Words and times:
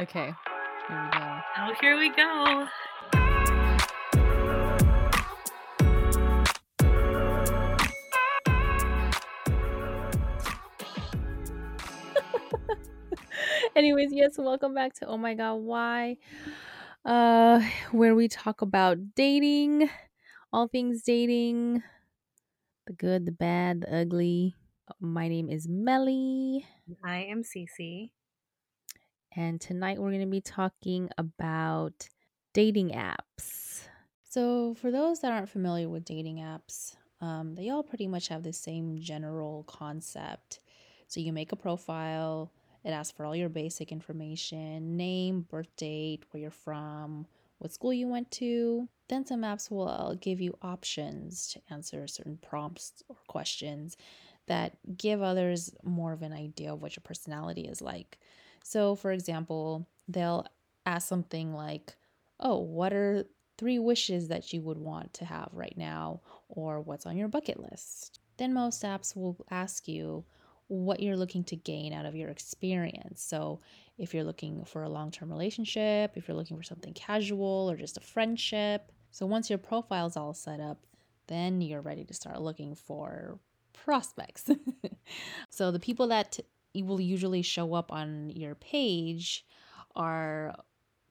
Okay, 0.00 0.34
here 0.88 1.02
we 1.04 1.10
go. 1.18 1.38
Oh, 1.56 1.74
here 1.80 1.96
we 1.96 2.10
go. 2.10 2.66
Anyways, 13.76 14.12
yes, 14.12 14.32
welcome 14.36 14.74
back 14.74 14.94
to 14.94 15.06
Oh 15.06 15.16
My 15.16 15.34
God, 15.34 15.54
Why? 15.62 16.16
Uh, 17.04 17.60
where 17.92 18.16
we 18.16 18.26
talk 18.26 18.62
about 18.62 19.14
dating, 19.14 19.88
all 20.52 20.66
things 20.66 21.02
dating, 21.02 21.84
the 22.88 22.92
good, 22.94 23.26
the 23.26 23.32
bad, 23.32 23.82
the 23.82 24.00
ugly. 24.00 24.56
My 24.98 25.28
name 25.28 25.48
is 25.48 25.68
Melly, 25.68 26.66
I 27.04 27.18
am 27.30 27.44
Cece. 27.44 28.10
And 29.36 29.60
tonight 29.60 29.98
we're 29.98 30.10
going 30.10 30.20
to 30.20 30.26
be 30.26 30.40
talking 30.40 31.10
about 31.18 32.08
dating 32.52 32.90
apps. 32.90 33.82
So, 34.28 34.74
for 34.74 34.90
those 34.90 35.20
that 35.20 35.32
aren't 35.32 35.48
familiar 35.48 35.88
with 35.88 36.04
dating 36.04 36.36
apps, 36.38 36.96
um, 37.20 37.54
they 37.54 37.70
all 37.70 37.82
pretty 37.82 38.06
much 38.06 38.28
have 38.28 38.42
the 38.42 38.52
same 38.52 38.98
general 38.98 39.64
concept. 39.64 40.60
So, 41.08 41.20
you 41.20 41.32
make 41.32 41.52
a 41.52 41.56
profile, 41.56 42.52
it 42.84 42.90
asks 42.90 43.16
for 43.16 43.24
all 43.24 43.36
your 43.36 43.48
basic 43.48 43.92
information 43.92 44.96
name, 44.96 45.46
birth 45.50 45.74
date, 45.76 46.24
where 46.30 46.40
you're 46.40 46.50
from, 46.50 47.26
what 47.58 47.72
school 47.72 47.92
you 47.92 48.08
went 48.08 48.30
to. 48.32 48.88
Then, 49.08 49.26
some 49.26 49.42
apps 49.42 49.70
will 49.70 49.88
uh, 49.88 50.14
give 50.20 50.40
you 50.40 50.56
options 50.62 51.52
to 51.52 51.60
answer 51.72 52.06
certain 52.06 52.38
prompts 52.38 53.02
or 53.08 53.16
questions 53.26 53.96
that 54.46 54.76
give 54.96 55.22
others 55.22 55.74
more 55.82 56.12
of 56.12 56.22
an 56.22 56.32
idea 56.32 56.72
of 56.72 56.82
what 56.82 56.96
your 56.96 57.02
personality 57.02 57.62
is 57.62 57.80
like. 57.80 58.18
So, 58.64 58.94
for 58.96 59.12
example, 59.12 59.86
they'll 60.08 60.46
ask 60.86 61.06
something 61.06 61.52
like, 61.54 61.94
Oh, 62.40 62.58
what 62.58 62.92
are 62.92 63.24
three 63.58 63.78
wishes 63.78 64.28
that 64.28 64.52
you 64.52 64.60
would 64.62 64.78
want 64.78 65.14
to 65.14 65.24
have 65.24 65.50
right 65.52 65.76
now, 65.76 66.22
or 66.48 66.80
what's 66.80 67.06
on 67.06 67.16
your 67.16 67.28
bucket 67.28 67.60
list? 67.60 68.18
Then 68.38 68.52
most 68.52 68.82
apps 68.82 69.14
will 69.14 69.36
ask 69.50 69.86
you 69.86 70.24
what 70.68 71.00
you're 71.00 71.16
looking 71.16 71.44
to 71.44 71.56
gain 71.56 71.92
out 71.92 72.06
of 72.06 72.16
your 72.16 72.30
experience. 72.30 73.22
So, 73.22 73.60
if 73.98 74.14
you're 74.14 74.24
looking 74.24 74.64
for 74.64 74.82
a 74.82 74.88
long 74.88 75.10
term 75.10 75.30
relationship, 75.30 76.12
if 76.16 76.26
you're 76.26 76.36
looking 76.36 76.56
for 76.56 76.62
something 76.62 76.94
casual 76.94 77.70
or 77.70 77.76
just 77.76 77.98
a 77.98 78.00
friendship. 78.00 78.90
So, 79.10 79.26
once 79.26 79.50
your 79.50 79.58
profile's 79.58 80.16
all 80.16 80.32
set 80.32 80.58
up, 80.58 80.86
then 81.26 81.60
you're 81.60 81.82
ready 81.82 82.04
to 82.04 82.14
start 82.14 82.40
looking 82.40 82.74
for 82.74 83.38
prospects. 83.74 84.48
so, 85.50 85.70
the 85.70 85.78
people 85.78 86.08
that 86.08 86.40
will 86.82 87.00
usually 87.00 87.42
show 87.42 87.74
up 87.74 87.92
on 87.92 88.30
your 88.30 88.54
page 88.54 89.46
are 89.94 90.54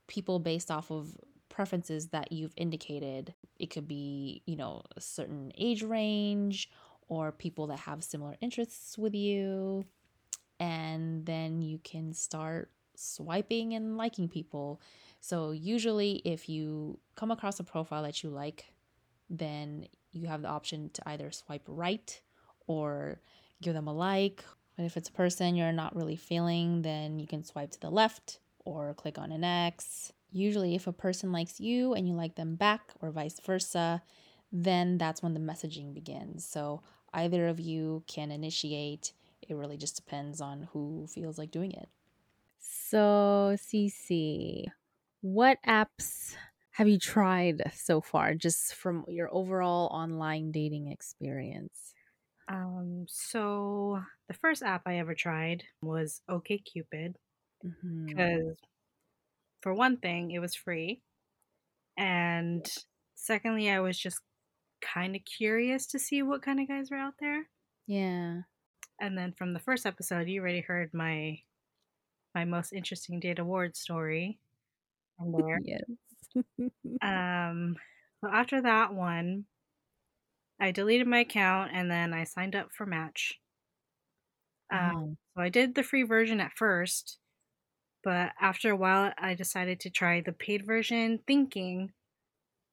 people 0.07 0.39
based 0.39 0.69
off 0.69 0.91
of 0.91 1.17
preferences 1.49 2.07
that 2.07 2.31
you've 2.31 2.53
indicated. 2.57 3.33
It 3.59 3.67
could 3.67 3.87
be, 3.87 4.41
you 4.45 4.55
know, 4.55 4.83
a 4.97 5.01
certain 5.01 5.51
age 5.57 5.83
range 5.83 6.69
or 7.07 7.31
people 7.31 7.67
that 7.67 7.79
have 7.79 8.03
similar 8.03 8.35
interests 8.41 8.97
with 8.97 9.13
you. 9.13 9.85
And 10.59 11.25
then 11.25 11.61
you 11.61 11.79
can 11.83 12.13
start 12.13 12.71
swiping 12.95 13.73
and 13.73 13.97
liking 13.97 14.27
people. 14.27 14.81
So, 15.19 15.51
usually, 15.51 16.21
if 16.25 16.49
you 16.49 16.99
come 17.15 17.31
across 17.31 17.59
a 17.59 17.63
profile 17.63 18.03
that 18.03 18.23
you 18.23 18.29
like, 18.29 18.73
then 19.29 19.87
you 20.11 20.27
have 20.27 20.41
the 20.41 20.47
option 20.47 20.89
to 20.93 21.09
either 21.09 21.31
swipe 21.31 21.63
right 21.67 22.21
or 22.67 23.19
give 23.61 23.73
them 23.73 23.87
a 23.87 23.93
like. 23.93 24.43
But 24.75 24.85
if 24.85 24.97
it's 24.97 25.09
a 25.09 25.13
person 25.13 25.55
you're 25.55 25.71
not 25.71 25.95
really 25.95 26.15
feeling, 26.15 26.81
then 26.81 27.19
you 27.19 27.27
can 27.27 27.43
swipe 27.43 27.71
to 27.71 27.79
the 27.79 27.89
left 27.91 28.39
or 28.65 28.93
click 28.93 29.17
on 29.17 29.31
an 29.31 29.43
X. 29.43 30.11
Usually, 30.31 30.73
if 30.73 30.87
a 30.87 30.93
person 30.93 31.31
likes 31.31 31.59
you 31.59 31.93
and 31.93 32.07
you 32.07 32.15
like 32.15 32.35
them 32.35 32.55
back, 32.55 32.93
or 33.01 33.11
vice 33.11 33.39
versa, 33.39 34.01
then 34.51 34.97
that's 34.97 35.21
when 35.21 35.35
the 35.35 35.39
messaging 35.39 35.93
begins. 35.93 36.45
So, 36.45 36.81
either 37.13 37.47
of 37.47 37.59
you 37.59 38.03
can 38.07 38.31
initiate. 38.31 39.13
It 39.47 39.55
really 39.55 39.77
just 39.77 39.95
depends 39.95 40.41
on 40.41 40.69
who 40.73 41.05
feels 41.07 41.37
like 41.37 41.51
doing 41.51 41.71
it. 41.71 41.89
So, 42.59 43.55
CC, 43.57 44.65
what 45.21 45.57
apps 45.67 46.35
have 46.71 46.87
you 46.87 46.97
tried 46.97 47.61
so 47.75 48.01
far, 48.01 48.33
just 48.33 48.73
from 48.73 49.05
your 49.07 49.29
overall 49.31 49.87
online 49.87 50.51
dating 50.51 50.87
experience? 50.87 51.92
Um, 52.47 53.05
so 53.09 54.03
the 54.27 54.33
first 54.33 54.63
app 54.63 54.83
I 54.85 54.97
ever 54.99 55.15
tried 55.15 55.63
was 55.81 56.21
OkCupid 56.29 57.15
Mhm. 57.63 58.07
because, 58.07 58.57
for 59.61 59.73
one 59.73 59.97
thing, 59.97 60.31
it 60.31 60.39
was 60.39 60.55
free, 60.55 61.01
and 61.97 62.65
secondly, 63.15 63.69
I 63.69 63.79
was 63.81 63.99
just 63.99 64.21
kind 64.81 65.15
of 65.15 65.23
curious 65.25 65.87
to 65.87 65.99
see 65.99 66.23
what 66.23 66.43
kind 66.43 66.59
of 66.59 66.67
guys 66.67 66.91
were 66.91 66.97
out 66.97 67.15
there. 67.19 67.49
Yeah. 67.87 68.43
And 68.99 69.17
then 69.17 69.33
from 69.33 69.53
the 69.53 69.59
first 69.59 69.85
episode, 69.85 70.27
you 70.27 70.41
already 70.41 70.61
heard 70.61 70.93
my 70.93 71.39
my 72.35 72.45
most 72.45 72.73
interesting 72.73 73.19
date 73.19 73.39
award 73.39 73.75
story 73.77 74.39
from 75.17 75.33
there. 75.37 75.61
Yes. 75.65 75.83
Um, 77.01 77.75
so 78.21 78.29
after 78.31 78.61
that 78.61 78.93
one, 78.93 79.45
I 80.59 80.71
deleted 80.71 81.07
my 81.07 81.19
account 81.19 81.71
and 81.73 81.89
then 81.91 82.13
I 82.13 82.23
signed 82.23 82.55
up 82.55 82.71
for 82.71 82.85
Match. 82.85 83.39
Um, 84.71 85.17
so 85.35 85.41
I 85.43 85.49
did 85.49 85.75
the 85.75 85.83
free 85.83 86.03
version 86.03 86.39
at 86.39 86.53
first, 86.57 87.19
but 88.03 88.33
after 88.41 88.71
a 88.71 88.75
while, 88.75 89.13
I 89.17 89.35
decided 89.35 89.79
to 89.81 89.89
try 89.89 90.21
the 90.21 90.33
paid 90.33 90.65
version, 90.65 91.19
thinking 91.27 91.93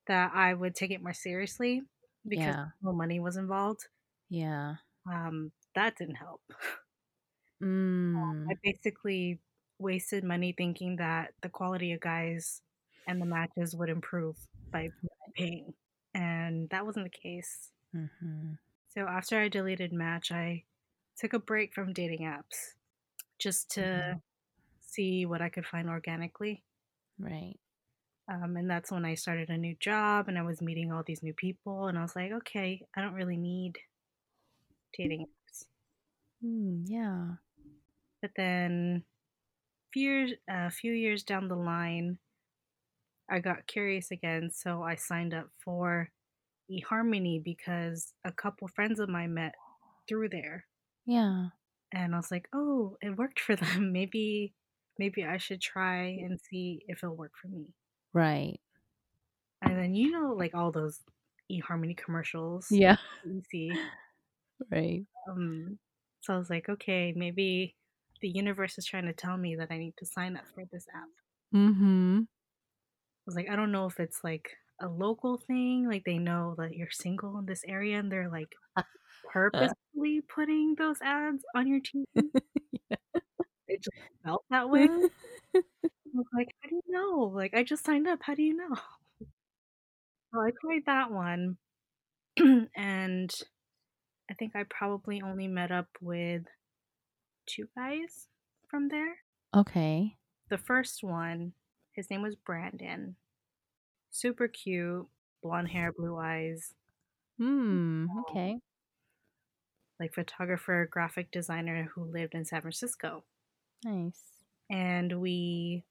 that 0.07 0.33
I 0.35 0.55
would 0.55 0.75
take 0.75 0.91
it 0.93 1.03
more 1.03 1.15
seriously 1.15 1.83
because 2.29 2.57
Yeah. 2.57 2.67
no 2.83 2.93
money 2.93 3.21
was 3.21 3.37
involved. 3.37 3.89
Yeah. 4.31 4.77
Um, 5.11 5.53
that 5.75 5.97
didn't 5.97 6.17
help. 6.17 6.41
Mm. 7.63 8.51
I 8.51 8.55
basically 8.63 9.41
wasted 9.79 10.25
money 10.25 10.55
thinking 10.57 10.97
that 10.97 11.33
the 11.43 11.49
quality 11.49 11.93
of 11.93 12.01
guys 12.01 12.63
and 13.07 13.21
the 13.21 13.27
matches 13.27 13.75
would 13.77 13.89
improve 13.91 14.37
by 14.73 14.89
paying, 15.37 15.75
and 16.15 16.69
that 16.71 16.87
wasn't 16.87 17.05
the 17.07 17.11
case. 17.11 17.73
hmm 17.93 18.59
So 18.89 19.07
after 19.09 19.39
I 19.39 19.49
deleted 19.49 19.91
Match, 19.91 20.31
I 20.31 20.67
took 21.17 21.33
a 21.33 21.39
break 21.39 21.73
from 21.73 21.95
dating 21.95 22.21
apps 22.27 22.75
just 23.39 23.71
to 23.73 24.03
Mhm. 24.11 24.23
see 24.81 25.27
what 25.27 25.43
I 25.43 25.51
could 25.51 25.67
find 25.67 25.89
organically. 25.91 26.65
Right. 27.19 27.59
Um, 28.29 28.57
and 28.57 28.71
that's 28.71 28.91
when 28.91 29.05
I 29.05 29.15
started 29.15 29.51
a 29.51 29.59
new 29.59 29.75
job 29.77 30.29
and 30.29 30.39
I 30.39 30.43
was 30.43 30.63
meeting 30.63 30.91
all 30.93 31.03
these 31.03 31.23
new 31.23 31.35
people. 31.35 31.89
And 31.89 31.99
I 31.99 32.03
was 32.03 32.15
like, 32.17 32.33
okay, 32.33 32.87
I 32.95 33.01
don't 33.03 33.15
really 33.15 33.37
need 33.37 33.79
dating 34.97 35.27
apps. 35.27 35.67
Mm, 36.43 36.85
yeah. 36.87 37.37
But 38.23 38.35
then 38.35 39.05
few 39.93 40.03
years, 40.11 40.33
a 40.49 40.71
few 40.71 40.93
years 40.93 41.25
down 41.25 41.49
the 41.49 41.57
line, 41.57 42.19
I 43.31 43.41
got 43.41 43.67
curious 43.67 44.11
again. 44.11 44.51
So 44.53 44.83
I 44.83 44.97
signed 44.97 45.35
up 45.35 45.49
for 45.65 46.11
eHarmony 46.71 47.43
because 47.43 48.13
a 48.25 48.33
couple 48.33 48.69
friends 48.69 49.01
of 49.01 49.09
mine 49.09 49.35
met 49.35 49.55
through 50.09 50.31
there. 50.31 50.67
Yeah. 51.07 51.49
and 51.93 52.15
I 52.15 52.19
was 52.19 52.31
like, 52.31 52.49
"Oh, 52.55 52.97
it 53.03 53.17
worked 53.17 53.41
for 53.41 53.57
them. 53.57 53.93
Maybe, 53.93 54.55
maybe 54.99 55.25
I 55.25 55.39
should 55.39 55.61
try 55.61 56.05
and 56.07 56.41
see 56.41 56.85
if 56.89 57.03
it'll 57.03 57.17
work 57.17 57.33
for 57.41 57.49
me." 57.49 57.75
Right. 58.13 58.61
And 59.63 59.77
then 59.77 59.95
you 59.95 60.11
know, 60.11 60.33
like 60.35 60.55
all 60.55 60.73
those 60.73 61.01
eHarmony 61.51 61.97
commercials 61.97 62.69
Yeah. 62.71 62.97
you 63.25 63.43
see. 63.51 63.73
Right. 64.71 65.05
Um, 65.29 65.79
so 66.21 66.35
I 66.35 66.39
was 66.39 66.51
like, 66.51 66.69
"Okay, 66.69 67.13
maybe 67.17 67.77
the 68.21 68.29
universe 68.29 68.77
is 68.79 68.85
trying 68.87 69.07
to 69.07 69.13
tell 69.15 69.37
me 69.39 69.57
that 69.57 69.71
I 69.71 69.79
need 69.79 69.95
to 69.99 70.07
sign 70.07 70.37
up 70.37 70.45
for 70.55 70.65
this 70.71 70.87
app." 70.95 71.09
Mm-hmm. 71.55 72.21
Was 73.31 73.37
like, 73.37 73.51
"I 73.51 73.57
don't 73.57 73.73
know 73.73 73.87
if 73.87 74.01
it's 74.01 74.25
like 74.25 74.51
a 74.81 74.89
local 74.89 75.39
thing, 75.39 75.87
like 75.89 76.05
they 76.05 76.19
know 76.19 76.55
that 76.59 76.75
you're 76.75 76.91
single 76.91 77.39
in 77.39 77.47
this 77.47 77.63
area, 77.67 77.99
and 77.99 78.11
they're 78.11 78.29
like 78.31 78.49
uh 78.77 78.83
purposely 79.33 80.21
putting 80.35 80.75
those 80.77 81.01
ads 81.03 81.45
on 81.55 81.67
your 81.69 81.81
TV." 81.81 82.05
It 83.69 83.83
just 83.83 83.97
felt 84.25 84.45
that 84.51 84.69
way. 84.71 84.89
I 85.55 85.63
was 86.15 86.27
like, 86.35 86.49
how 86.61 86.69
do 86.69 86.75
you 86.77 86.83
know? 86.89 87.31
Like, 87.35 87.55
I 87.55 87.63
just 87.63 87.85
signed 87.85 88.09
up. 88.09 88.21
How 88.23 88.35
do 88.35 88.43
you 88.43 88.57
know? 88.57 88.77
So 90.33 90.41
I 90.41 90.51
tried 90.61 90.83
that 90.87 91.11
one, 91.11 91.57
and 92.77 93.31
I 94.31 94.35
think 94.35 94.55
I 94.57 94.65
probably 94.69 95.23
only 95.23 95.49
met 95.49 95.73
up 95.73 95.89
with 96.01 96.43
two 97.47 97.69
guys 97.77 98.29
from 98.69 98.89
there. 98.89 99.17
okay. 99.57 100.17
The 100.51 100.59
first 100.59 101.03
one, 101.05 101.53
his 102.01 102.09
name 102.11 102.23
was 102.23 102.35
Brandon. 102.35 103.15
Super 104.11 104.49
cute, 104.49 105.07
blonde 105.43 105.69
hair, 105.69 105.93
blue 105.93 106.17
eyes, 106.17 106.73
Hmm. 107.39 108.07
Okay. 108.21 108.59
like 109.99 110.15
photographer, 110.15 110.89
graphic 110.91 111.31
designer 111.31 111.91
who 111.95 112.05
lived 112.05 112.35
in 112.35 112.47
San 112.47 112.63
Francisco. 112.63 113.23
Nice. 113.85 114.23
And 114.71 115.21
we 115.21 115.85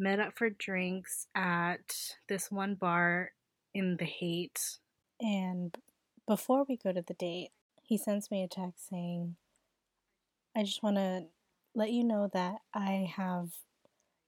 met 0.00 0.18
up 0.18 0.36
for 0.36 0.50
drinks 0.50 1.28
at 1.36 2.16
this 2.28 2.50
one 2.50 2.74
bar 2.74 3.30
in 3.72 3.96
the 3.98 4.04
Haight. 4.04 4.78
And 5.20 5.76
before 6.26 6.64
we 6.68 6.76
go 6.76 6.92
to 6.92 7.02
the 7.02 7.14
date, 7.14 7.50
he 7.84 7.96
sends 7.96 8.30
me 8.32 8.42
a 8.42 8.48
text 8.48 8.88
saying, 8.88 9.36
I 10.56 10.64
just 10.64 10.82
want 10.82 10.96
to 10.96 11.26
let 11.74 11.92
you 11.92 12.02
know 12.02 12.28
that 12.32 12.56
I 12.74 13.12
have 13.16 13.50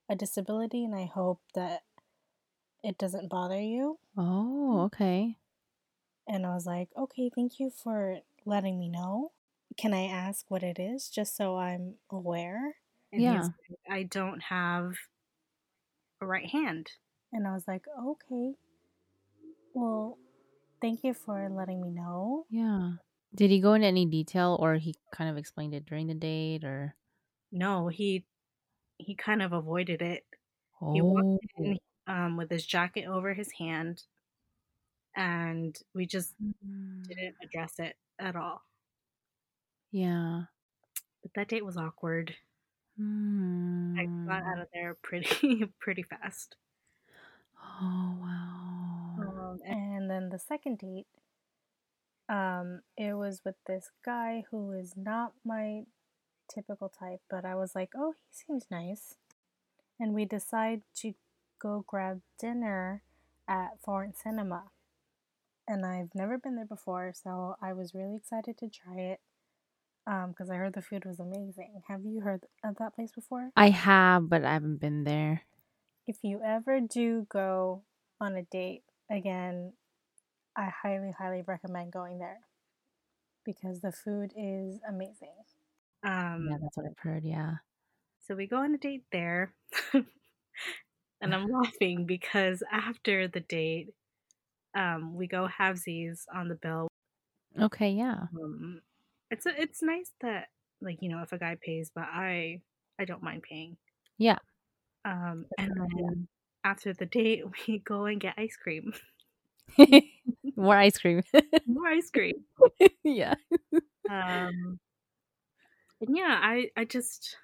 a 0.09 0.15
disability 0.15 0.83
and 0.83 0.95
I 0.95 1.05
hope 1.05 1.39
that 1.55 1.83
it 2.83 2.97
doesn't 2.97 3.29
bother 3.29 3.59
you. 3.59 3.99
Oh, 4.17 4.81
mm. 4.81 4.85
okay. 4.85 5.37
And 6.27 6.45
I 6.45 6.53
was 6.53 6.65
like, 6.65 6.89
okay, 6.97 7.29
thank 7.33 7.59
you 7.59 7.71
for 7.71 8.19
letting 8.45 8.79
me 8.79 8.89
know. 8.89 9.31
Can 9.77 9.93
I 9.93 10.05
ask 10.05 10.45
what 10.49 10.63
it 10.63 10.79
is 10.79 11.09
just 11.09 11.35
so 11.35 11.57
I'm 11.57 11.95
aware? 12.09 12.75
And 13.11 13.21
Yeah. 13.21 13.41
like, 13.43 13.79
I 13.89 14.03
don't 14.03 14.41
have 14.43 14.93
a 16.21 16.25
right 16.25 16.49
hand. 16.49 16.91
And 17.31 17.47
I 17.47 17.53
was 17.53 17.67
like, 17.67 17.85
okay. 17.99 18.55
Well, 19.73 20.17
thank 20.81 21.03
you 21.03 21.13
for 21.13 21.49
letting 21.49 21.81
me 21.81 21.89
know. 21.91 22.45
Yeah. 22.49 22.93
Did 23.33 23.51
he 23.51 23.59
go 23.59 23.73
into 23.73 23.87
any 23.87 24.05
detail 24.05 24.57
or 24.59 24.75
he 24.75 24.95
kind 25.11 25.29
of 25.29 25.37
explained 25.37 25.73
it 25.73 25.85
during 25.85 26.07
the 26.07 26.15
date 26.15 26.63
or 26.63 26.95
No, 27.51 27.87
he 27.87 28.25
he 28.99 29.15
kind 29.15 29.41
of 29.43 29.53
avoided 29.53 30.01
it. 30.03 30.27
He 30.87 31.01
Oh. 31.01 31.03
walked 31.03 31.45
in 31.63 31.79
um, 32.07 32.37
with 32.37 32.51
his 32.51 32.65
jacket 32.67 33.05
over 33.07 33.33
his 33.35 33.53
hand, 33.53 34.05
and 35.15 35.77
we 35.93 36.05
just 36.05 36.35
Mm. 36.41 37.09
didn't 37.09 37.37
address 37.43 37.79
it 37.79 37.97
at 38.19 38.37
all. 38.37 38.63
Yeah. 39.91 40.45
But 41.23 41.33
that 41.35 41.49
date 41.49 41.65
was 41.65 41.77
awkward. 41.77 42.37
I 43.95 44.07
Mm. 44.07 44.09
got 44.27 44.41
out 44.47 44.59
of 44.59 44.69
there 44.73 44.95
pretty 44.95 45.65
pretty 45.79 46.01
fast. 46.03 46.55
Oh 47.57 48.17
wow. 48.19 49.19
Um, 49.19 49.61
and 49.65 49.77
And 49.99 50.09
then 50.09 50.29
the 50.29 50.39
second 50.39 50.79
date, 50.79 51.07
um, 52.27 52.81
it 52.95 53.13
was 53.13 53.41
with 53.43 53.55
this 53.65 53.91
guy 54.03 54.43
who 54.51 54.71
is 54.71 54.95
not 54.95 55.33
my 55.43 55.85
typical 56.53 56.89
type, 56.89 57.21
but 57.29 57.45
I 57.45 57.55
was 57.55 57.75
like, 57.75 57.91
oh, 57.95 58.13
he 58.17 58.25
seems 58.31 58.65
nice. 58.71 59.15
And 59.99 60.13
we 60.13 60.25
decide 60.25 60.81
to 60.97 61.13
go 61.61 61.83
grab 61.87 62.21
dinner 62.39 63.03
at 63.47 63.81
Foreign 63.83 64.13
Cinema. 64.13 64.63
And 65.67 65.85
I've 65.85 66.15
never 66.15 66.37
been 66.37 66.55
there 66.55 66.65
before, 66.65 67.13
so 67.13 67.55
I 67.61 67.73
was 67.73 67.93
really 67.93 68.15
excited 68.15 68.57
to 68.57 68.69
try 68.69 68.99
it 68.99 69.19
um, 70.07 70.29
because 70.29 70.49
I 70.49 70.55
heard 70.55 70.73
the 70.73 70.81
food 70.81 71.05
was 71.05 71.19
amazing. 71.19 71.81
Have 71.87 72.03
you 72.03 72.21
heard 72.21 72.45
of 72.63 72.77
that 72.77 72.95
place 72.95 73.11
before? 73.11 73.51
I 73.55 73.69
have, 73.69 74.29
but 74.29 74.43
I 74.43 74.53
haven't 74.53 74.81
been 74.81 75.03
there. 75.03 75.43
If 76.07 76.17
you 76.23 76.41
ever 76.43 76.79
do 76.79 77.27
go 77.29 77.83
on 78.19 78.35
a 78.35 78.43
date 78.43 78.83
again, 79.11 79.73
I 80.55 80.71
highly, 80.81 81.13
highly 81.17 81.43
recommend 81.45 81.91
going 81.91 82.17
there 82.17 82.39
because 83.45 83.81
the 83.81 83.91
food 83.91 84.33
is 84.35 84.79
amazing. 84.87 85.35
Um, 86.03 86.47
Yeah, 86.49 86.57
that's 86.61 86.77
what 86.77 86.85
I've 86.85 86.97
heard. 86.97 87.23
Yeah. 87.23 87.55
so 88.27 88.35
we 88.35 88.47
go 88.47 88.57
on 88.57 88.73
a 88.73 88.77
date 88.77 89.03
there, 89.11 89.53
and 89.93 90.05
I'm 91.33 91.47
laughing 91.47 92.05
because 92.05 92.63
after 92.71 93.27
the 93.27 93.39
date, 93.41 93.89
um, 94.75 95.15
we 95.15 95.27
go 95.27 95.47
have 95.47 95.75
halvesies 95.77 96.23
on 96.33 96.47
the 96.47 96.55
bill. 96.55 96.87
Okay. 97.59 97.91
Yeah. 97.91 98.27
Um, 98.41 98.81
it's 99.31 99.45
a, 99.45 99.61
it's 99.61 99.81
nice 99.81 100.11
that 100.21 100.47
like 100.81 100.97
you 101.01 101.09
know 101.09 101.21
if 101.21 101.33
a 101.33 101.37
guy 101.37 101.57
pays, 101.61 101.91
but 101.93 102.05
I 102.05 102.61
I 102.99 103.05
don't 103.05 103.23
mind 103.23 103.43
paying. 103.43 103.77
Yeah. 104.17 104.37
Um, 105.05 105.45
and 105.57 105.71
then 105.75 106.27
after 106.63 106.93
the 106.93 107.05
date, 107.05 107.43
we 107.67 107.79
go 107.79 108.05
and 108.05 108.19
get 108.19 108.35
ice 108.37 108.57
cream. 108.61 108.93
More 110.55 110.75
ice 110.77 110.97
cream. 110.97 111.23
More 111.67 111.87
ice 111.87 112.09
cream. 112.11 112.35
yeah. 113.03 113.35
Um, 114.09 114.79
and 116.01 116.15
yeah, 116.17 116.39
I 116.41 116.71
I 116.75 116.85
just 116.85 117.37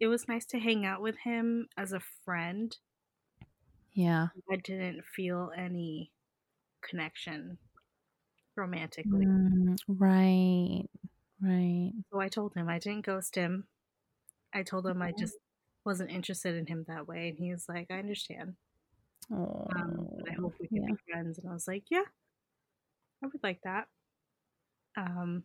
it 0.00 0.08
was 0.08 0.26
nice 0.26 0.44
to 0.46 0.58
hang 0.58 0.84
out 0.84 1.00
with 1.00 1.18
him 1.18 1.68
as 1.76 1.92
a 1.92 2.00
friend. 2.00 2.76
Yeah. 3.92 4.28
I 4.50 4.56
didn't 4.56 5.04
feel 5.06 5.52
any 5.56 6.12
connection 6.82 7.58
romantically. 8.56 9.26
Mm, 9.26 9.76
right. 9.88 10.88
Right. 11.40 11.92
So 12.12 12.20
I 12.20 12.28
told 12.28 12.52
him 12.54 12.68
I 12.68 12.78
didn't 12.78 13.06
ghost 13.06 13.34
him. 13.34 13.66
I 14.52 14.62
told 14.64 14.86
him 14.86 15.02
I 15.02 15.12
just 15.12 15.38
wasn't 15.84 16.10
interested 16.12 16.56
in 16.56 16.66
him 16.68 16.84
that 16.88 17.08
way, 17.08 17.30
and 17.30 17.38
he 17.38 17.52
was 17.52 17.68
like, 17.68 17.90
"I 17.90 17.98
understand, 18.00 18.56
Oh. 19.30 19.68
um, 19.76 20.08
but 20.16 20.30
I 20.30 20.34
hope 20.34 20.56
we 20.60 20.68
can 20.68 20.82
yeah. 20.82 20.86
be 20.86 20.96
friends." 21.10 21.38
And 21.38 21.48
I 21.48 21.52
was 21.52 21.68
like, 21.68 21.84
"Yeah, 21.90 22.04
I 23.22 23.26
would 23.28 23.42
like 23.44 23.60
that." 23.62 23.88
Um, 24.96 25.44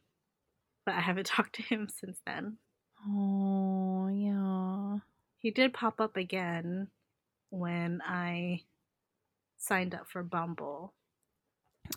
but 0.85 0.95
I 0.95 1.01
haven't 1.01 1.27
talked 1.27 1.55
to 1.55 1.63
him 1.63 1.87
since 1.89 2.19
then. 2.25 2.57
Oh, 3.07 4.07
yeah. 4.07 4.99
He 5.37 5.51
did 5.51 5.73
pop 5.73 5.99
up 5.99 6.15
again 6.15 6.87
when 7.49 8.01
I 8.05 8.61
signed 9.57 9.93
up 9.93 10.07
for 10.09 10.23
Bumble. 10.23 10.93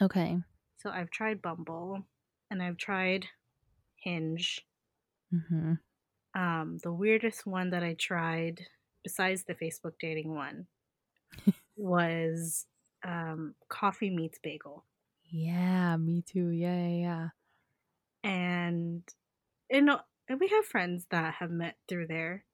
Okay. 0.03 0.39
So 0.79 0.91
I've 0.91 1.11
tried 1.11 1.43
Bumble 1.43 2.03
and 2.51 2.63
I've 2.63 2.77
tried 2.77 3.27
Hinge. 3.97 4.65
Mm-hmm. 5.33 5.75
Um, 6.35 6.79
the 6.83 6.93
weirdest 6.93 7.47
one 7.47 7.71
that 7.71 7.83
I 7.83 7.95
tried, 7.95 8.61
besides 9.03 9.45
the 9.45 9.55
Facebook 9.55 9.95
dating 10.01 10.35
one, 10.35 10.67
was 11.77 12.67
um, 13.05 13.55
Coffee 13.69 14.11
Meets 14.11 14.39
Bagel. 14.43 14.85
Yeah, 15.25 15.97
me 15.97 16.23
too. 16.23 16.51
Yeah, 16.51 16.77
yeah, 16.77 16.97
yeah. 16.97 17.29
And 18.27 19.03
you 19.71 19.83
know, 19.83 20.01
and 20.29 20.41
we 20.41 20.49
have 20.49 20.65
friends 20.65 21.07
that 21.11 21.35
have 21.35 21.51
met 21.51 21.77
through 21.89 22.09
there. 22.09 22.45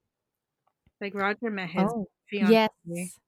Like 1.00 1.14
Roger 1.14 1.50
met 1.50 1.70
his 1.70 1.90
Oh, 1.90 2.06
fiance. 2.28 2.68
yes. 2.84 3.18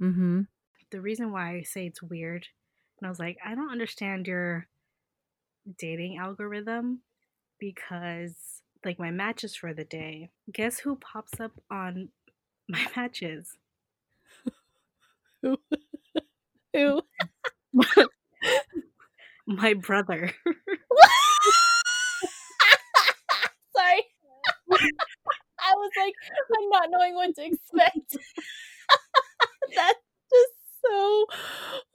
Mm-hmm. 0.00 0.42
The 0.90 1.00
reason 1.00 1.32
why 1.32 1.56
I 1.56 1.62
say 1.62 1.86
it's 1.86 2.02
weird, 2.02 2.46
and 3.00 3.06
I 3.06 3.10
was 3.10 3.18
like, 3.18 3.38
I 3.44 3.54
don't 3.54 3.70
understand 3.70 4.26
your 4.26 4.66
dating 5.78 6.18
algorithm 6.18 7.00
because 7.58 8.34
like 8.84 8.98
my 8.98 9.10
matches 9.10 9.54
for 9.56 9.72
the 9.72 9.84
day. 9.84 10.30
Guess 10.52 10.80
who 10.80 10.96
pops 10.96 11.40
up 11.40 11.52
on 11.70 12.10
my 12.68 12.84
matches? 12.96 13.56
who? 15.42 15.56
who? 16.74 17.02
my 19.46 19.74
brother. 19.74 20.30
Sorry. 23.76 24.02
I 25.60 25.72
was 25.76 25.90
like, 25.98 26.14
I'm 26.58 26.68
not 26.68 26.90
knowing 27.04 27.14
what 27.14 27.34
to 27.36 27.46
expect. 27.46 28.16
That's 29.76 29.98
just 30.30 30.52
so. 30.82 31.26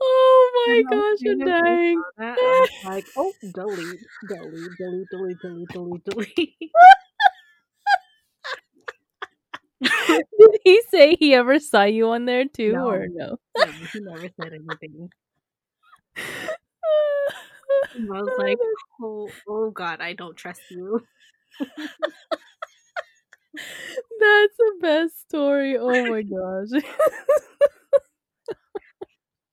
Oh 0.01 0.51
my 0.67 0.83
gosh, 0.89 1.19
I'm 1.29 1.39
dying. 1.39 2.01
I 2.19 2.31
was 2.31 2.69
like, 2.85 3.05
oh, 3.17 3.31
delete, 3.53 3.99
delete, 4.27 4.69
delete, 4.77 5.07
delete, 5.11 5.37
delete, 5.41 5.69
delete, 5.69 6.05
delete. 6.05 6.55
Did 10.39 10.59
he 10.63 10.81
say 10.89 11.15
he 11.15 11.33
ever 11.33 11.59
saw 11.59 11.83
you 11.83 12.09
on 12.09 12.25
there 12.25 12.45
too, 12.45 12.73
No. 12.73 12.89
or 12.89 13.07
no? 13.07 13.37
No, 13.57 13.65
he 13.93 13.99
never 14.01 14.29
said 14.41 14.53
anything. 14.53 15.09
I 17.95 17.95
was 17.95 18.29
oh, 18.29 18.43
like, 18.43 18.57
oh, 19.01 19.29
oh 19.47 19.71
God, 19.71 20.01
I 20.01 20.13
don't 20.13 20.35
trust 20.35 20.61
you. 20.69 21.01
That's 23.55 24.57
the 24.57 24.77
best 24.81 25.21
story. 25.21 25.77
Oh 25.77 26.07
my 26.07 26.21
gosh. 26.21 26.83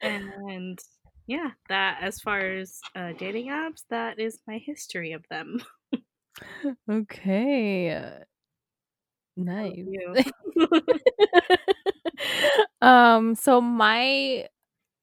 And 0.00 0.78
yeah, 1.26 1.50
that 1.68 1.98
as 2.02 2.20
far 2.20 2.40
as 2.40 2.80
uh, 2.94 3.12
dating 3.18 3.48
apps, 3.48 3.84
that 3.90 4.18
is 4.18 4.38
my 4.46 4.58
history 4.58 5.12
of 5.12 5.24
them. 5.30 5.62
okay. 6.90 7.90
uh, 7.90 8.24
Nice. 9.36 9.84
um 12.80 13.34
so 13.34 13.60
my 13.60 14.48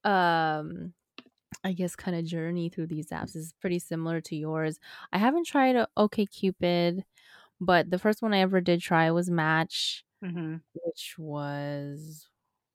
um 0.03 0.93
I 1.63 1.73
guess 1.73 1.95
kind 1.95 2.17
of 2.17 2.25
journey 2.25 2.69
through 2.69 2.87
these 2.87 3.09
apps 3.09 3.35
is 3.35 3.53
pretty 3.61 3.79
similar 3.79 4.19
to 4.21 4.35
yours. 4.35 4.79
I 5.13 5.17
haven't 5.17 5.45
tried 5.45 5.75
a 5.75 5.87
OkCupid, 5.97 7.03
but 7.65 7.89
the 7.89 7.99
first 7.99 8.21
one 8.21 8.33
I 8.33 8.39
ever 8.39 8.61
did 8.61 8.81
try 8.81 9.11
was 9.11 9.29
Match, 9.29 10.05
hmm 10.21 10.63
which 10.73 11.15
was 11.17 12.29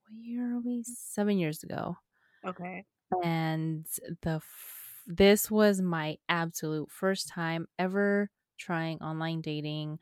what 0.08 0.16
year 0.24 0.56
are 0.56 0.60
we? 0.60 0.84
7 0.84 1.38
years 1.38 1.62
ago. 1.64 1.98
Okay. 2.44 2.86
and 3.22 3.86
the 4.22 4.36
f- 4.36 5.02
this 5.06 5.50
was 5.50 5.80
my 5.80 6.18
absolute 6.28 6.90
first 6.90 7.28
time 7.28 7.66
ever 7.78 8.30
trying 8.58 8.98
online 9.02 9.40
dating. 9.40 9.98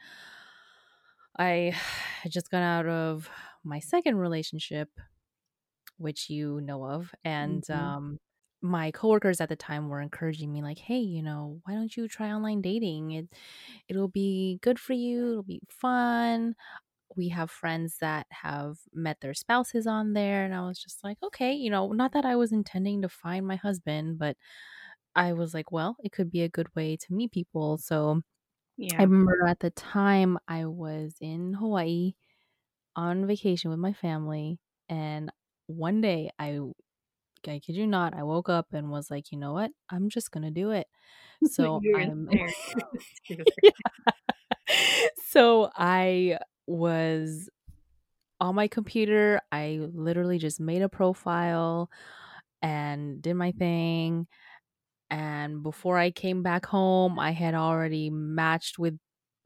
I 1.38 1.72
had 2.22 2.32
just 2.32 2.50
got 2.50 2.62
out 2.62 2.86
of 2.86 3.28
my 3.64 3.78
second 3.80 4.16
relationship, 4.16 4.90
which 5.98 6.28
you 6.30 6.60
know 6.60 6.84
of, 6.84 7.14
and 7.24 7.68
Mhm. 7.70 7.70
um, 7.70 8.18
my 8.62 8.90
coworkers 8.92 9.40
at 9.40 9.48
the 9.48 9.56
time 9.56 9.88
were 9.88 10.00
encouraging 10.00 10.52
me, 10.52 10.62
like, 10.62 10.78
"Hey, 10.78 10.98
you 11.00 11.22
know, 11.22 11.60
why 11.64 11.74
don't 11.74 11.96
you 11.96 12.08
try 12.08 12.30
online 12.32 12.62
dating? 12.62 13.12
It 13.12 13.28
it'll 13.88 14.08
be 14.08 14.58
good 14.62 14.78
for 14.80 14.94
you. 14.94 15.30
It'll 15.32 15.42
be 15.44 15.62
fun." 15.70 16.54
We 17.16 17.28
have 17.30 17.50
friends 17.50 17.98
that 18.00 18.26
have 18.30 18.78
met 18.92 19.20
their 19.20 19.34
spouses 19.34 19.86
on 19.86 20.14
there, 20.14 20.44
and 20.44 20.54
I 20.54 20.62
was 20.66 20.78
just 20.82 21.04
like, 21.04 21.18
"Okay, 21.22 21.54
you 21.54 21.70
know, 21.70 21.92
not 21.92 22.12
that 22.12 22.24
I 22.26 22.36
was 22.36 22.52
intending 22.52 23.02
to 23.02 23.08
find 23.10 23.46
my 23.46 23.56
husband, 23.56 24.18
but 24.18 24.36
I 25.14 25.32
was 25.32 25.54
like, 25.54 25.72
well, 25.72 25.96
it 26.00 26.12
could 26.12 26.30
be 26.30 26.42
a 26.42 26.48
good 26.48 26.74
way 26.76 26.96
to 26.98 27.14
meet 27.14 27.32
people." 27.32 27.78
So 27.78 28.22
yeah. 28.76 29.00
I 29.00 29.04
remember 29.04 29.46
at 29.48 29.60
the 29.60 29.70
time 29.72 30.38
I 30.48 30.66
was 30.66 31.16
in 31.20 31.54
Hawaii 31.54 32.14
on 32.96 33.26
vacation 33.26 33.70
with 33.70 33.78
my 33.80 33.92
family, 33.92 34.60
and 34.88 35.30
one 35.66 36.00
day 36.00 36.30
I 36.38 36.60
I 37.48 37.58
kid 37.60 37.76
you 37.76 37.86
not, 37.86 38.14
I 38.14 38.22
woke 38.24 38.48
up 38.48 38.68
and 38.72 38.90
was 38.90 39.10
like, 39.10 39.32
"You 39.32 39.38
know 39.38 39.52
what? 39.52 39.70
I'm 39.90 40.08
just 40.10 40.30
gonna 40.32 40.50
do 40.50 40.70
it." 40.72 40.88
So 41.44 41.84
I'm 41.94 42.28
inspired 42.30 42.54
to 43.28 43.36
do 43.36 43.42
it. 43.42 43.48
Yeah. 43.62 43.70
So 45.16 45.70
I 45.74 46.38
was 46.66 47.48
on 48.40 48.54
my 48.54 48.68
computer. 48.68 49.40
I 49.52 49.80
literally 49.92 50.38
just 50.38 50.60
made 50.60 50.82
a 50.82 50.88
profile 50.88 51.90
and 52.62 53.22
did 53.22 53.34
my 53.34 53.52
thing. 53.52 54.26
And 55.10 55.62
before 55.62 55.98
I 55.98 56.10
came 56.10 56.42
back 56.42 56.66
home, 56.66 57.18
I 57.18 57.32
had 57.32 57.54
already 57.54 58.10
matched 58.10 58.78
with 58.78 58.98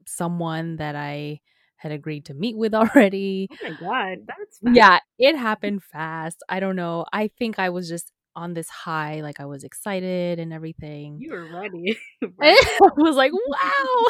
someone 0.07 0.77
that 0.77 0.95
I 0.95 1.41
had 1.81 1.91
agreed 1.91 2.25
to 2.25 2.33
meet 2.33 2.55
with 2.57 2.73
already. 2.81 3.49
Oh 3.51 3.69
my 3.69 3.75
god, 3.79 4.19
that's 4.27 4.59
fast. 4.59 4.75
Yeah, 4.75 4.99
it 5.17 5.35
happened 5.35 5.83
fast. 5.83 6.43
I 6.47 6.59
don't 6.59 6.75
know. 6.75 7.05
I 7.11 7.27
think 7.27 7.57
I 7.59 7.69
was 7.69 7.89
just 7.89 8.11
on 8.35 8.53
this 8.53 8.69
high, 8.69 9.21
like 9.21 9.39
I 9.39 9.45
was 9.45 9.63
excited 9.63 10.39
and 10.39 10.53
everything. 10.53 11.17
You 11.19 11.33
were 11.33 11.47
ready. 11.51 11.97
I 12.41 12.89
was 12.97 13.15
like, 13.15 13.31
wow. 13.33 14.05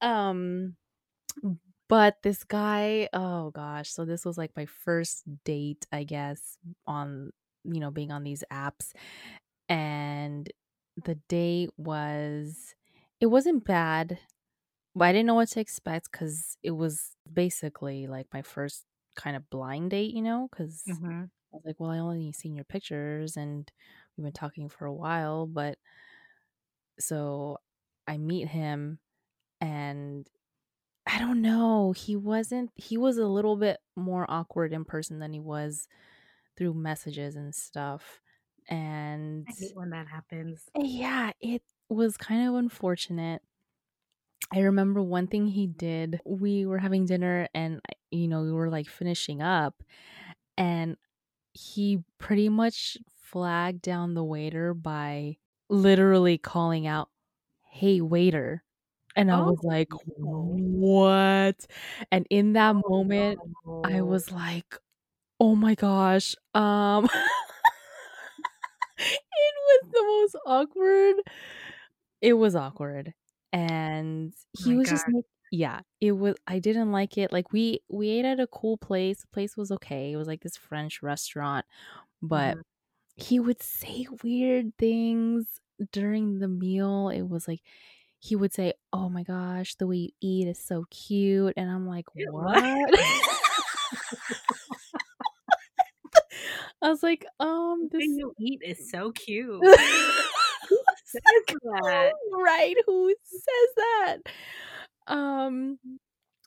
um 0.00 0.74
but 1.88 2.16
this 2.22 2.44
guy, 2.44 3.08
oh 3.12 3.50
gosh, 3.50 3.90
so 3.90 4.04
this 4.04 4.24
was 4.24 4.36
like 4.36 4.50
my 4.56 4.66
first 4.66 5.22
date, 5.44 5.86
I 5.92 6.04
guess, 6.04 6.58
on 6.86 7.30
you 7.64 7.80
know, 7.80 7.90
being 7.90 8.10
on 8.10 8.24
these 8.24 8.44
apps. 8.52 8.92
And 9.68 10.50
the 11.04 11.16
date 11.28 11.70
was 11.76 12.74
it 13.20 13.26
wasn't 13.26 13.64
bad, 13.64 14.18
but 14.94 15.04
I 15.06 15.12
didn't 15.12 15.26
know 15.26 15.34
what 15.34 15.48
to 15.50 15.60
expect 15.60 16.12
cuz 16.12 16.56
it 16.62 16.72
was 16.72 17.16
basically 17.32 18.06
like 18.06 18.28
my 18.32 18.42
first 18.42 18.86
kind 19.16 19.36
of 19.36 19.48
blind 19.50 19.90
date, 19.92 20.14
you 20.14 20.22
know, 20.22 20.48
cuz 20.52 20.84
Mhm. 20.86 21.30
I 21.52 21.56
was 21.56 21.64
like, 21.66 21.80
well, 21.80 21.90
I 21.90 21.98
only 21.98 22.32
seen 22.32 22.54
your 22.56 22.64
pictures 22.66 23.36
and 23.36 23.70
we've 24.16 24.24
been 24.24 24.32
talking 24.34 24.68
for 24.68 24.86
a 24.86 24.94
while, 24.94 25.46
but 25.46 25.78
so 26.98 27.58
I 28.06 28.18
meet 28.18 28.48
him 28.48 28.98
and 29.60 30.28
I 31.06 31.18
don't 31.18 31.42
know, 31.42 31.92
he 31.92 32.16
wasn't 32.16 32.72
he 32.76 32.98
was 32.98 33.18
a 33.18 33.26
little 33.26 33.56
bit 33.56 33.78
more 33.96 34.26
awkward 34.30 34.72
in 34.72 34.84
person 34.86 35.18
than 35.20 35.32
he 35.34 35.40
was 35.40 35.88
through 36.56 36.74
messages 36.74 37.36
and 37.36 37.54
stuff. 37.54 38.22
And 38.68 39.48
I 39.48 39.52
hate 39.52 39.74
when 39.74 39.90
that 39.90 40.06
happens. 40.06 40.70
yeah, 40.76 41.32
it 41.40 41.62
was 41.88 42.16
kind 42.16 42.46
of 42.48 42.54
unfortunate. 42.54 43.42
I 44.52 44.60
remember 44.60 45.02
one 45.02 45.26
thing 45.26 45.46
he 45.46 45.66
did. 45.66 46.20
We 46.24 46.64
were 46.66 46.78
having 46.78 47.04
dinner 47.06 47.48
and 47.54 47.80
you 48.10 48.28
know, 48.28 48.42
we 48.42 48.52
were 48.52 48.70
like 48.70 48.88
finishing 48.88 49.42
up 49.42 49.82
and 50.58 50.96
he 51.54 52.04
pretty 52.18 52.48
much 52.50 52.98
flagged 53.10 53.82
down 53.82 54.14
the 54.14 54.24
waiter 54.24 54.74
by 54.74 55.38
literally 55.70 56.38
calling 56.38 56.86
out, 56.86 57.10
"Hey 57.62 58.00
waiter." 58.02 58.64
And 59.16 59.30
I 59.32 59.38
Oh, 59.38 59.42
was 59.42 59.60
like, 59.64 59.90
"What?" 60.04 61.66
And 62.12 62.26
in 62.30 62.54
that 62.54 62.76
Oh, 62.84 62.90
moment, 62.90 63.42
I 63.84 64.02
was 64.02 64.30
like, 64.32 64.76
"Oh 65.40 65.56
my 65.56 65.74
gosh." 65.76 66.36
Um 66.54 67.08
It 68.98 69.54
was 69.66 69.88
the 69.92 70.02
most 70.02 70.36
awkward 70.46 71.16
it 72.20 72.34
was 72.34 72.54
awkward. 72.56 73.14
And 73.52 74.34
Oh 74.58 74.60
he 74.60 74.64
my 74.64 74.74
was 74.74 74.90
just 74.90 75.08
like 75.08 75.24
yeah, 75.50 75.80
it 76.00 76.12
was 76.12 76.34
I 76.46 76.58
didn't 76.58 76.92
like 76.92 77.16
it. 77.18 77.32
Like 77.32 77.52
we 77.52 77.80
we 77.88 78.10
ate 78.10 78.24
at 78.26 78.40
a 78.40 78.46
cool 78.48 78.76
place. 78.78 79.22
The 79.22 79.28
place 79.28 79.56
was 79.56 79.70
okay. 79.72 80.12
It 80.12 80.16
was 80.16 80.28
like 80.28 80.42
this 80.42 80.56
French 80.56 81.02
restaurant, 81.02 81.64
but 82.22 82.48
Mhm. 82.48 82.62
he 83.16 83.40
would 83.40 83.62
say 83.62 84.08
weird 84.24 84.76
things 84.78 85.60
during 85.92 86.40
the 86.40 86.48
meal. 86.48 87.10
It 87.10 87.24
was 87.24 87.48
like 87.48 87.62
he 88.20 88.36
would 88.36 88.54
say, 88.54 88.74
"Oh 88.92 89.10
my 89.10 89.24
gosh, 89.24 89.76
the 89.76 89.88
way 89.88 89.98
you 89.98 90.10
eat 90.22 90.48
is 90.48 90.60
so 90.60 90.86
cute." 90.90 91.54
And 91.56 91.70
I'm 91.70 91.88
like, 91.88 92.06
Ew, 92.14 92.32
"What?" 92.34 92.34
what? 92.34 92.94
I 96.82 96.88
was 96.88 97.02
like, 97.02 97.24
"Um, 97.40 97.88
The 97.90 97.98
way 97.98 98.04
you 98.04 98.32
eat 98.38 98.60
is 98.64 98.90
so 98.90 99.12
cute. 99.12 99.64
That? 101.82 102.12
right, 102.32 102.76
who 102.86 103.14
says 103.22 103.74
that? 103.76 104.16
Um, 105.06 105.78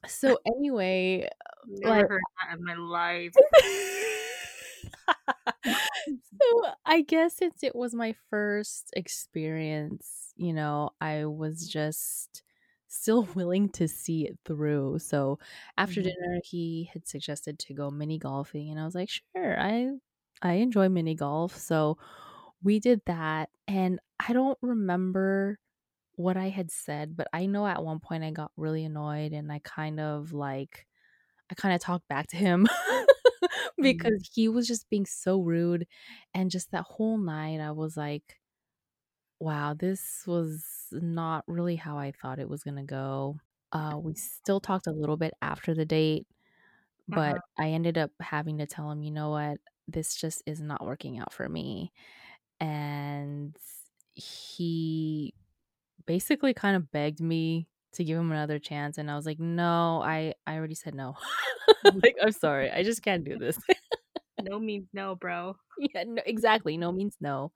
so 0.07 0.39
anyway, 0.45 1.29
Never 1.65 1.95
like 1.95 2.07
heard 2.07 2.21
that 2.39 2.57
in 2.57 2.63
my 2.63 2.75
life. 2.75 3.33
So, 6.41 6.73
I 6.85 7.01
guess 7.01 7.35
since 7.35 7.63
it 7.63 7.75
was 7.75 7.93
my 7.93 8.13
first 8.29 8.89
experience, 8.95 10.33
you 10.35 10.53
know, 10.53 10.91
I 10.99 11.25
was 11.25 11.67
just 11.67 12.43
still 12.87 13.23
willing 13.35 13.69
to 13.69 13.87
see 13.87 14.25
it 14.27 14.39
through. 14.45 14.99
So, 14.99 15.39
after 15.77 16.01
Mhm. 16.01 16.01
dinner, 16.01 16.39
he 16.43 16.89
had 16.93 17.07
suggested 17.07 17.59
to 17.59 17.73
go 17.73 17.91
mini 17.91 18.17
golfing, 18.17 18.69
and 18.71 18.79
I 18.79 18.85
was 18.85 18.95
like, 18.95 19.09
"Sure, 19.09 19.59
I 19.59 19.91
I 20.41 20.53
enjoy 20.55 20.89
mini 20.89 21.15
golf." 21.15 21.55
So, 21.57 21.97
we 22.63 22.79
did 22.79 23.01
that, 23.05 23.49
and 23.67 23.99
I 24.19 24.33
don't 24.33 24.57
remember 24.61 25.59
what 26.15 26.37
I 26.37 26.49
had 26.49 26.71
said, 26.71 27.17
but 27.17 27.27
I 27.33 27.45
know 27.47 27.67
at 27.67 27.83
one 27.83 27.99
point 27.99 28.23
I 28.23 28.31
got 28.31 28.51
really 28.57 28.85
annoyed 28.85 29.33
and 29.33 29.51
I 29.51 29.59
kind 29.63 29.99
of 29.99 30.33
like 30.33 30.87
I 31.51 31.55
kind 31.55 31.75
of 31.75 31.81
talked 31.81 32.07
back 32.09 32.27
to 32.29 32.37
him 32.37 32.67
Mhm. 33.77 33.81
because 33.81 34.29
he 34.33 34.49
was 34.49 34.67
just 34.67 34.89
being 34.89 35.05
so 35.05 35.41
rude 35.41 35.87
and 36.33 36.51
just 36.51 36.71
that 36.71 36.85
whole 36.85 37.17
night 37.17 37.59
I 37.61 37.71
was 37.71 37.97
like 37.97 38.39
wow, 39.39 39.73
this 39.73 40.23
was 40.27 40.87
not 40.91 41.43
really 41.47 41.75
how 41.75 41.97
I 41.97 42.11
thought 42.11 42.39
it 42.39 42.49
was 42.49 42.63
going 42.63 42.77
to 42.77 42.83
go. 42.83 43.37
Uh 43.71 43.97
we 44.01 44.13
still 44.15 44.59
talked 44.59 44.87
a 44.87 44.91
little 44.91 45.17
bit 45.17 45.33
after 45.41 45.73
the 45.73 45.85
date, 45.85 46.27
but 47.07 47.37
Uh-huh. 47.37 47.41
I 47.59 47.69
ended 47.71 47.97
up 47.97 48.11
having 48.21 48.59
to 48.59 48.67
tell 48.67 48.91
him, 48.91 49.03
"You 49.03 49.11
know 49.11 49.31
what? 49.31 49.59
This 49.87 50.15
just 50.15 50.43
is 50.47 50.61
not 50.61 50.85
working 50.85 51.19
out 51.19 51.33
for 51.33 51.49
me." 51.49 51.93
And 52.61 53.57
he 54.13 55.35
basically 56.07 56.53
kind 56.53 56.75
of 56.77 56.91
begged 56.91 57.21
me 57.21 57.67
to 57.93 58.03
give 58.03 58.17
him 58.19 58.31
another 58.31 58.59
chance 58.59 58.97
and 58.97 59.11
I 59.11 59.15
was 59.15 59.25
like, 59.25 59.39
"No, 59.39 60.01
I 60.03 60.35
I 60.47 60.55
already 60.57 60.75
said 60.75 60.95
no." 60.95 61.15
Like, 62.03 62.15
"I'm 62.21 62.31
sorry. 62.31 62.71
I 62.71 62.83
just 62.83 63.03
can't 63.03 63.23
do 63.25 63.37
this." 63.37 63.57
No 64.41 64.59
means 64.59 64.87
no, 64.93 65.15
bro. 65.15 65.57
Yeah, 65.79 66.03
no 66.05 66.21
exactly, 66.25 66.77
no 66.77 66.91
means 66.91 67.17
no. 67.21 67.51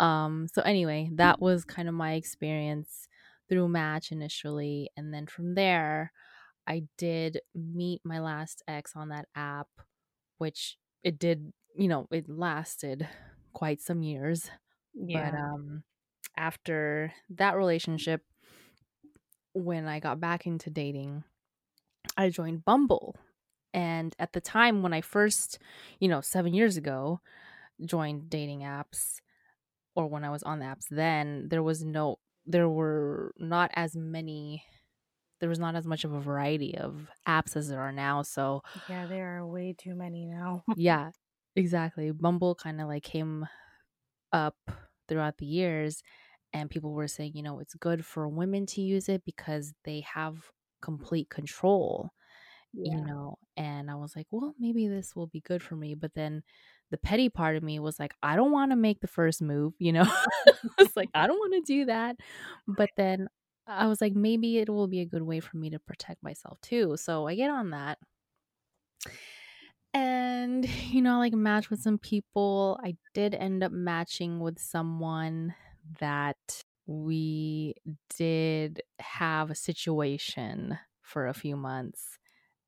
Um, 0.00 0.48
so 0.52 0.62
anyway, 0.62 1.10
that 1.14 1.40
was 1.40 1.64
kind 1.64 1.88
of 1.88 1.94
my 1.94 2.14
experience 2.14 3.08
through 3.48 3.68
Match 3.68 4.12
initially, 4.12 4.90
and 4.96 5.12
then 5.12 5.26
from 5.26 5.54
there, 5.54 6.12
I 6.66 6.84
did 6.98 7.40
meet 7.54 8.02
my 8.04 8.20
last 8.20 8.62
ex 8.68 8.92
on 8.96 9.10
that 9.10 9.28
app, 9.36 9.68
which 10.38 10.78
it 11.04 11.18
did, 11.18 11.52
you 11.76 11.88
know, 11.88 12.08
it 12.12 12.28
lasted 12.28 13.08
quite 13.52 13.80
some 13.80 14.02
years. 14.02 14.50
But, 14.94 15.34
um, 15.34 15.84
after 16.36 17.12
that 17.30 17.56
relationship, 17.56 18.22
when 19.54 19.86
I 19.86 20.00
got 20.00 20.20
back 20.20 20.46
into 20.46 20.70
dating, 20.70 21.24
I 22.16 22.30
joined 22.30 22.64
Bumble. 22.64 23.16
And 23.74 24.14
at 24.18 24.32
the 24.32 24.40
time 24.40 24.82
when 24.82 24.92
I 24.92 25.00
first, 25.00 25.58
you 25.98 26.08
know, 26.08 26.20
7 26.20 26.52
years 26.54 26.76
ago, 26.76 27.20
joined 27.84 28.30
dating 28.30 28.60
apps 28.60 29.20
or 29.94 30.06
when 30.08 30.24
I 30.24 30.30
was 30.30 30.42
on 30.42 30.58
the 30.60 30.66
apps 30.66 30.86
then, 30.90 31.48
there 31.48 31.62
was 31.62 31.82
no 31.84 32.18
there 32.46 32.68
were 32.68 33.32
not 33.38 33.70
as 33.74 33.94
many 33.96 34.64
there 35.40 35.48
was 35.48 35.58
not 35.58 35.74
as 35.74 35.86
much 35.86 36.04
of 36.04 36.12
a 36.12 36.20
variety 36.20 36.76
of 36.78 37.08
apps 37.26 37.56
as 37.56 37.68
there 37.68 37.80
are 37.80 37.92
now. 37.92 38.22
So, 38.22 38.62
Yeah, 38.88 39.06
there 39.06 39.38
are 39.38 39.46
way 39.46 39.74
too 39.76 39.94
many 39.94 40.24
now. 40.26 40.64
yeah, 40.76 41.10
exactly. 41.56 42.10
Bumble 42.10 42.54
kind 42.54 42.80
of 42.80 42.88
like 42.88 43.02
came 43.02 43.46
up 44.32 44.56
throughout 45.08 45.38
the 45.38 45.46
years 45.46 46.02
and 46.52 46.70
people 46.70 46.92
were 46.92 47.08
saying, 47.08 47.32
you 47.36 47.42
know, 47.42 47.60
it's 47.60 47.74
good 47.74 48.04
for 48.06 48.28
women 48.28 48.66
to 48.66 48.82
use 48.82 49.08
it 49.08 49.24
because 49.24 49.74
they 49.84 50.00
have 50.02 50.50
complete 50.82 51.30
control 51.30 52.10
you 52.84 53.02
know, 53.02 53.36
and 53.56 53.90
I 53.90 53.96
was 53.96 54.16
like, 54.16 54.28
well, 54.30 54.54
maybe 54.58 54.88
this 54.88 55.16
will 55.16 55.26
be 55.28 55.40
good 55.42 55.62
for 55.62 55.76
me. 55.76 55.94
But 55.94 56.14
then 56.14 56.42
the 56.90 56.98
petty 56.98 57.28
part 57.28 57.56
of 57.56 57.62
me 57.62 57.80
was 57.80 58.00
like, 58.00 58.14
I 58.22 58.36
don't 58.36 58.52
want 58.52 58.72
to 58.72 58.76
make 58.76 59.00
the 59.00 59.08
first 59.08 59.42
move, 59.42 59.74
you 59.78 59.92
know? 59.92 60.04
It's 60.78 60.96
like, 60.96 61.10
I 61.14 61.26
don't 61.26 61.38
want 61.38 61.54
to 61.54 61.62
do 61.74 61.86
that. 61.86 62.16
But 62.68 62.90
then 62.96 63.28
I 63.66 63.86
was 63.88 64.00
like, 64.00 64.14
maybe 64.14 64.58
it 64.58 64.70
will 64.70 64.88
be 64.88 65.00
a 65.00 65.06
good 65.06 65.22
way 65.22 65.40
for 65.40 65.56
me 65.58 65.70
to 65.70 65.78
protect 65.80 66.22
myself 66.22 66.60
too. 66.62 66.96
So 66.96 67.26
I 67.28 67.34
get 67.36 67.50
on 67.50 67.70
that. 67.70 67.98
And, 69.94 70.64
you 70.92 71.02
know, 71.02 71.18
like 71.18 71.32
match 71.34 71.70
with 71.70 71.80
some 71.80 71.98
people. 71.98 72.78
I 72.82 72.96
did 73.14 73.34
end 73.34 73.62
up 73.62 73.72
matching 73.72 74.40
with 74.40 74.58
someone 74.58 75.54
that 76.00 76.62
we 76.86 77.74
did 78.16 78.82
have 78.98 79.50
a 79.50 79.54
situation 79.54 80.78
for 81.02 81.26
a 81.28 81.34
few 81.34 81.56
months. 81.56 82.18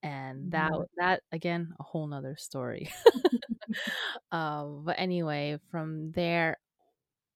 And 0.03 0.53
that 0.53 0.73
Mhm. 0.73 0.85
that 0.99 1.23
again, 1.33 1.75
a 1.81 1.83
whole 1.83 2.07
nother 2.07 2.37
story. 2.39 2.93
um, 2.93 3.23
but 4.85 4.99
anyway, 4.99 5.59
from 5.71 6.13
there, 6.13 6.59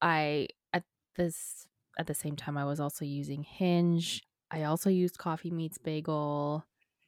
I 0.03 0.49
at 0.73 0.85
this 1.17 1.67
at 1.99 2.07
the 2.09 2.15
same 2.15 2.37
time 2.37 2.57
I 2.59 2.65
was 2.65 2.81
also 2.81 3.05
using 3.05 3.45
Hinge. 3.45 4.23
I 4.51 4.65
also 4.65 4.91
used 4.91 5.19
Coffee 5.19 5.51
Meets 5.51 5.79
Bagel, 5.79 6.65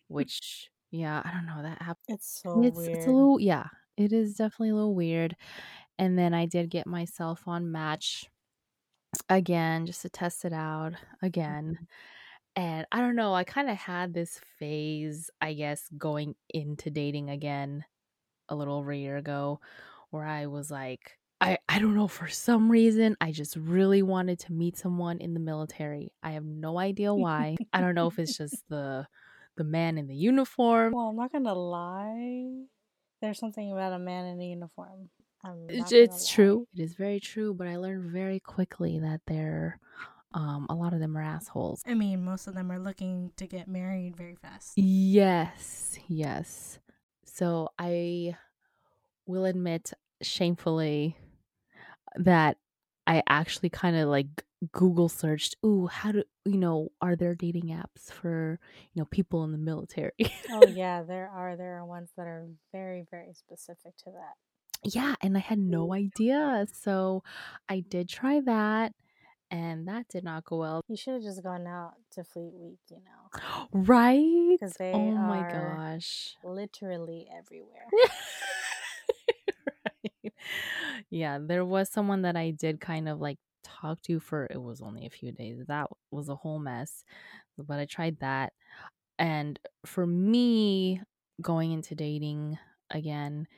which 0.09 0.71
yeah, 0.91 1.23
I 1.25 1.33
don't 1.33 1.47
know 1.47 1.63
that 1.63 1.83
app. 1.83 1.99
It's 2.09 2.41
so 2.43 2.63
It's 2.63 2.79
it's 2.79 3.07
a 3.07 3.11
little 3.11 3.41
yeah, 3.41 3.67
it 3.97 4.13
is 4.13 4.35
definitely 4.35 4.71
a 4.71 4.75
little 4.75 4.95
weird. 4.95 5.37
And 5.99 6.19
then 6.19 6.33
I 6.35 6.47
did 6.47 6.71
get 6.71 6.87
myself 6.87 7.47
on 7.47 7.71
Match 7.71 8.27
again 9.29 9.87
just 9.87 10.03
to 10.03 10.09
test 10.09 10.45
it 10.45 10.53
out 10.53 10.95
again. 11.23 11.75
Mm-hmm. 11.75 11.85
And 12.57 12.87
I 12.91 13.01
don't 13.01 13.17
know, 13.17 13.35
I 13.35 13.45
kind 13.45 13.71
of 13.71 13.77
had 13.77 14.13
this 14.13 14.41
phase, 14.59 15.31
I 15.41 15.55
guess, 15.55 15.89
going 15.97 16.35
into 16.53 16.91
dating 16.91 17.31
again 17.31 17.85
a 18.49 18.57
little 18.57 18.77
over 18.77 18.91
a 18.93 18.97
year 18.97 19.17
ago 19.17 19.61
where 20.11 20.25
I 20.27 20.47
was 20.47 20.71
like, 20.71 21.17
I, 21.41 21.59
I 21.69 21.79
don't 21.79 21.95
know, 21.95 22.09
for 22.09 22.29
some 22.29 22.71
reason, 22.71 23.17
I 23.21 23.33
just 23.33 23.57
really 23.57 24.03
wanted 24.03 24.41
to 24.41 24.53
meet 24.53 24.77
someone 24.77 25.19
in 25.19 25.33
the 25.33 25.41
military. 25.41 26.13
I 26.23 26.33
have 26.33 26.45
no 26.45 26.79
idea 26.79 27.15
why. 27.15 27.57
I 27.73 27.81
don't 27.81 27.95
know 27.95 28.09
if 28.09 28.19
it's 28.19 28.37
just 28.37 28.65
the 28.69 29.07
the 29.61 29.65
man 29.65 29.99
in 29.99 30.07
the 30.07 30.17
uniform. 30.17 30.95
Well, 30.95 31.09
I'm 31.09 31.17
not 31.17 31.33
gonna 31.33 31.55
lie. 31.55 32.65
There's 33.21 33.39
something 33.39 33.71
about 33.71 33.93
a 33.93 33.99
man 33.99 34.25
in 34.25 34.41
a 34.41 34.45
uniform. 34.47 35.11
It's, 35.69 35.93
it's 35.93 36.27
true. 36.27 36.67
It 36.75 36.81
is 36.83 36.95
very 36.95 37.21
true, 37.21 37.53
but 37.53 37.67
I 37.67 37.77
learned 37.77 38.11
very 38.11 38.41
quickly 38.41 38.99
that 39.01 39.21
they're 39.27 39.79
um 40.33 40.67
a 40.71 40.75
lot 40.75 40.95
of 40.95 41.01
them 41.01 41.15
are 41.15 41.23
assholes. 41.23 41.83
I 41.87 41.93
mean, 41.93 42.25
most 42.25 42.47
of 42.47 42.55
them 42.55 42.73
are 42.73 42.79
looking 42.79 43.33
to 43.37 43.47
get 43.47 43.69
married 43.69 44.17
very 44.17 44.37
fast. 44.37 44.73
Yes, 44.77 45.99
yes. 46.09 46.79
So 47.27 47.69
I 47.79 48.39
will 49.27 49.45
admit 49.45 49.93
shamefully 50.23 51.19
that 52.17 52.57
I 53.11 53.23
actually 53.29 53.71
kind 53.71 53.97
of 53.97 54.09
like 54.09 54.45
Google 54.71 55.09
searched, 55.09 55.57
ooh, 55.67 55.89
how 55.89 56.13
do 56.13 56.23
you 56.45 56.57
know, 56.59 56.91
are 57.01 57.17
there 57.17 57.35
dating 57.35 57.67
apps 57.69 58.13
for, 58.13 58.61
you 58.93 59.01
know, 59.01 59.07
people 59.07 59.43
in 59.43 59.51
the 59.51 59.59
military? 59.59 60.13
Oh 60.53 60.65
yeah, 60.77 61.03
there 61.03 61.29
are 61.29 61.57
there 61.57 61.79
are 61.79 61.85
ones 61.87 62.11
that 62.17 62.27
are 62.27 62.47
very 62.73 63.05
very 63.11 63.33
specific 63.35 63.97
to 64.05 64.11
that. 64.13 64.35
yeah, 64.85 65.15
and 65.21 65.37
I 65.37 65.41
had 65.41 65.59
no 65.59 65.93
idea. 65.93 66.67
So 66.73 67.23
I 67.69 67.81
did 67.81 68.09
try 68.09 68.41
that 68.41 68.93
and 69.51 69.89
that 69.89 70.09
did 70.09 70.25
not 70.25 70.45
go 70.45 70.59
well. 70.59 70.83
You 70.89 70.97
should 70.97 71.15
have 71.15 71.23
just 71.23 71.43
gone 71.43 71.67
out 71.67 71.95
to 72.13 72.25
Fleet 72.25 72.53
Week, 72.55 72.81
you 72.91 72.99
know, 72.99 73.31
Right? 73.73 74.59
because 74.61 74.73
they 74.79 74.93
Oh 74.95 75.13
my 75.13 75.43
are 75.43 75.79
gosh. 75.79 76.37
literally 76.45 77.29
everywhere. 77.37 77.87
right. 80.25 80.33
Yeah, 81.11 81.39
there 81.41 81.65
was 81.65 81.89
someone 81.91 82.23
that 82.23 82.37
I 82.37 82.51
did 82.53 82.81
kind 82.81 83.09
of 83.09 83.21
like 83.21 83.39
talk 83.65 84.01
to 84.03 84.21
for 84.21 84.47
it 84.51 84.59
was 84.63 84.81
only 84.81 85.07
a 85.07 85.11
few 85.11 85.33
days. 85.33 85.65
That 85.67 85.89
was 86.11 86.29
a 86.29 86.37
whole 86.37 86.59
mess. 86.59 87.05
But 87.59 87.79
I 87.81 87.87
tried 87.87 88.21
that. 88.21 88.53
And 89.19 89.59
for 89.87 90.07
me, 90.07 91.03
going 91.43 91.73
into 91.73 91.95
dating 91.95 92.59
again, 92.91 93.49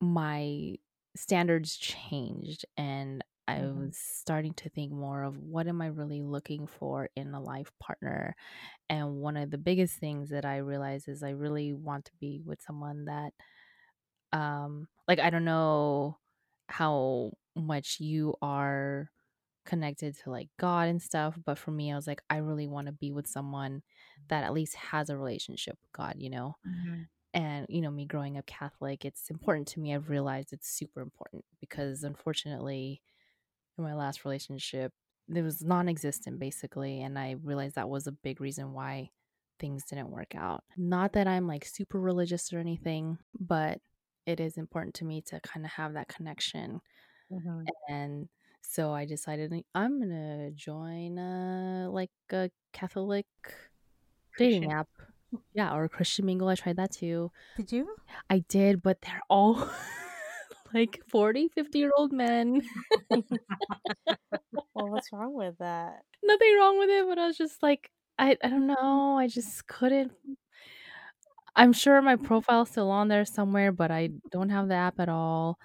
my 0.00 0.76
standards 1.16 1.76
changed 1.76 2.66
and 2.76 3.24
I 3.48 3.62
Mhm. 3.62 3.66
was 3.66 3.96
starting 3.98 4.54
to 4.54 4.70
think 4.70 4.92
more 4.92 5.24
of 5.24 5.38
what 5.38 5.68
am 5.68 5.82
I 5.82 5.88
really 5.88 6.22
looking 6.22 6.66
for 6.66 7.10
in 7.16 7.34
a 7.34 7.40
life 7.42 7.72
partner. 7.80 8.36
And 8.90 9.18
one 9.20 9.36
of 9.36 9.50
the 9.50 9.58
biggest 9.58 9.98
things 9.98 10.30
that 10.30 10.44
I 10.44 10.58
realized 10.58 11.08
is 11.08 11.22
I 11.22 11.30
really 11.30 11.74
want 11.74 12.06
to 12.06 12.12
be 12.20 12.40
with 12.44 12.62
someone 12.62 13.06
that 13.06 13.34
um 14.32 14.88
like 15.08 15.18
I 15.18 15.30
don't 15.30 15.44
know 15.44 16.18
how 16.70 17.32
much 17.56 18.00
you 18.00 18.34
are 18.42 19.10
connected 19.66 20.16
to 20.18 20.30
like 20.30 20.48
God 20.58 20.88
and 20.88 21.02
stuff, 21.02 21.38
but 21.44 21.58
for 21.58 21.70
me 21.70 21.92
I 21.92 21.96
was 21.96 22.06
like 22.06 22.22
I 22.30 22.38
really 22.38 22.66
want 22.66 22.86
to 22.86 22.92
be 22.92 23.12
with 23.12 23.26
someone 23.26 23.82
that 24.28 24.44
at 24.44 24.52
least 24.52 24.74
has 24.76 25.10
a 25.10 25.16
relationship 25.18 25.78
with 25.82 25.92
God, 25.92 26.14
you 26.18 26.30
know. 26.30 26.56
Mhm. 26.66 27.08
And 27.34 27.66
you 27.68 27.80
know, 27.80 27.90
me 27.90 28.06
growing 28.06 28.38
up 28.38 28.46
Catholic, 28.46 29.04
it's 29.04 29.30
important 29.30 29.68
to 29.68 29.80
me. 29.80 29.94
I've 29.94 30.10
realized 30.10 30.52
it's 30.52 30.68
super 30.68 31.00
important 31.00 31.44
because 31.60 32.02
unfortunately 32.04 33.02
in 33.78 33.84
my 33.84 33.94
last 33.94 34.24
relationship, 34.24 34.92
it 35.32 35.42
was 35.42 35.62
non-existent 35.62 36.38
basically, 36.40 37.02
and 37.02 37.18
I 37.18 37.32
realized 37.42 37.76
that 37.76 37.88
was 37.88 38.06
a 38.06 38.12
big 38.12 38.40
reason 38.40 38.72
why 38.72 39.10
things 39.60 39.84
didn't 39.84 40.10
work 40.10 40.34
out. 40.34 40.64
Not 40.76 41.12
that 41.12 41.28
I'm 41.28 41.46
like 41.46 41.64
super 41.64 42.00
religious 42.00 42.52
or 42.52 42.58
anything, 42.58 43.18
but 43.38 43.80
it 44.26 44.40
is 44.40 44.56
important 44.56 44.94
to 44.96 45.04
me 45.04 45.20
to 45.22 45.40
kind 45.40 45.64
of 45.64 45.72
have 45.72 45.94
that 45.94 46.08
connection. 46.08 46.80
Mhm. 47.30 47.66
And 47.88 48.28
so 48.62 48.92
I 48.92 49.04
decided 49.04 49.52
I'm 49.74 49.98
going 49.98 50.10
to 50.10 50.50
join 50.52 51.18
uh 51.18 51.88
like 51.90 52.10
a 52.30 52.50
Catholic 52.72 53.26
dating 54.36 54.72
app. 54.72 54.88
Yeah, 55.54 55.74
or 55.74 55.88
Christian 55.88 56.26
Mingle. 56.26 56.48
I 56.48 56.54
tried 56.56 56.76
that 56.76 56.90
too. 56.92 57.30
Did 57.56 57.70
you? 57.72 57.94
I 58.28 58.40
did, 58.48 58.82
but 58.82 59.00
they're 59.02 59.22
all 59.30 59.68
like 60.74 61.00
40, 61.08 61.48
50 61.48 61.78
year 61.78 61.92
old 61.96 62.12
men. 62.12 62.62
Well, 64.74 64.88
what's 64.88 65.12
wrong 65.12 65.34
with 65.34 65.58
that? 65.58 66.02
Nothing 66.22 66.56
wrong 66.56 66.78
with 66.78 66.90
it, 66.90 67.06
but 67.06 67.18
I 67.18 67.26
was 67.26 67.36
just 67.36 67.62
like, 67.62 67.90
I, 68.18 68.36
I 68.42 68.48
don't 68.48 68.66
know. 68.66 69.16
I 69.18 69.26
just 69.28 69.66
couldn't. 69.66 70.12
I'm 71.56 71.72
sure 71.72 72.00
my 72.02 72.16
mm-hmm. 72.16 72.24
profile's 72.26 72.70
still 72.70 72.90
on 72.90 73.08
there 73.08 73.24
somewhere, 73.24 73.72
but 73.72 73.90
I 73.90 74.10
don't 74.30 74.50
have 74.50 74.68
the 74.68 74.74
app 74.74 75.00
at 75.00 75.08
all. 75.08 75.58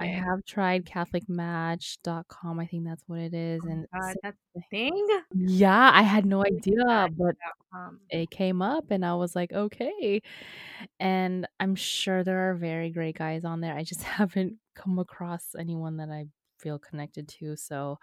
I 0.00 0.06
Okay. 0.06 0.08
have 0.08 0.44
tried 0.46 0.86
CatholicMatch.com. 0.86 2.60
I 2.60 2.66
think 2.66 2.84
that's 2.86 3.04
what 3.08 3.20
it 3.20 3.34
is. 3.34 3.66
Oh 3.66 3.66
And 3.66 3.86
god, 3.92 4.16
that's 4.22 4.38
the 4.54 4.62
thing? 4.70 5.06
yeah, 5.34 5.90
I 5.92 6.02
had 6.02 6.26
no 6.26 6.44
idea, 6.44 7.08
but 7.16 7.36
it 8.10 8.30
came 8.30 8.62
up 8.62 8.90
and 8.90 9.04
I 9.04 9.14
was 9.14 9.36
like, 9.36 9.52
okay. 9.52 10.22
And 11.00 11.46
I'm 11.60 11.74
sure 11.76 12.24
there 12.24 12.50
are 12.50 12.54
very 12.54 12.90
great 12.90 13.16
guys 13.18 13.44
on 13.44 13.60
there. 13.60 13.76
I 13.76 13.84
just 13.84 14.02
haven't 14.04 14.58
come 14.74 14.98
across 14.98 15.54
anyone 15.58 15.98
that 15.98 16.10
I 16.10 16.26
feel 16.60 16.78
connected 16.78 17.28
to. 17.28 17.56
So 17.56 17.98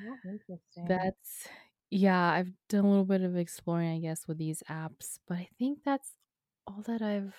oh, 0.00 0.18
interesting. 0.24 0.86
that's, 0.86 1.48
yeah, 1.90 2.30
I've 2.32 2.52
done 2.68 2.84
a 2.84 2.88
little 2.88 3.04
bit 3.04 3.22
of 3.22 3.36
exploring, 3.36 3.90
I 3.96 4.00
guess, 4.00 4.26
with 4.26 4.38
these 4.38 4.62
apps, 4.68 5.18
but 5.28 5.38
I 5.38 5.48
think 5.58 5.80
that's 5.84 6.12
all 6.66 6.82
that 6.86 7.02
I've 7.02 7.34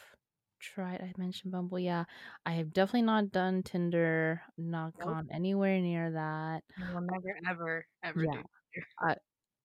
tried. 0.59 1.01
I 1.01 1.13
mentioned 1.17 1.51
Bumble. 1.51 1.79
Yeah, 1.79 2.05
I 2.45 2.53
have 2.53 2.73
definitely 2.73 3.03
not 3.03 3.31
done 3.31 3.63
Tinder, 3.63 4.41
not 4.57 4.93
Nope. 4.99 5.07
gone 5.07 5.29
anywhere 5.31 5.79
near 5.79 6.11
that. 6.11 6.63
I 6.79 6.93
will 6.93 7.01
never, 7.01 7.37
ever, 7.49 7.85
ever 8.03 8.23
Yeah. 8.23 8.43
I, 9.01 9.15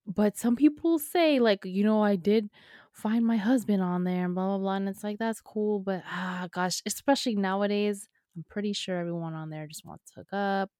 but 0.06 0.36
some 0.36 0.56
people 0.56 0.98
say, 0.98 1.38
like, 1.38 1.64
you 1.64 1.84
know, 1.84 2.02
I 2.02 2.16
did 2.16 2.50
find 2.92 3.24
my 3.24 3.36
husband 3.36 3.82
on 3.82 4.04
there 4.04 4.24
and 4.24 4.34
blah, 4.34 4.46
blah, 4.48 4.58
blah. 4.58 4.74
And 4.74 4.88
it's 4.88 5.04
like, 5.04 5.18
that's 5.18 5.40
cool. 5.40 5.80
But 5.80 6.02
ah, 6.06 6.48
gosh, 6.52 6.82
especially 6.86 7.36
nowadays, 7.36 8.08
I'm 8.36 8.44
pretty 8.48 8.72
sure 8.72 8.98
everyone 8.98 9.34
on 9.34 9.50
there 9.50 9.66
just 9.66 9.84
wants 9.84 10.10
to 10.10 10.20
hook 10.20 10.32
up. 10.32 10.70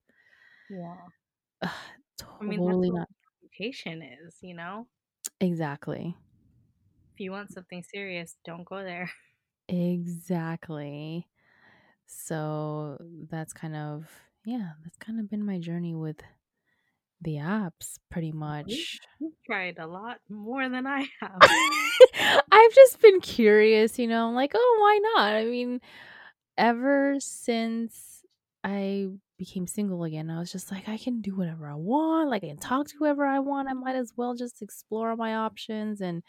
Yeah. 0.71 0.97
Ugh, 1.63 1.71
I 2.41 2.45
mean, 2.45 2.65
that's 2.65 2.67
totally 2.67 2.91
what 2.91 3.01
not. 3.01 3.09
reputation 3.43 4.03
is, 4.03 4.39
you 4.43 4.55
know? 4.55 4.87
Exactly. 5.41 6.17
You 7.21 7.33
want 7.33 7.53
something 7.53 7.83
serious, 7.83 8.37
don't 8.45 8.65
go 8.65 8.83
there. 8.83 9.11
Exactly. 9.69 11.29
So 12.07 12.99
that's 13.31 13.53
kind 13.53 13.77
of, 13.77 14.11
yeah, 14.45 14.73
that's 14.83 14.97
kind 14.97 15.21
of 15.21 15.31
been 15.31 15.45
my 15.45 15.59
journey 15.59 15.95
with 15.95 16.21
the 17.21 17.37
apps 17.37 17.99
pretty 18.11 18.33
much. 18.33 18.99
You've 19.21 19.35
tried 19.45 19.79
a 19.79 19.87
lot 19.87 20.21
more 20.29 20.69
than 20.69 20.87
I 20.87 21.07
have. 21.21 21.39
I've 22.51 22.75
just 22.75 23.01
been 23.01 23.21
curious, 23.21 23.99
you 23.99 24.07
know, 24.07 24.29
I'm 24.29 24.35
like, 24.35 24.53
oh, 24.55 24.77
why 24.81 24.99
not? 25.15 25.35
I 25.35 25.45
mean, 25.45 25.81
ever 26.57 27.17
since 27.21 28.25
I 28.65 29.09
became 29.39 29.67
single 29.67 30.05
again, 30.05 30.31
I 30.31 30.39
was 30.39 30.53
just 30.53 30.71
like, 30.73 30.89
I 30.89 30.99
can 30.99 31.21
do 31.21 31.37
whatever 31.37 31.69
I 31.69 31.75
want. 31.75 32.31
Like, 32.31 32.45
I 32.45 32.49
can 32.49 32.59
talk 32.59 32.89
to 32.89 32.97
whoever 32.99 33.27
I 33.27 33.39
want. 33.39 33.69
I 33.69 33.75
might 33.75 33.97
as 33.97 34.13
well 34.17 34.35
just 34.35 34.63
explore 34.63 35.15
my 35.17 35.37
options. 35.37 36.01
And 36.01 36.23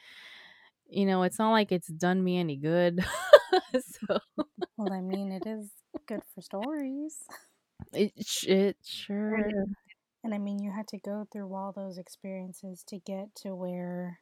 you 0.92 1.06
know, 1.08 1.24
it's 1.24 1.40
not 1.40 1.52
like 1.52 1.72
it's 1.72 1.90
done 1.90 2.24
me 2.24 2.38
any 2.40 2.58
good. 2.58 3.04
so 3.82 4.20
Well, 4.78 4.92
I 4.92 5.00
mean, 5.02 5.32
it 5.32 5.46
is 5.46 5.72
good 6.08 6.24
for 6.26 6.42
stories. 6.42 7.26
it, 7.94 8.14
it 8.48 8.78
sure 8.84 9.66
And 10.24 10.34
I 10.34 10.40
mean, 10.40 10.58
you 10.60 10.72
had 10.72 10.88
to 10.90 10.98
go 10.98 11.26
through 11.32 11.54
all 11.54 11.72
those 11.72 12.00
experiences 12.00 12.84
to 12.86 13.00
get 13.00 13.36
to 13.36 13.56
where 13.56 14.22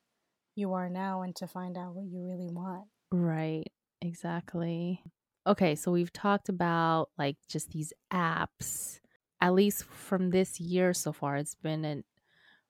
you 0.56 0.74
are 0.74 0.90
now 0.90 1.22
and 1.22 1.36
to 1.38 1.48
find 1.48 1.78
out 1.78 1.96
what 1.96 2.06
you 2.06 2.22
really 2.26 2.50
want. 2.50 2.90
Right, 3.12 3.72
exactly. 4.02 5.04
Okay, 5.48 5.76
so 5.76 5.92
we've 5.92 6.14
talked 6.14 6.50
about 6.50 7.10
like 7.18 7.38
just 7.48 7.72
these 7.72 7.94
apps. 8.12 9.00
At 9.42 9.54
least 9.54 9.86
from 9.86 10.30
this 10.32 10.60
year 10.60 10.94
so 10.94 11.14
far, 11.14 11.38
it's 11.38 11.56
been 11.56 11.86
a 11.86 12.04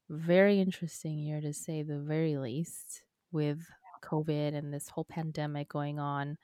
very 0.10 0.60
interesting 0.60 1.20
year 1.20 1.42
to 1.42 1.54
say 1.54 1.84
the 1.84 2.00
very 2.00 2.38
least 2.38 3.04
with 3.32 3.68
COVID 4.02 4.54
and 4.56 4.74
this 4.74 4.90
whole 4.90 5.06
pandemic 5.06 5.70
going 5.70 6.00
on. 6.00 6.38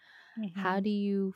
How 0.53 0.79
Mhm. 0.79 0.83
do 0.83 0.89
you 0.89 1.33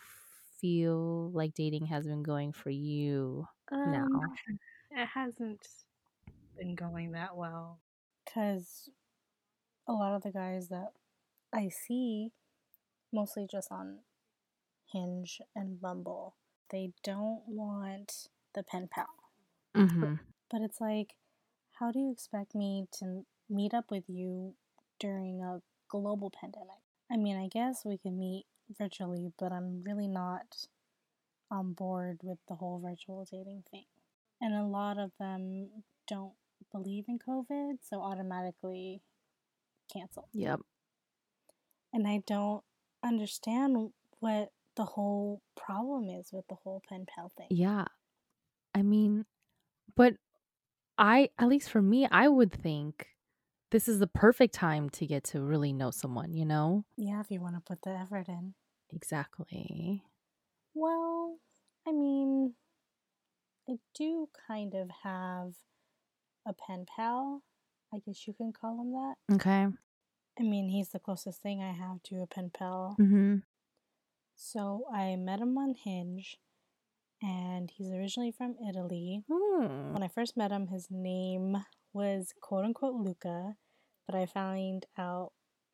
feel 0.60 1.32
like 1.32 1.53
dating 1.53 1.86
has 1.88 2.08
been 2.08 2.23
going 2.23 2.53
for 2.53 2.69
you 2.69 3.47
now? 3.86 4.08
Um, 4.12 4.60
it 4.91 5.05
hasn't 5.08 5.67
been 6.58 6.75
going 6.75 7.12
that 7.12 7.36
well. 7.36 7.79
Because 8.25 8.89
a 9.88 9.93
lot 9.93 10.15
of 10.15 10.23
the 10.23 10.32
guys 10.32 10.69
that 10.69 10.93
I 11.53 11.69
see, 11.69 12.32
mostly 13.12 13.47
just 13.47 13.71
on 13.71 13.99
Hinge 14.91 15.41
and 15.55 15.82
Bumble, 15.82 16.36
they 16.69 16.93
don't 17.03 17.47
want 17.47 18.29
the 18.53 18.63
pen 18.63 18.88
pal. 18.88 19.08
Mm-hmm. 19.75 20.15
But 20.49 20.62
it's 20.62 20.82
like, 20.82 21.15
how 21.79 21.91
do 21.91 21.99
you 21.99 22.12
expect 22.12 22.55
me 22.55 22.88
to 22.99 23.25
meet 23.49 23.73
up 23.73 23.91
with 23.91 24.10
you 24.10 24.55
during 24.99 25.41
a 25.41 25.62
global 25.89 26.32
pandemic? 26.32 26.78
I 27.12 27.17
mean, 27.17 27.38
I 27.38 27.47
guess 27.47 27.84
we 27.86 27.97
can 27.97 28.17
meet 28.19 28.45
virtually, 28.78 29.32
but 29.39 29.52
I'm 29.52 29.82
really 29.84 30.08
not 30.08 30.67
on 31.52 31.73
board 31.73 32.19
with 32.23 32.38
the 32.47 32.56
whole 32.56 32.80
virtual 32.80 33.25
dating 33.30 33.63
thing. 33.71 33.86
And 34.41 34.54
a 34.54 34.63
lot 34.63 34.97
of 34.97 35.12
them 35.19 35.69
don't 36.08 36.34
believe 36.71 37.06
in 37.08 37.19
COVID, 37.19 37.80
so 37.82 38.02
automatically 38.02 39.02
cancel. 39.91 40.30
Yep. 40.34 40.62
And 41.91 42.08
I 42.08 42.21
don't 42.25 42.63
understand 43.04 43.91
what 44.19 44.52
the 44.75 44.86
whole 44.86 45.41
problem 45.58 46.10
is 46.10 46.32
with 46.32 46.47
the 46.47 46.56
whole 46.63 46.82
pen 46.88 47.06
pal 47.13 47.32
thing. 47.36 47.47
Yeah. 47.49 47.86
I 48.75 48.84
mean, 48.84 49.25
but 49.95 50.13
I, 50.97 51.30
at 51.39 51.47
least 51.47 51.69
for 51.69 51.82
me, 51.82 52.08
I 52.10 52.28
would 52.28 52.52
think 52.52 53.08
this 53.71 53.88
is 53.88 53.99
the 53.99 54.08
perfect 54.08 54.53
time 54.53 54.89
to 54.91 55.05
get 55.05 55.23
to 55.25 55.41
really 55.41 55.73
know 55.73 55.91
someone, 55.91 56.34
you 56.34 56.45
know? 56.45 56.86
Yeah, 56.97 57.19
if 57.19 57.29
you 57.29 57.39
want 57.41 57.55
to 57.55 57.62
put 57.62 57.82
the 57.84 57.91
effort 57.91 58.27
in. 58.27 58.53
Exactly. 58.91 60.03
Well, 60.73 61.38
I 61.88 61.91
mean, 61.91 62.53
I 63.69 63.75
do 63.95 64.29
kind 64.47 64.73
of 64.73 64.89
have 65.03 65.53
a 66.47 66.53
pen 66.53 66.86
pal. 66.95 67.43
I 67.93 67.99
guess 67.99 68.27
you 68.27 68.34
can 68.34 68.53
call 68.53 68.82
him 68.82 68.91
that. 68.93 69.36
Okay. 69.36 69.67
I 70.39 70.43
mean, 70.43 70.69
he's 70.69 70.89
the 70.89 70.99
closest 70.99 71.41
thing 71.41 71.62
I 71.62 71.73
have 71.73 72.01
to 72.03 72.21
a 72.21 72.27
pen 72.27 72.51
pal. 72.53 72.95
Mm-hmm. 72.99 73.38
So 74.36 74.86
I 74.93 75.15
met 75.17 75.39
him 75.39 75.58
on 75.58 75.75
Hinge, 75.75 76.39
and 77.21 77.69
he's 77.69 77.91
originally 77.91 78.32
from 78.32 78.55
Italy. 78.67 79.23
Hmm. 79.29 79.93
When 79.93 80.01
I 80.01 80.08
first 80.08 80.38
met 80.38 80.51
him, 80.51 80.67
his 80.67 80.88
name 80.89 81.58
was 81.93 82.34
quote 82.41 82.65
unquote 82.65 82.95
Luca, 82.95 83.56
but 84.06 84.15
I 84.15 84.25
found 84.25 84.86
out 84.97 85.32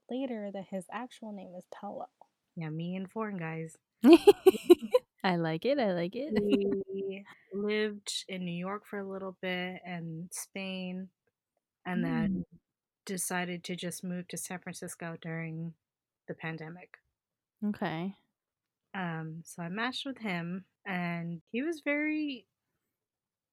later 0.10 0.50
that 0.54 0.66
his 0.70 0.86
actual 0.92 1.32
name 1.32 1.54
is 1.58 1.66
Paolo. 1.74 2.08
Yeah, 2.56 2.70
me 2.70 2.96
and 2.96 3.10
foreign 3.10 3.38
guys. 3.38 3.76
I 5.24 5.38
like 5.38 5.66
it. 5.66 5.80
I 5.80 5.94
like 5.94 6.16
it. 6.16 6.34
We 6.42 7.24
lived 7.54 8.26
in 8.30 8.46
New 8.46 8.58
York 8.58 8.84
for 8.86 9.00
a 9.00 9.10
little 9.10 9.36
bit 9.42 9.82
and 9.86 10.30
Spain, 10.32 11.10
and 11.86 12.04
then 12.04 12.46
decided 13.06 13.64
to 13.64 13.76
just 13.76 14.04
move 14.04 14.28
to 14.28 14.38
San 14.38 14.60
Francisco 14.60 15.18
during 15.22 15.74
the 16.28 16.34
pandemic. 16.34 16.98
Okay. 17.66 18.16
Um, 18.94 19.42
so 19.44 19.64
I 19.64 19.70
matched 19.70 20.06
with 20.06 20.20
him, 20.20 20.66
and 20.86 21.42
he 21.52 21.62
was 21.62 21.82
very, 21.84 22.46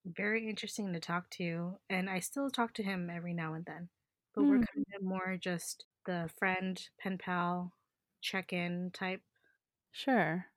very 0.05 0.49
interesting 0.49 0.93
to 0.93 0.99
talk 0.99 1.29
to. 1.31 1.79
And 1.89 2.09
I 2.09 2.19
still 2.19 2.49
talk 2.51 2.73
to 2.75 2.83
him 2.83 3.09
every 3.09 3.33
now 3.33 3.53
and 3.53 3.65
then, 3.65 3.89
but 4.33 4.45
we're 4.45 4.59
Hmm. 4.59 4.63
kind 4.73 4.85
of 4.95 5.01
more 5.03 5.37
just 5.37 5.85
the 6.05 6.29
friend, 6.37 6.89
pen 6.99 7.17
pal, 7.17 7.75
check 8.21 8.53
in 8.53 8.91
type. 8.91 9.23
Sure. 9.91 10.51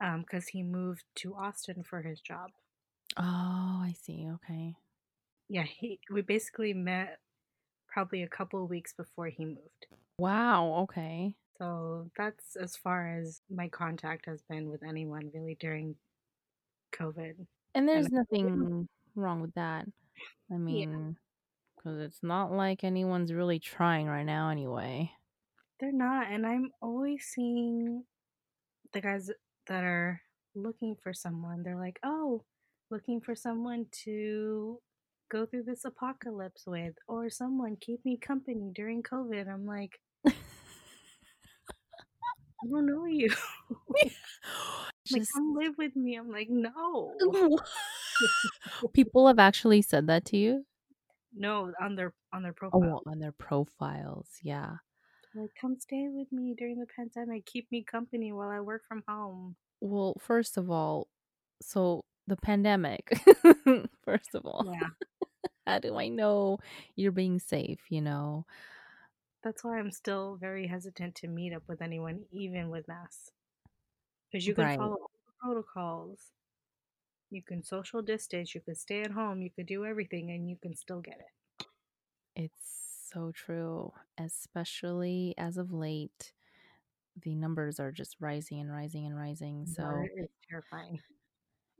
Um, 0.00 0.22
because 0.22 0.48
he 0.48 0.62
moved 0.62 1.04
to 1.16 1.34
Austin 1.34 1.82
for 1.82 2.00
his 2.00 2.22
job. 2.22 2.52
Oh, 3.18 3.80
I 3.82 3.92
see. 3.92 4.26
Okay. 4.30 4.76
Yeah, 5.48 5.64
he 5.64 6.00
we 6.08 6.22
basically 6.22 6.72
met 6.72 7.20
probably 7.88 8.22
a 8.22 8.28
couple 8.28 8.62
of 8.64 8.70
weeks 8.70 8.92
before 8.94 9.28
he 9.28 9.44
moved. 9.44 9.86
Wow. 10.18 10.74
Okay. 10.82 11.36
So 11.58 12.10
that's 12.16 12.56
as 12.56 12.76
far 12.76 13.18
as 13.18 13.42
my 13.50 13.68
contact 13.68 14.26
has 14.26 14.42
been 14.42 14.68
with 14.70 14.82
anyone 14.82 15.30
really 15.32 15.54
during 15.54 15.98
COVID. 16.92 17.46
And 17.76 17.86
there's 17.86 18.06
I- 18.06 18.10
nothing 18.12 18.88
wrong 19.14 19.40
with 19.42 19.54
that. 19.54 19.86
I 20.50 20.56
mean, 20.56 21.16
because 21.76 21.98
it's 22.00 22.22
not 22.22 22.50
like 22.50 22.84
anyone's 22.84 23.32
really 23.32 23.58
trying 23.58 24.06
right 24.06 24.24
now, 24.24 24.48
anyway. 24.48 25.12
They're 25.78 25.92
not, 25.92 26.28
and 26.32 26.46
I'm 26.46 26.70
always 26.80 27.24
seeing 27.26 28.04
the 28.92 29.00
guys 29.02 29.30
that 29.66 29.84
are 29.84 30.22
looking 30.54 30.96
for 31.02 31.12
someone. 31.12 31.62
They're 31.62 31.76
like, 31.78 31.98
"Oh, 32.02 32.44
looking 32.90 33.20
for 33.20 33.34
someone 33.34 33.86
to 34.04 34.80
go 35.30 35.44
through 35.44 35.64
this 35.64 35.84
apocalypse 35.84 36.64
with, 36.66 36.94
or 37.08 37.28
someone 37.28 37.76
keep 37.76 38.04
me 38.06 38.16
company 38.16 38.70
during 38.74 39.02
COVID." 39.02 39.48
I'm 39.52 39.66
like, 39.66 40.00
I 40.26 40.32
don't 42.70 42.86
know 42.86 43.04
you. 43.04 43.30
like, 45.12 45.24
come 45.32 45.54
live 45.56 45.74
with 45.78 45.94
me. 45.96 46.16
I'm 46.16 46.30
like, 46.30 46.48
no, 46.50 47.12
people 48.92 49.26
have 49.26 49.38
actually 49.38 49.82
said 49.82 50.06
that 50.08 50.24
to 50.26 50.36
you. 50.36 50.64
no, 51.34 51.72
on 51.80 51.96
their 51.96 52.14
on 52.32 52.42
their 52.42 52.52
Oh, 52.52 52.70
profile. 52.70 52.80
well, 52.80 53.02
on 53.06 53.18
their 53.18 53.32
profiles. 53.32 54.28
Yeah. 54.42 54.76
Like, 55.34 55.50
come 55.60 55.76
stay 55.78 56.06
with 56.08 56.32
me 56.32 56.54
during 56.56 56.78
the 56.78 56.86
pandemic. 56.86 57.44
Keep 57.44 57.70
me 57.70 57.84
company 57.84 58.32
while 58.32 58.48
I 58.48 58.60
work 58.60 58.82
from 58.88 59.02
home. 59.06 59.56
Well, 59.82 60.14
first 60.18 60.56
of 60.56 60.70
all, 60.70 61.08
so 61.60 62.04
the 62.26 62.36
pandemic. 62.36 63.20
first 64.04 64.34
of 64.34 64.46
all, 64.46 64.64
Yeah, 64.72 64.88
how 65.66 65.78
do 65.80 65.96
I 65.96 66.08
know 66.08 66.58
you're 66.94 67.12
being 67.12 67.38
safe? 67.38 67.80
You 67.90 68.00
know. 68.00 68.46
that's 69.44 69.62
why 69.62 69.78
I'm 69.78 69.90
still 69.92 70.36
very 70.40 70.66
hesitant 70.68 71.14
to 71.16 71.28
meet 71.28 71.52
up 71.52 71.62
with 71.68 71.82
anyone, 71.82 72.24
even 72.32 72.70
with 72.70 72.88
masks, 72.88 73.30
because 74.36 74.46
you 74.46 74.54
can 74.54 74.64
Right. 74.64 74.78
follow 74.78 74.96
all 74.96 75.10
the 75.26 75.32
protocols. 75.40 76.32
You 77.30 77.42
can 77.42 77.62
social 77.62 78.02
distance. 78.02 78.54
You 78.54 78.60
could 78.60 78.76
stay 78.76 79.02
at 79.02 79.10
home. 79.10 79.40
You 79.42 79.50
could 79.50 79.66
do 79.66 79.84
everything, 79.86 80.30
and 80.30 80.48
you 80.48 80.56
can 80.56 80.74
still 80.76 81.00
get 81.00 81.18
it. 81.18 81.66
It's 82.34 83.08
so 83.12 83.32
true, 83.32 83.92
especially 84.18 85.34
as 85.38 85.56
of 85.56 85.72
late. 85.72 86.32
The 87.22 87.34
numbers 87.34 87.80
are 87.80 87.92
just 87.92 88.16
rising 88.20 88.60
and 88.60 88.70
rising 88.70 89.06
and 89.06 89.16
rising. 89.16 89.66
So 89.66 90.04
it's 90.16 90.32
terrifying. 90.48 91.00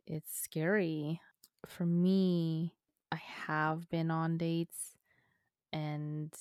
it's 0.07 0.35
scary. 0.39 1.21
For 1.67 1.85
me, 1.85 2.75
I 3.13 3.17
have 3.17 3.89
been 3.91 4.11
on 4.11 4.39
dates 4.39 4.97
and 5.73 6.33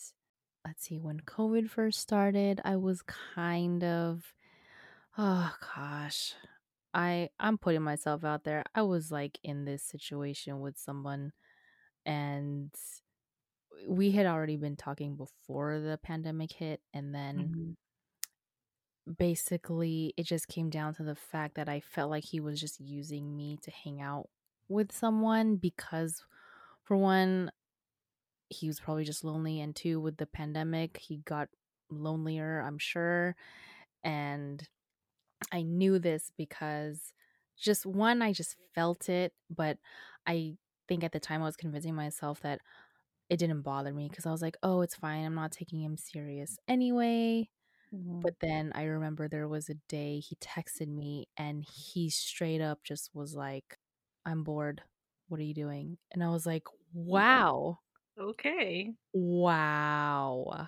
let's 0.65 0.85
see, 0.85 0.99
when 0.99 1.19
COVID 1.21 1.69
first 1.69 1.99
started, 1.99 2.61
I 2.65 2.77
was 2.77 3.01
kind 3.03 3.83
of 3.83 4.33
oh 5.17 5.55
gosh. 5.75 6.33
I 6.93 7.29
I'm 7.39 7.57
putting 7.57 7.81
myself 7.83 8.23
out 8.23 8.43
there. 8.43 8.63
I 8.73 8.83
was 8.83 9.11
like 9.11 9.39
in 9.43 9.65
this 9.65 9.83
situation 9.83 10.61
with 10.61 10.77
someone 10.77 11.33
and 12.05 12.73
we 13.87 14.11
had 14.11 14.25
already 14.25 14.55
been 14.57 14.75
talking 14.75 15.15
before 15.15 15.79
the 15.79 15.99
pandemic 16.01 16.51
hit 16.53 16.81
and 16.93 17.13
then 17.13 17.51
Mhm. 17.51 17.75
basically 19.17 20.13
it 20.17 20.23
just 20.23 20.47
came 20.47 20.69
down 20.69 20.93
to 20.95 21.03
the 21.03 21.15
fact 21.15 21.55
that 21.55 21.69
I 21.69 21.79
felt 21.79 22.09
like 22.09 22.23
he 22.23 22.39
was 22.39 22.59
just 22.59 22.79
using 22.79 23.35
me 23.35 23.57
to 23.61 23.71
hang 23.71 24.01
out 24.01 24.29
with 24.67 24.91
someone 24.91 25.57
because 25.57 26.23
for 26.83 26.97
one 26.97 27.51
he 28.49 28.67
was 28.67 28.79
probably 28.79 29.03
just 29.05 29.23
lonely 29.23 29.59
and 29.61 29.75
two 29.75 29.99
with 29.99 30.17
the 30.17 30.27
pandemic 30.27 30.97
he 30.97 31.17
got 31.17 31.49
lonelier 31.89 32.59
I'm 32.61 32.77
sure 32.77 33.35
and 34.03 34.67
I 35.51 35.61
knew 35.63 35.99
this 35.99 36.31
because 36.37 37.13
just 37.57 37.85
one 37.85 38.21
I 38.21 38.33
just 38.33 38.55
felt 38.73 39.09
it 39.09 39.33
but 39.49 39.77
I 40.27 40.57
think 40.87 41.03
at 41.03 41.11
the 41.11 41.19
time 41.19 41.41
I 41.41 41.45
was 41.45 41.55
convincing 41.57 41.95
myself 41.95 42.41
that 42.41 42.61
it 43.29 43.37
didn't 43.37 43.61
bother 43.61 43.93
me 43.93 44.07
because 44.09 44.25
I 44.25 44.31
was 44.31 44.41
like, 44.41 44.57
oh, 44.63 44.81
it's 44.81 44.95
fine. 44.95 45.25
I'm 45.25 45.35
not 45.35 45.51
taking 45.51 45.81
him 45.81 45.97
serious 45.97 46.57
anyway. 46.67 47.49
Mhm. 47.91 48.21
But 48.23 48.35
then 48.41 48.71
I 48.75 48.83
remember 48.85 49.27
there 49.27 49.47
was 49.47 49.69
a 49.69 49.75
day 49.89 50.19
he 50.19 50.35
texted 50.37 50.87
me 50.87 51.27
and 51.37 51.63
he 51.65 52.09
straight 52.09 52.61
up 52.61 52.83
just 52.83 53.11
was 53.13 53.35
like, 53.35 53.77
I'm 54.25 54.43
bored. 54.43 54.81
What 55.27 55.39
are 55.39 55.43
you 55.43 55.53
doing? 55.53 55.97
And 56.11 56.23
I 56.23 56.29
was 56.29 56.45
like, 56.45 56.63
wow. 56.93 57.79
Okay. 58.17 58.95
Wow. 59.13 60.67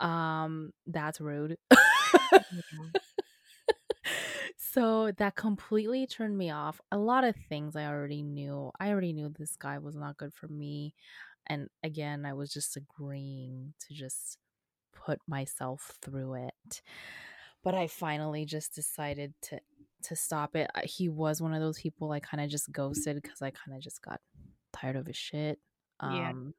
Um, 0.00 0.72
that's 0.86 1.20
rude. 1.20 1.58
Yeah. 1.70 2.18
so 4.72 5.12
that 5.18 5.36
completely 5.36 6.06
turned 6.06 6.38
me 6.38 6.50
off. 6.50 6.80
A 6.90 6.96
lot 6.96 7.24
of 7.24 7.36
things 7.48 7.76
I 7.76 7.86
already 7.86 8.22
knew. 8.22 8.70
I 8.80 8.88
already 8.88 9.12
knew 9.12 9.28
this 9.28 9.54
guy 9.54 9.76
was 9.78 9.96
not 9.96 10.16
good 10.16 10.32
for 10.32 10.48
me. 10.48 10.94
And 11.46 11.68
again, 11.82 12.24
I 12.24 12.32
was 12.32 12.50
just 12.50 12.76
agreeing 12.76 13.74
to 13.80 13.94
just 13.94 14.38
put 14.94 15.18
myself 15.28 15.98
through 16.00 16.46
it. 16.46 16.82
But 17.62 17.74
I 17.74 17.86
finally 17.86 18.46
just 18.46 18.74
decided 18.74 19.34
to 19.42 19.60
to 20.04 20.16
stop 20.16 20.56
it. 20.56 20.70
He 20.84 21.08
was 21.08 21.42
one 21.42 21.52
of 21.52 21.60
those 21.60 21.78
people 21.78 22.10
I 22.10 22.20
kind 22.20 22.42
of 22.42 22.50
just 22.50 22.72
ghosted 22.72 23.20
because 23.22 23.42
I 23.42 23.50
kind 23.50 23.76
of 23.76 23.82
just 23.82 24.00
got 24.02 24.20
tired 24.72 24.96
of 24.96 25.06
his 25.06 25.16
shit. 25.16 25.58
Yeah. 26.02 26.30
Um 26.30 26.54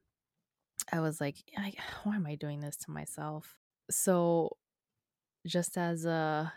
I 0.91 0.99
was 0.99 1.19
like, 1.19 1.37
why 2.03 2.15
am 2.15 2.27
I 2.27 2.35
doing 2.35 2.59
this 2.59 2.77
to 2.77 2.91
myself? 2.91 3.55
So 3.89 4.55
just 5.47 5.77
as 5.77 6.05
a 6.05 6.53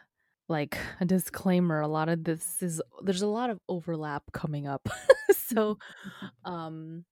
like 0.48 0.78
a 1.00 1.04
disclaimer, 1.04 1.80
a 1.80 1.88
lot 1.88 2.08
of 2.08 2.24
this 2.24 2.62
is 2.62 2.82
there's 3.02 3.22
a 3.22 3.26
lot 3.28 3.50
of 3.50 3.60
overlap 3.68 4.24
coming 4.32 4.66
up. 4.66 4.88
so 5.32 5.78
um 6.44 7.04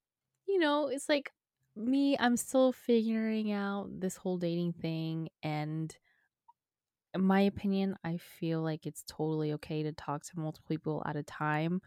you 0.49 0.59
know, 0.59 0.89
it's 0.89 1.09
like 1.09 1.33
me, 1.77 2.17
I'm 2.19 2.37
still 2.37 2.73
figuring 2.73 3.53
out 3.53 3.89
this 4.01 4.17
whole 4.17 4.39
dating 4.39 4.75
thing 4.75 5.31
and 5.43 5.97
in 7.15 7.23
my 7.25 7.41
opinion, 7.43 7.97
I 8.03 8.17
feel 8.17 8.61
like 8.63 8.87
it's 8.87 9.05
totally 9.07 9.53
okay 9.55 9.83
to 9.85 9.93
talk 9.93 10.25
to 10.25 10.39
multiple 10.39 10.67
people 10.69 11.03
at 11.07 11.17
a 11.17 11.23
time, 11.23 11.81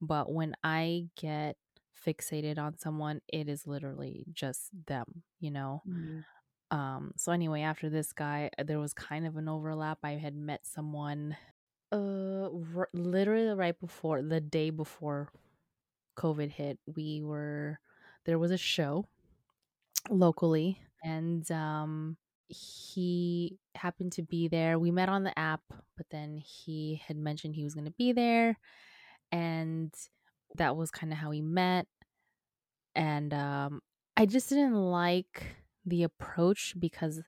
but 0.00 0.32
when 0.32 0.54
I 0.64 1.08
get 1.16 1.56
fixated 2.04 2.58
on 2.58 2.78
someone, 2.78 3.20
it 3.28 3.48
is 3.48 3.66
literally 3.66 4.24
just 4.32 4.70
them, 4.86 5.22
you 5.38 5.52
know? 5.52 5.84
Mhm. 5.84 6.24
Um, 6.72 7.14
so 7.18 7.32
anyway, 7.32 7.62
after 7.62 7.90
this 7.90 8.12
guy, 8.12 8.50
uh, 8.58 8.64
there 8.64 8.80
was 8.80 8.94
kind 8.94 9.26
of 9.26 9.36
an 9.38 9.48
overlap. 9.48 10.00
I 10.04 10.12
had 10.12 10.36
met 10.36 10.66
someone 10.66 11.36
uh 11.92 12.50
r- 12.76 12.90
literally 12.94 13.54
right 13.54 13.78
before 13.80 14.22
the 14.22 14.40
day 14.40 14.70
before 14.70 15.30
COVID 16.18 16.50
hit. 16.50 16.78
We 16.86 17.22
were 17.22 17.80
there 18.26 18.38
was 18.38 18.50
a 18.52 18.58
show 18.58 19.06
locally 20.10 20.80
and 21.04 21.50
um 21.52 22.16
he 22.48 23.58
happened 23.74 24.12
to 24.12 24.22
be 24.22 24.46
there. 24.48 24.78
We 24.78 24.90
met 24.90 25.08
on 25.08 25.24
the 25.24 25.36
app, 25.38 25.62
but 25.96 26.06
then 26.10 26.36
he 26.36 27.00
had 27.06 27.16
mentioned 27.16 27.54
he 27.54 27.64
was 27.64 27.74
going 27.74 27.86
to 27.86 27.90
be 27.92 28.12
there 28.12 28.58
and 29.32 29.94
that 30.56 30.76
was 30.76 30.90
kind 30.90 31.12
of 31.12 31.18
how 31.18 31.30
we 31.30 31.42
met 31.42 31.86
and 32.94 33.32
um 33.34 33.80
I 34.16 34.26
just 34.26 34.48
didn't 34.48 34.74
like 34.74 35.56
the 35.84 36.02
approach 36.02 36.74
because 36.78 37.22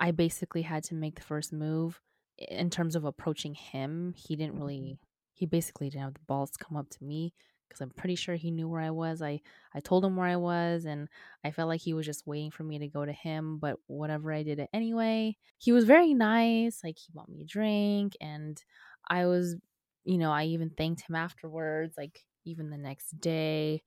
I 0.00 0.10
basically 0.12 0.62
had 0.62 0.84
to 0.84 0.94
make 0.94 1.16
the 1.16 1.22
first 1.22 1.52
move 1.52 2.00
in 2.38 2.70
terms 2.70 2.96
of 2.96 3.04
approaching 3.04 3.54
him. 3.54 4.14
He 4.16 4.36
didn't 4.36 4.54
Mhm. 4.54 4.58
really 4.58 5.00
he 5.34 5.46
basically 5.46 5.88
didn't 5.90 6.04
have 6.04 6.14
the 6.14 6.20
balls 6.26 6.52
to 6.52 6.64
come 6.64 6.76
up 6.76 6.90
to 6.90 7.04
me 7.04 7.34
because 7.68 7.80
I'm 7.80 7.90
pretty 7.90 8.16
sure 8.16 8.36
he 8.36 8.50
knew 8.50 8.68
where 8.68 8.80
I 8.82 8.90
was. 8.90 9.22
I 9.22 9.40
I 9.74 9.80
told 9.80 10.04
him 10.04 10.16
where 10.16 10.26
I 10.28 10.36
was 10.36 10.84
and 10.84 11.08
I 11.44 11.50
felt 11.52 11.68
like 11.68 11.80
he 11.80 11.94
was 11.94 12.06
just 12.06 12.26
waiting 12.26 12.50
for 12.50 12.64
me 12.64 12.78
to 12.80 12.88
go 12.88 13.04
to 13.04 13.12
him, 13.12 13.58
but 13.58 13.78
whatever 13.86 14.32
I 14.32 14.42
did 14.42 14.58
it 14.60 14.70
anyway. 14.72 15.36
He 15.58 15.72
was 15.72 15.84
very 15.84 16.14
nice, 16.14 16.84
like 16.84 16.98
he 16.98 17.12
bought 17.12 17.28
me 17.30 17.42
a 17.42 17.46
drink 17.46 18.16
and 18.20 18.62
I 19.08 19.26
was 19.26 19.56
you 20.04 20.18
know, 20.18 20.32
I 20.32 20.44
even 20.46 20.70
thanked 20.70 21.02
him 21.08 21.14
afterwards, 21.14 21.96
like 21.96 22.26
even 22.44 22.70
the 22.70 22.78
next 22.78 23.20
day 23.20 23.82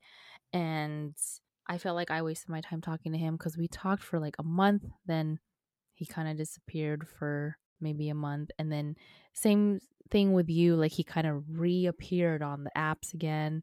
and 0.52 1.16
I 1.68 1.78
felt 1.78 1.96
like 1.96 2.10
I 2.10 2.22
wasted 2.22 2.48
my 2.48 2.60
time 2.60 2.80
talking 2.80 3.12
to 3.12 3.18
him 3.18 3.36
because 3.36 3.56
we 3.56 3.68
talked 3.68 4.02
for 4.02 4.18
like 4.20 4.36
a 4.38 4.42
month. 4.44 4.84
Then 5.06 5.38
he 5.94 6.06
kind 6.06 6.28
of 6.28 6.36
disappeared 6.36 7.06
for 7.08 7.56
maybe 7.80 8.08
a 8.08 8.14
month. 8.14 8.50
And 8.58 8.70
then, 8.70 8.96
same 9.32 9.80
thing 10.10 10.32
with 10.32 10.48
you, 10.48 10.76
like 10.76 10.92
he 10.92 11.02
kind 11.04 11.26
of 11.26 11.44
reappeared 11.48 12.42
on 12.42 12.64
the 12.64 12.70
apps 12.76 13.12
again. 13.14 13.62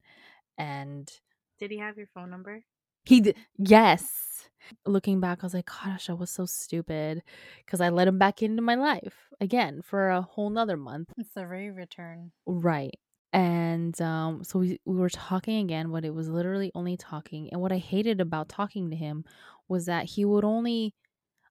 And 0.57 1.11
Did 1.59 1.71
he 1.71 1.77
have 1.79 1.97
your 1.97 2.07
phone 2.13 2.29
number? 2.29 2.63
he 3.05 3.21
did, 3.21 3.35
yes. 3.57 4.49
Looking 4.85 5.19
back, 5.19 5.39
I 5.41 5.45
was 5.45 5.53
like, 5.53 5.65
gosh, 5.83 6.09
I 6.09 6.13
was 6.13 6.29
so 6.29 6.45
stupid 6.45 7.21
because 7.65 7.81
I 7.81 7.89
let 7.89 8.07
him 8.07 8.17
back 8.17 8.41
into 8.41 8.61
my 8.61 8.75
life 8.75 9.27
again 9.41 9.81
for 9.81 10.09
a 10.09 10.21
whole 10.21 10.49
nother 10.49 10.77
month. 10.77 11.09
It's 11.17 11.33
the 11.33 11.45
re 11.45 11.69
return. 11.69 12.31
Right. 12.45 12.97
And 13.33 13.99
um, 14.01 14.43
so 14.43 14.59
we, 14.59 14.79
we 14.85 14.95
were 14.97 15.09
talking 15.09 15.63
again, 15.63 15.91
but 15.91 16.05
it 16.05 16.13
was 16.13 16.29
literally 16.29 16.71
only 16.75 16.97
talking. 16.97 17.49
And 17.51 17.61
what 17.61 17.71
I 17.71 17.77
hated 17.79 18.21
about 18.21 18.49
talking 18.49 18.91
to 18.91 18.95
him 18.95 19.25
was 19.67 19.87
that 19.87 20.05
he 20.05 20.23
would 20.25 20.43
only, 20.45 20.93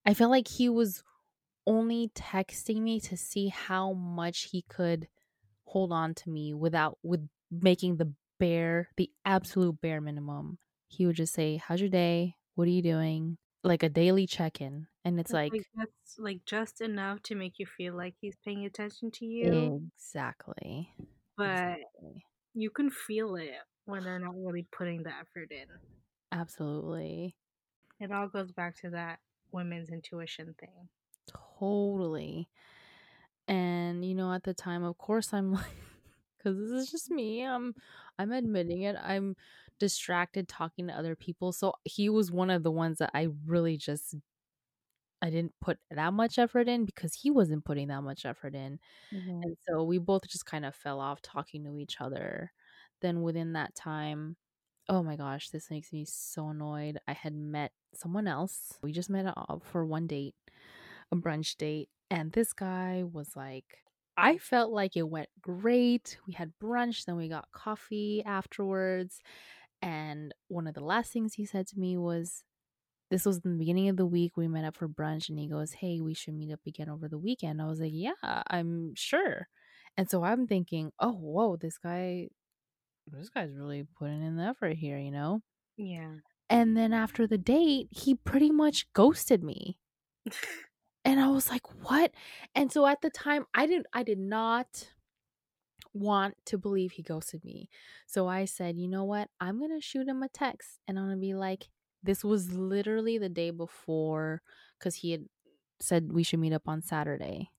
I 0.07 0.15
felt 0.15 0.31
like 0.31 0.49
he 0.49 0.69
was 0.69 1.03
only 1.67 2.11
texting 2.11 2.83
me 2.83 3.01
to 3.01 3.17
see 3.17 3.49
how 3.49 3.93
much 3.95 4.45
he 4.53 4.63
could 4.63 5.09
hold 5.65 5.93
on 5.93 6.15
to 6.15 6.31
me 6.31 6.55
without, 6.55 6.99
with 7.03 7.29
making 7.51 7.97
the 7.99 8.15
bare, 8.39 8.91
the 8.97 9.11
absolute 9.25 9.81
bare 9.81 10.01
minimum. 10.01 10.59
He 10.89 11.07
would 11.07 11.17
just 11.17 11.35
say, 11.35 11.57
How's 11.59 11.81
your 11.81 11.91
day? 11.91 12.37
What 12.57 12.69
are 12.69 12.73
you 12.73 12.83
doing? 12.83 13.39
Like 13.65 13.83
a 13.83 13.89
daily 13.91 14.27
check 14.27 14.61
in. 14.61 14.89
And 15.05 15.21
it's 15.21 15.33
It's 15.33 15.35
like, 15.35 15.53
like 15.53 15.67
that's 15.75 16.19
like 16.19 16.45
just 16.45 16.81
enough 16.81 17.23
to 17.25 17.35
make 17.35 17.59
you 17.59 17.67
feel 17.67 17.95
like 17.95 18.15
he's 18.21 18.37
paying 18.37 18.65
attention 18.65 19.11
to 19.13 19.27
you, 19.27 19.75
exactly. 19.97 20.95
But 21.37 21.79
Exactly. 21.81 22.27
you 22.55 22.71
can 22.71 22.91
feel 22.91 23.37
it 23.37 23.53
when 23.85 24.05
they're 24.05 24.19
not 24.19 24.35
really 24.37 24.67
putting 24.73 25.03
the 25.03 25.11
effort 25.11 25.51
in. 25.51 25.67
Absolutely. 26.33 27.37
It 28.01 28.13
all 28.13 28.29
goes 28.29 28.53
back 28.53 28.77
to 28.83 28.91
that 28.91 29.21
women's 29.51 29.89
intuition 29.91 30.55
thing. 30.61 30.91
Totally. 31.59 32.49
And 33.49 34.05
you 34.05 34.15
know, 34.15 34.33
at 34.33 34.45
the 34.45 34.55
time, 34.55 34.85
of 34.85 34.99
course, 34.99 35.33
I'm 35.33 35.53
like, 35.53 35.65
because 36.39 36.59
this 36.59 36.71
is 36.71 36.91
just 36.91 37.11
me. 37.11 37.45
I'm, 37.45 37.75
I'm 38.19 38.33
admitting 38.33 38.83
it. 38.83 38.97
I'm 39.03 39.37
distracted 39.79 40.49
talking 40.49 40.87
to 40.89 40.95
other 40.95 41.17
people. 41.17 41.53
So 41.53 41.75
he 41.85 42.09
was 42.09 42.31
one 42.31 42.51
of 42.51 42.63
the 42.63 42.71
ones 42.71 42.99
that 42.99 43.11
I 43.15 43.29
really 43.47 43.77
just, 43.77 44.15
I 45.23 45.31
didn't 45.31 45.55
put 45.61 45.79
that 45.91 46.13
much 46.15 46.39
effort 46.39 46.69
in 46.69 46.85
because 46.87 47.15
he 47.15 47.31
wasn't 47.31 47.65
putting 47.65 47.89
that 47.89 48.03
much 48.03 48.27
effort 48.27 48.55
in. 48.57 48.81
Mhm. 49.11 49.45
And 49.45 49.57
so 49.61 49.85
we 49.85 49.99
both 49.99 50.29
just 50.29 50.47
kind 50.47 50.65
of 50.67 50.75
fell 50.77 51.01
off 51.01 51.23
talking 51.23 51.65
to 51.65 51.79
each 51.79 52.01
other. 52.01 52.53
Then 53.03 53.23
within 53.23 53.55
that 53.55 53.75
time, 53.75 54.37
oh 54.89 55.03
my 55.03 55.17
gosh, 55.17 55.51
this 55.51 55.71
makes 55.71 55.93
me 55.93 56.05
so 56.07 56.49
annoyed. 56.51 56.99
I 57.09 57.13
had 57.15 57.35
met 57.35 57.73
someone 57.95 58.29
else. 58.29 58.79
We 58.83 58.93
just 58.93 59.11
met 59.11 59.27
up 59.27 59.63
for 59.65 59.87
one 59.87 60.07
date, 60.09 60.37
a 61.13 61.17
brunch 61.17 61.57
date. 61.57 61.91
And 62.11 62.33
this 62.33 62.53
guy 62.53 63.03
was 63.05 63.37
like, 63.37 63.79
I 64.17 64.39
felt 64.39 64.73
like 64.73 64.97
it 64.97 65.09
went 65.09 65.31
great. 65.41 66.19
We 66.27 66.35
had 66.35 66.53
brunch, 66.63 67.05
then 67.07 67.17
we 67.17 67.29
got 67.29 67.51
coffee 67.53 68.23
afterwards. 68.25 69.23
And 69.83 70.35
one 70.49 70.67
of 70.69 70.75
the 70.75 70.85
last 70.85 71.13
things 71.13 71.35
he 71.35 71.47
said 71.47 71.67
to 71.69 71.79
me 71.81 71.99
was, 71.99 72.45
this 73.13 73.27
was 73.27 73.43
the 73.43 73.51
beginning 73.51 73.91
of 73.91 73.99
the 73.99 74.07
week. 74.07 74.39
We 74.39 74.49
met 74.49 74.65
up 74.65 74.75
for 74.75 74.89
brunch, 74.89 75.29
and 75.29 75.39
he 75.39 75.47
goes, 75.47 75.73
Hey, 75.73 76.01
we 76.01 76.15
should 76.15 76.33
meet 76.33 76.51
up 76.51 76.61
again 76.67 76.89
over 76.89 77.09
the 77.09 77.19
weekend. 77.19 77.61
I 77.61 77.67
was 77.67 77.79
like, 77.79 77.93
Yeah, 77.93 78.43
I'm 78.49 78.95
sure. 78.97 79.49
And 79.99 80.09
so 80.09 80.25
I'm 80.25 80.47
thinking, 80.47 80.93
Oh, 80.99 81.13
whoa, 81.13 81.57
this 81.57 81.77
guy, 81.77 82.29
this 83.07 83.29
guy's 83.29 83.55
really 83.55 83.87
putting 83.99 84.23
in 84.23 84.37
the 84.37 84.45
effort 84.45 84.77
here, 84.77 84.99
you 84.99 85.11
know? 85.11 85.43
Yeah. 85.77 86.15
And 86.49 86.75
then 86.75 86.95
after 86.95 87.27
the 87.27 87.37
date, 87.37 87.89
he 87.91 88.15
pretty 88.15 88.51
much 88.51 88.91
ghosted 88.95 89.45
me. 89.45 89.79
And 91.05 91.19
I 91.19 91.27
was 91.31 91.51
like, 91.51 91.67
"What?" 91.83 92.13
And 92.55 92.71
so 92.71 92.87
at 92.87 93.03
the 93.03 93.11
time, 93.11 93.47
I 93.53 93.67
didn't 93.67 93.89
I 93.93 94.05
did 94.05 94.21
not 94.21 94.93
want 95.93 96.35
to 96.47 96.57
believe 96.57 96.93
he 96.93 97.03
ghosted 97.03 97.45
me. 97.45 97.69
So 98.07 98.29
I 98.29 98.45
said, 98.45 98.79
"You 98.79 98.87
know 98.87 99.03
what? 99.03 99.29
I'm 99.41 99.59
going 99.59 99.75
to 99.77 99.85
shoot 99.85 100.07
him 100.07 100.23
a 100.23 100.29
text 100.29 100.79
and 100.87 100.97
I'm 100.97 101.07
going 101.07 101.17
to 101.17 101.21
be 101.21 101.35
like, 101.35 101.71
this 102.03 102.25
was 102.25 102.53
literally 102.53 103.19
the 103.19 103.29
day 103.29 103.51
before 103.51 104.43
cuz 104.81 104.97
he 104.97 105.13
had 105.13 105.27
said 105.81 106.13
we 106.13 106.23
should 106.25 106.41
meet 106.41 106.53
up 106.53 106.69
on 106.69 106.83
Saturday. 106.83 107.51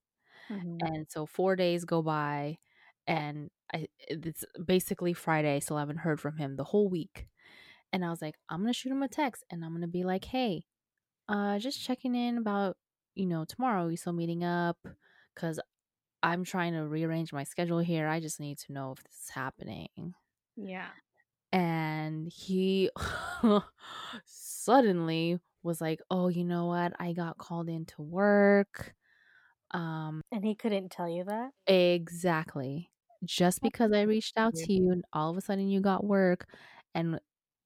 Mhm. 0.48 0.94
And 0.94 1.10
so 1.10 1.26
4 1.26 1.56
days 1.56 1.84
go 1.84 2.02
by 2.02 2.58
and 3.06 3.50
I 3.72 3.88
it's 3.98 4.44
basically 4.64 5.12
Friday, 5.14 5.56
so 5.56 5.56
I 5.56 5.60
still 5.60 5.76
haven't 5.78 5.98
heard 5.98 6.20
from 6.20 6.36
him 6.38 6.56
the 6.56 6.64
whole 6.64 6.88
week. 6.88 7.28
And 7.92 8.04
I 8.04 8.10
was 8.10 8.22
like, 8.22 8.36
I'm 8.50 8.60
going 8.62 8.72
to 8.72 8.78
shoot 8.78 8.92
him 8.92 9.02
a 9.02 9.08
text 9.08 9.44
and 9.50 9.64
I'm 9.64 9.72
going 9.72 9.82
to 9.82 9.88
be 9.88 10.04
like, 10.04 10.26
"Hey, 10.26 10.66
uh, 11.28 11.58
just 11.60 11.82
checking 11.82 12.14
in 12.16 12.38
about, 12.38 12.76
you 13.14 13.26
know, 13.26 13.44
tomorrow. 13.46 13.88
We 13.88 13.96
still 13.96 14.12
meeting 14.14 14.44
up? 14.44 14.78
Cause 15.36 15.60
I'm 16.22 16.44
trying 16.44 16.72
to 16.74 16.86
rearrange 16.88 17.32
my 17.32 17.44
schedule 17.44 17.80
here. 17.80 18.08
I 18.08 18.20
just 18.20 18.40
need 18.40 18.58
to 18.60 18.72
know 18.72 18.92
if 18.92 19.04
this 19.04 19.24
is 19.24 19.30
happening. 19.30 20.14
Yeah. 20.56 20.90
And 21.54 22.28
he 22.32 22.90
suddenly 24.26 25.40
was 25.64 25.80
like, 25.80 26.00
"Oh, 26.10 26.28
you 26.28 26.44
know 26.44 26.66
what? 26.66 26.94
I 27.00 27.14
got 27.14 27.38
called 27.38 27.68
into 27.70 28.02
work." 28.02 28.94
Um 29.72 30.22
And 30.30 30.44
he 30.44 30.54
couldn't 30.54 30.90
tell 30.90 31.08
you 31.08 31.24
that? 31.24 31.52
Exactly. 31.66 32.90
Just 33.24 33.62
because 33.62 33.92
I 33.92 34.02
reached 34.02 34.36
out 34.36 34.54
to 34.56 34.72
you 34.72 34.90
and 34.90 35.04
all 35.12 35.30
of 35.30 35.36
a 35.36 35.40
sudden 35.40 35.68
you 35.68 35.80
got 35.80 36.04
work 36.04 36.46
and 36.94 37.18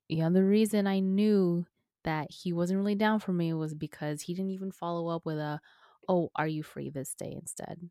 the 0.09 0.22
other 0.22 0.44
reason 0.46 0.87
I 0.88 1.01
knew 1.01 1.66
that 2.05 2.31
he 2.33 2.53
wasn't 2.53 2.79
really 2.79 2.96
down 2.96 3.20
for 3.20 3.33
me 3.33 3.55
was 3.55 3.74
because 3.74 4.22
he 4.22 4.35
didn't 4.35 4.53
even 4.53 4.72
follow 4.72 5.09
up 5.09 5.27
with 5.27 5.38
a, 5.38 5.61
"Oh, 6.09 6.31
are 6.37 6.48
you 6.48 6.62
free 6.64 6.90
this 6.90 7.14
day?" 7.14 7.33
instead. 7.33 7.90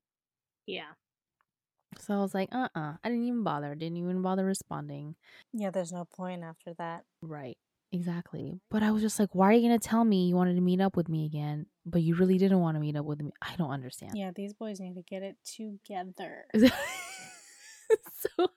Yeah. 0.65 0.93
So 2.00 2.13
I 2.15 2.17
was 2.17 2.34
like, 2.34 2.50
"Uh-uh." 2.52 2.93
I 3.04 3.10
didn't 3.10 3.23
even 3.26 3.43
bother. 3.43 3.76
Didn't 3.76 3.97
even 3.97 4.21
bother 4.21 4.45
responding. 4.45 5.15
Yeah, 5.54 5.71
there's 5.71 5.91
no 5.91 6.06
point 6.06 6.43
after 6.43 6.73
that. 6.76 7.06
Right. 7.21 7.58
Exactly. 7.91 8.60
But 8.69 8.84
I 8.84 8.91
was 8.91 9.02
just 9.02 9.17
like, 9.19 9.34
"Why 9.34 9.50
are 9.50 9.54
you 9.54 9.67
going 9.67 9.80
to 9.80 9.88
tell 9.88 10.04
me 10.04 10.28
you 10.28 10.36
wanted 10.36 10.56
to 10.56 10.62
meet 10.62 10.82
up 10.82 10.97
with 10.97 11.08
me 11.08 11.26
again, 11.26 11.67
but 11.86 12.02
you 12.02 12.15
really 12.15 12.38
didn't 12.38 12.60
want 12.60 12.76
to 12.76 12.82
meet 12.82 12.95
up 12.97 13.06
with 13.06 13.21
me?" 13.21 13.32
I 13.41 13.56
don't 13.56 13.71
understand. 13.71 14.17
Yeah, 14.17 14.32
these 14.36 14.54
boys 14.54 14.80
need 14.80 14.95
to 14.95 15.04
get 15.04 15.23
it 15.23 15.38
together. 15.45 16.45
so 18.19 18.47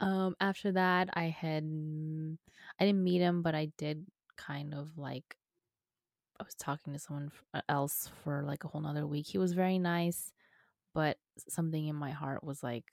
um 0.00 0.34
after 0.40 0.72
that 0.72 1.10
I 1.12 1.24
had 1.24 1.64
I 2.80 2.84
didn't 2.86 3.04
meet 3.04 3.20
him, 3.20 3.42
but 3.42 3.54
I 3.54 3.70
did 3.76 4.06
kind 4.36 4.74
of 4.74 4.96
like 4.96 5.36
I 6.38 6.44
was 6.44 6.54
talking 6.54 6.92
to 6.92 6.98
someone 6.98 7.30
else 7.68 8.10
for 8.22 8.42
like 8.42 8.64
a 8.64 8.68
whole 8.68 8.80
nother 8.80 9.06
week. 9.06 9.26
He 9.26 9.38
was 9.38 9.52
very 9.52 9.78
nice, 9.78 10.32
but 10.96 11.18
something 11.50 11.88
in 11.88 11.94
my 11.94 12.10
heart 12.10 12.42
was 12.42 12.62
like, 12.62 12.84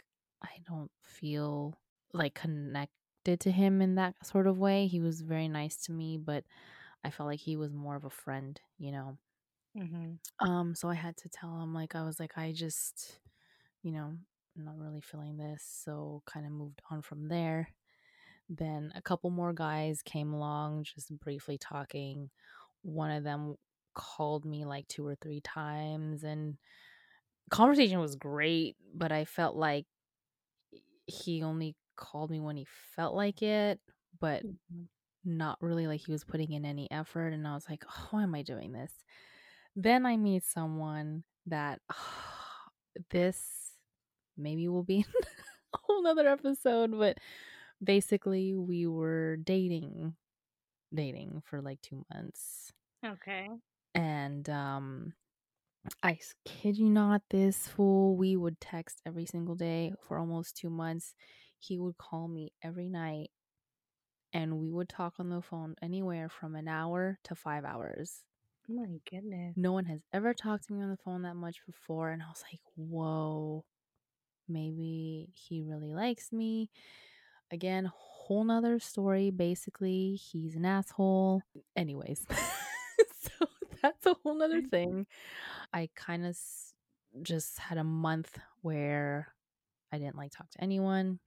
I 0.44 0.50
don't 0.68 0.92
feel 1.02 1.80
like 2.12 2.34
connected 2.34 3.40
to 3.40 3.50
him 3.50 3.82
in 3.82 3.96
that 3.96 4.16
sort 4.28 4.46
of 4.46 4.60
way. 4.60 4.88
He 4.88 5.00
was 5.00 5.22
very 5.22 5.48
nice 5.48 5.78
to 5.84 5.94
me, 5.94 6.18
but 6.18 6.44
I 7.06 7.12
felt 7.12 7.28
like 7.28 7.40
he 7.40 7.56
was 7.56 7.74
more 7.74 7.96
of 7.96 8.04
a 8.04 8.10
friend, 8.10 8.60
you 8.78 8.92
know. 8.92 9.18
Mm-hmm. 9.78 10.46
Um, 10.46 10.76
so 10.76 10.90
I 10.90 10.96
had 10.96 11.16
to 11.16 11.30
tell 11.30 11.62
him 11.62 11.74
like 11.74 11.96
I 11.96 12.04
was 12.04 12.20
like 12.20 12.38
I 12.38 12.52
just, 12.52 13.20
you 13.84 13.94
know, 13.94 14.12
not 14.58 14.78
really 14.78 15.00
feeling 15.00 15.38
this, 15.38 15.64
so 15.66 16.24
kind 16.26 16.46
of 16.46 16.52
moved 16.52 16.82
on 16.92 17.04
from 17.04 17.30
there. 17.30 17.70
Then 18.50 18.92
a 18.98 19.02
couple 19.02 19.30
more 19.30 19.54
guys 19.54 20.02
came 20.04 20.34
along, 20.34 20.84
just 20.94 21.18
briefly 21.22 21.58
talking. 21.58 22.32
One 22.82 23.12
of 23.12 23.24
them 23.24 23.56
called 23.94 24.44
me 24.44 24.66
like 24.66 24.90
two 24.90 25.08
or 25.08 25.16
three 25.16 25.40
times 25.40 26.26
and 26.26 26.58
conversation 27.50 28.00
was 28.00 28.16
great, 28.16 28.78
but 28.94 29.12
I 29.12 29.26
felt 29.26 29.56
like 29.56 29.86
he 31.06 31.44
only 31.44 31.76
called 31.96 32.32
me 32.32 32.40
when 32.40 32.56
he 32.58 32.66
felt 32.96 33.16
like 33.16 33.42
it, 33.42 33.80
but 34.20 34.44
Mhm. 34.44 34.88
not 35.26 35.58
really 35.62 35.88
like 35.88 36.02
he 36.02 36.12
was 36.12 36.24
putting 36.26 36.54
in 36.54 36.66
any 36.66 36.90
effort 36.92 37.30
and 37.34 37.48
I 37.48 37.54
was 37.56 37.70
like, 37.70 37.84
oh, 37.90 38.08
"Why 38.12 38.24
am 38.24 38.36
I 38.36 38.44
doing 38.44 38.72
this?" 38.74 38.94
Then 39.76 40.06
I 40.06 40.18
meet 40.18 40.44
someone 40.46 41.26
that 41.48 41.82
this 43.12 43.78
maybe 44.38 44.68
will 44.70 44.84
be 44.84 45.06
a 45.76 45.78
whole 45.80 46.04
nother 46.04 46.28
episode, 46.28 46.92
but 46.98 47.20
basically 47.84 48.56
we 48.56 48.88
were 48.88 49.38
dating 49.38 50.16
dating 50.94 51.42
for 51.46 51.62
like 51.62 51.82
two 51.82 52.06
months. 52.14 52.74
Okay. 53.06 53.50
And 53.96 54.48
um 54.50 55.14
I 56.02 56.18
kid 56.46 56.78
you 56.78 56.90
not, 56.90 57.22
this 57.30 57.68
fool, 57.68 58.16
we 58.16 58.36
would 58.36 58.60
text 58.62 59.02
every 59.06 59.26
single 59.26 59.56
day 59.56 59.94
for 60.08 60.18
almost 60.18 60.58
two 60.58 60.70
months. 60.70 61.16
He 61.60 61.78
would 61.78 61.98
call 61.98 62.28
me 62.28 62.52
every 62.62 62.90
night 62.90 63.32
and 64.34 64.60
we 64.60 64.72
would 64.72 64.90
talk 64.90 65.14
on 65.20 65.30
the 65.30 65.42
phone 65.42 65.76
anywhere 65.82 66.28
from 66.30 66.56
an 66.56 66.68
hour 66.68 67.20
to 67.24 67.36
five 67.36 67.64
hours. 67.66 68.24
Oh 68.70 68.74
my 68.74 68.88
goodness. 69.10 69.54
No 69.56 69.72
one 69.74 69.86
has 69.86 70.02
ever 70.12 70.34
talked 70.34 70.68
to 70.68 70.74
me 70.74 70.82
on 70.82 70.90
the 70.90 70.98
phone 70.98 71.24
that 71.24 71.36
much 71.36 71.66
before. 71.66 72.12
And 72.12 72.22
I 72.24 72.28
was 72.28 72.44
like, 72.50 72.62
whoa, 72.76 73.66
maybe 74.48 75.30
he 75.34 75.62
really 75.62 75.94
likes 75.94 76.32
me. 76.32 76.70
Again, 77.52 77.92
whole 77.94 78.44
nother 78.44 78.80
story. 78.80 79.30
Basically, 79.30 80.16
he's 80.16 80.56
an 80.56 80.66
asshole. 80.66 81.44
Anyways, 81.76 82.26
so 83.22 83.48
that's 83.84 84.06
a 84.08 84.16
whole 84.24 84.36
nother 84.36 84.62
thing. 84.62 85.06
I 85.74 85.90
kind 85.96 86.26
of 86.26 86.38
just 87.22 87.60
had 87.60 87.78
a 87.78 87.84
month 87.84 88.40
where 88.62 89.34
I 89.92 90.00
didn't 90.00 90.16
like 90.18 90.32
talk 90.32 90.50
to 90.52 90.64
anyone. 90.64 91.20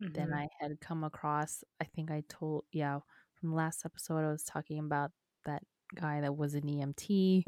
Then 0.00 0.28
Mhm. 0.30 0.34
I 0.36 0.48
had 0.60 0.80
come 0.80 1.02
across, 1.04 1.64
I 1.80 1.84
think 1.84 2.10
I 2.10 2.22
told, 2.28 2.64
yeah, 2.72 3.00
from 3.34 3.54
last 3.54 3.84
episode, 3.84 4.24
I 4.24 4.30
was 4.30 4.44
talking 4.44 4.78
about 4.78 5.10
that 5.46 5.62
guy 5.94 6.20
that 6.20 6.36
was 6.36 6.54
an 6.54 6.68
EMT. 6.68 7.44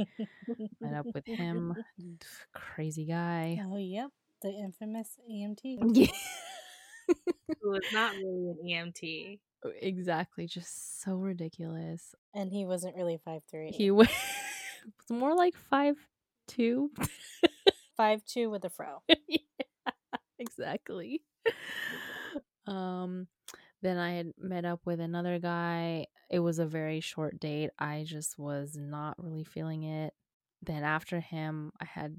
Met 0.80 0.94
up 0.94 1.06
with 1.14 1.26
him. 1.26 1.74
Crazy 2.54 3.04
guy. 3.04 3.60
Oh, 3.64 3.76
yep. 3.76 4.10
The 4.42 4.50
infamous 4.50 5.18
EMT. 5.30 5.78
Yeah. 5.94 6.06
Who 7.62 7.70
was 7.70 7.84
not 7.92 8.16
really 8.16 8.50
an 8.50 8.58
EMT. 8.92 9.38
exactly. 9.80 10.46
Just 10.48 11.00
so 11.02 11.14
ridiculous. 11.16 12.14
And 12.34 12.52
he 12.52 12.64
wasn't 12.64 12.96
really 12.96 13.18
5'3. 13.24 13.70
He 13.72 13.90
was 13.92 14.08
was 14.87 15.18
more 15.18 15.35
like 15.35 15.55
five 15.55 15.96
two. 16.49 16.90
5'2 17.99 18.51
with 18.51 18.64
a 18.64 18.68
fro. 18.70 19.03
yeah, 19.29 19.38
exactly. 20.38 21.22
Um 22.66 23.29
then 23.83 23.99
I 23.99 24.14
had 24.14 24.33
met 24.38 24.64
up 24.64 24.81
with 24.85 25.01
another 25.01 25.38
guy. 25.38 26.07
It 26.31 26.40
was 26.40 26.59
a 26.59 26.66
very 26.66 27.01
short 27.01 27.38
date. 27.38 27.70
I 27.79 28.05
just 28.07 28.38
was 28.38 28.77
not 28.77 29.14
really 29.22 29.44
feeling 29.44 29.85
it. 29.85 30.14
Then 30.62 30.83
after 30.83 31.20
him, 31.20 31.72
I 31.81 31.85
had 31.85 32.16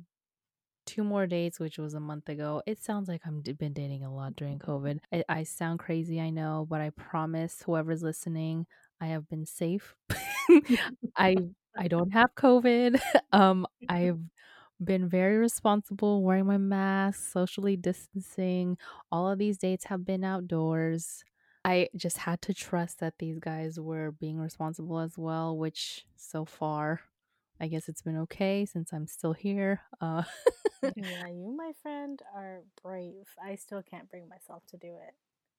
two 0.86 1.04
more 1.04 1.28
dates, 1.28 1.60
which 1.60 1.78
was 1.78 1.96
a 1.96 2.00
month 2.00 2.30
ago. 2.30 2.62
It 2.66 2.80
sounds 2.80 3.10
like 3.10 3.22
I've 3.26 3.44
been 3.58 3.74
dating 3.74 4.06
a 4.06 4.14
lot 4.14 4.36
during 4.36 4.60
COVID. 4.60 5.00
I, 5.12 5.24
I 5.28 5.44
sound 5.44 5.80
crazy, 5.80 6.22
I 6.22 6.30
know, 6.30 6.66
but 6.70 6.80
I 6.80 6.92
promise 6.92 7.62
whoever's 7.66 8.04
listening, 8.04 8.68
I 9.02 9.08
have 9.08 9.28
been 9.28 9.46
safe. 9.46 9.96
I 11.18 11.36
I 11.78 11.88
don't 11.88 12.12
have 12.12 12.36
COVID. 12.36 13.00
Um, 13.34 13.68
I've 13.90 14.20
been 14.84 15.10
very 15.10 15.38
responsible, 15.38 16.24
wearing 16.24 16.46
my 16.46 16.58
mask, 16.58 17.32
socially 17.32 17.76
distancing. 17.76 18.78
All 19.12 19.30
of 19.30 19.38
these 19.38 19.58
dates 19.58 19.86
have 19.86 20.06
been 20.06 20.24
outdoors. 20.24 21.24
I 21.66 21.90
just 21.96 22.20
had 22.20 22.42
to 22.44 22.54
trust 22.54 23.00
that 23.00 23.16
these 23.20 23.40
guys 23.40 23.80
were 23.80 24.12
being 24.12 24.40
responsible 24.40 25.00
as 25.00 25.18
well, 25.18 25.58
which 25.58 26.06
so 26.16 26.46
far, 26.46 27.02
I 27.60 27.68
guess 27.68 27.90
it's 27.90 28.02
been 28.02 28.18
okay 28.20 28.66
since 28.66 28.94
I'm 28.94 29.08
still 29.08 29.34
here. 29.34 29.82
Uh, 30.00 30.24
yeah, 30.96 31.28
you, 31.28 31.54
my 31.56 31.72
friend, 31.82 32.22
are 32.36 32.62
brave. 32.82 33.28
I 33.44 33.56
still 33.56 33.82
can't 33.84 34.10
bring 34.10 34.28
myself 34.30 34.64
to 34.68 34.78
do 34.78 34.88
it. 34.88 35.16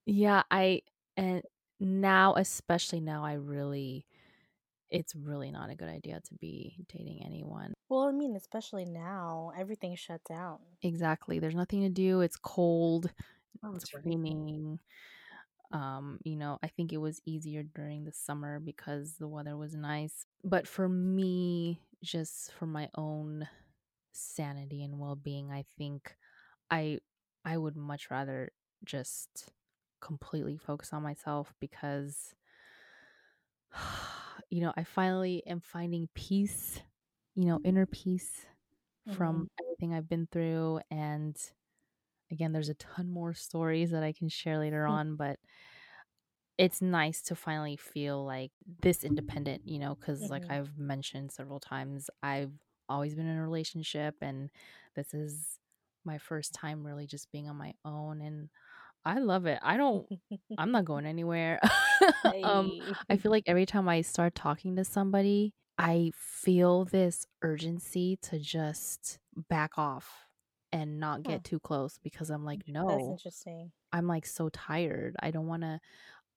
yeah, 0.06 0.42
I 0.50 0.82
and 1.16 1.42
now, 1.80 2.34
especially 2.34 3.00
now, 3.00 3.24
I 3.24 3.34
really, 3.34 4.06
it's 4.90 5.14
really 5.14 5.50
not 5.50 5.70
a 5.70 5.74
good 5.74 5.88
idea 5.88 6.20
to 6.20 6.34
be 6.34 6.84
dating 6.88 7.22
anyone. 7.24 7.74
Well, 7.90 8.08
I 8.08 8.12
mean, 8.12 8.34
especially 8.34 8.86
now, 8.86 9.52
everything's 9.54 9.98
shut 9.98 10.24
down. 10.24 10.60
Exactly. 10.82 11.38
There's 11.38 11.54
nothing 11.54 11.82
to 11.82 11.88
do. 11.88 12.20
It's 12.20 12.36
cold. 12.36 13.12
Oh, 13.62 13.80
It's 13.82 13.94
right. 13.94 14.04
raining. 14.04 14.78
Um, 15.72 16.18
you 16.24 16.36
know, 16.36 16.58
I 16.62 16.68
think 16.68 16.92
it 16.92 16.98
was 16.98 17.20
easier 17.26 17.62
during 17.62 18.04
the 18.04 18.12
summer 18.12 18.60
because 18.60 19.16
the 19.16 19.28
weather 19.28 19.56
was 19.56 19.74
nice. 19.74 20.24
But 20.44 20.66
for 20.66 20.88
me, 20.88 21.80
just 22.02 22.52
for 22.52 22.66
my 22.66 22.88
own 22.94 23.48
sanity 24.12 24.82
and 24.84 24.98
well-being, 24.98 25.50
I 25.50 25.64
think 25.76 26.16
I 26.70 27.00
I 27.44 27.56
would 27.58 27.76
much 27.76 28.10
rather 28.10 28.52
just 28.84 29.50
completely 30.00 30.56
focus 30.56 30.92
on 30.92 31.02
myself 31.02 31.54
because 31.60 32.34
you 34.50 34.60
know, 34.60 34.72
I 34.76 34.84
finally 34.84 35.46
am 35.46 35.60
finding 35.60 36.08
peace, 36.14 36.80
you 37.34 37.46
know, 37.46 37.60
inner 37.64 37.86
peace 37.86 38.46
from 39.06 39.46
Mhm. 39.46 39.48
everything 39.60 39.94
I've 39.94 40.08
been 40.08 40.28
through 40.30 40.80
and 40.90 41.36
again, 42.30 42.52
there's 42.52 42.70
a 42.70 42.74
ton 42.74 43.10
more 43.10 43.34
stories 43.34 43.90
that 43.92 44.02
I 44.04 44.12
can 44.12 44.28
share 44.28 44.58
later 44.58 44.86
Hmm. 44.86 44.96
on, 44.96 45.16
but 45.16 45.38
it's 46.56 46.82
nice 46.82 47.22
to 47.22 47.36
finally 47.36 47.76
feel 47.76 48.24
like 48.24 48.50
this 48.82 49.04
independent, 49.04 49.62
you 49.64 49.78
know, 49.78 49.94
because 49.94 50.28
like 50.28 50.44
Mhm. 50.44 50.50
I've 50.50 50.76
mentioned 50.76 51.30
several 51.32 51.60
times, 51.60 52.10
I've 52.22 52.52
always 52.88 53.14
been 53.14 53.26
in 53.26 53.36
a 53.36 53.42
relationship 53.42 54.16
and 54.20 54.50
this 54.96 55.14
is 55.14 55.58
my 56.04 56.18
first 56.18 56.54
time 56.54 56.84
really 56.86 57.06
just 57.06 57.30
being 57.30 57.48
on 57.48 57.56
my 57.56 57.74
own 57.84 58.20
and 58.22 58.48
I 59.04 59.18
love 59.18 59.46
it. 59.46 59.58
I 59.62 59.76
don't 59.76 60.06
I'm 60.58 60.70
not 60.72 60.84
going 60.84 61.06
anywhere. 61.06 61.60
um 62.44 62.72
I 63.08 63.16
feel 63.16 63.30
like 63.30 63.44
every 63.46 63.66
time 63.66 63.88
I 63.88 64.02
start 64.02 64.34
talking 64.34 64.76
to 64.76 64.84
somebody, 64.84 65.54
I 65.78 66.12
feel 66.16 66.84
this 66.84 67.26
urgency 67.42 68.16
to 68.22 68.38
just 68.38 69.18
back 69.48 69.78
off 69.78 70.26
and 70.72 70.98
not 71.00 71.22
Huh. 71.24 71.32
get 71.32 71.44
too 71.44 71.60
close 71.60 71.98
because 72.02 72.30
I'm 72.30 72.44
like, 72.44 72.60
That's 72.66 72.72
no, 72.74 73.12
interesting. 73.12 73.72
I'm 73.92 74.06
like 74.06 74.26
so 74.26 74.48
tired. 74.50 75.16
I 75.20 75.30
don't 75.30 75.46
want 75.46 75.62
to 75.62 75.80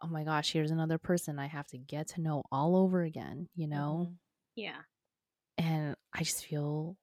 oh 0.03 0.07
my 0.07 0.23
gosh, 0.23 0.51
here's 0.53 0.71
another 0.71 0.97
person 0.97 1.39
I 1.39 1.47
have 1.47 1.67
to 1.67 1.77
get 1.77 2.07
to 2.09 2.21
know 2.21 2.43
all 2.51 2.75
over 2.75 3.03
again, 3.03 3.49
you 3.55 3.67
know? 3.67 4.07
Mhm. 4.09 4.17
Yeah. 4.55 4.81
And 5.57 5.95
I 6.13 6.23
just 6.23 6.45
feel, 6.45 6.97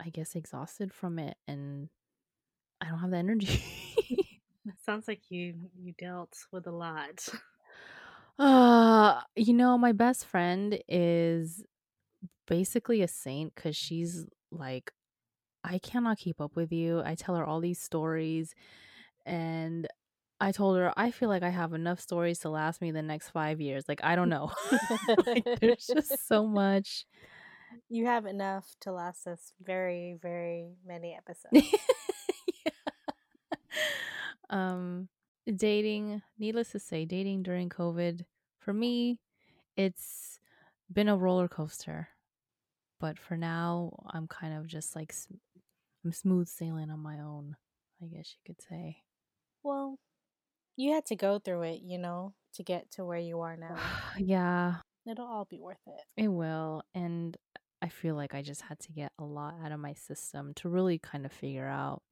I 0.00 0.10
guess, 0.10 0.34
exhausted 0.34 0.92
from 0.94 1.18
it 1.18 1.36
and 1.48 1.88
I 2.80 2.88
don't 2.88 2.98
have 3.00 3.10
the 3.10 3.16
energy. 3.18 3.62
Sounds 4.84 5.08
like 5.08 5.30
you 5.30 5.54
you 5.82 5.94
dealt 5.98 6.36
with 6.52 6.66
a 6.66 6.70
lot. 6.70 7.26
uh, 8.38 9.20
you 9.34 9.54
know, 9.54 9.78
my 9.78 9.92
best 9.92 10.26
friend 10.26 10.78
is 10.88 11.64
basically 12.46 13.00
a 13.00 13.08
saint 13.08 13.54
because 13.54 13.76
she's 13.76 14.26
like, 14.50 14.92
I 15.62 15.78
cannot 15.78 16.18
keep 16.18 16.40
up 16.40 16.54
with 16.54 16.70
you. 16.70 17.02
I 17.02 17.14
tell 17.14 17.34
her 17.36 17.44
all 17.44 17.60
these 17.60 17.80
stories 17.80 18.54
and 19.24 19.86
I 20.38 20.52
told 20.52 20.76
her 20.76 20.92
I 20.96 21.10
feel 21.10 21.30
like 21.30 21.42
I 21.42 21.48
have 21.48 21.72
enough 21.72 22.00
stories 22.00 22.40
to 22.40 22.50
last 22.50 22.82
me 22.82 22.90
the 22.90 23.00
next 23.00 23.30
five 23.30 23.62
years. 23.62 23.84
Like 23.88 24.00
I 24.04 24.16
don't 24.16 24.28
know. 24.28 24.50
like, 25.26 25.44
there's 25.60 25.86
just 25.86 26.18
so 26.28 26.46
much. 26.46 27.06
You 27.88 28.04
have 28.04 28.26
enough 28.26 28.66
to 28.82 28.92
last 28.92 29.26
us 29.26 29.52
very, 29.62 30.18
very 30.20 30.74
many 30.86 31.16
episodes. 31.16 31.52
Yeah. 31.52 32.72
Um, 34.50 35.08
dating. 35.54 36.22
Needless 36.38 36.70
to 36.72 36.78
say, 36.78 37.04
dating 37.04 37.42
during 37.42 37.68
COVID 37.68 38.24
for 38.58 38.72
me, 38.72 39.20
it's 39.76 40.38
been 40.92 41.08
a 41.08 41.16
roller 41.16 41.48
coaster. 41.48 42.08
But 43.00 43.18
for 43.18 43.36
now, 43.36 43.92
I'm 44.10 44.26
kind 44.28 44.56
of 44.56 44.66
just 44.66 44.96
like 44.96 45.14
I'm 46.04 46.12
smooth 46.12 46.48
sailing 46.48 46.90
on 46.90 47.00
my 47.00 47.18
own. 47.18 47.56
I 48.02 48.06
guess 48.06 48.34
you 48.34 48.54
could 48.54 48.62
say. 48.62 48.98
well, 49.62 49.98
you 50.76 50.92
had 50.92 51.06
to 51.06 51.16
go 51.16 51.38
through 51.38 51.62
it, 51.62 51.80
you 51.82 51.98
know, 51.98 52.34
to 52.54 52.62
get 52.62 52.90
to 52.92 53.04
where 53.04 53.18
you 53.18 53.40
are 53.40 53.56
now. 53.56 53.76
yeah, 54.18 54.76
It'll 55.06 55.26
all 55.26 55.46
be 55.48 55.60
worth 55.60 55.76
it. 55.86 56.22
It 56.22 56.28
will. 56.28 56.82
And 56.94 57.36
I 57.82 57.88
feel 57.88 58.14
like 58.14 58.34
I 58.34 58.42
just 58.42 58.62
had 58.62 58.78
to 58.80 58.92
get 58.92 59.12
a 59.18 59.24
lot 59.24 59.54
out 59.62 59.72
of 59.72 59.80
my 59.80 59.92
system 59.94 60.54
to 60.56 60.68
really 60.68 60.98
kind 60.98 61.26
of 61.26 61.32
figure 61.32 61.68
out 61.68 62.02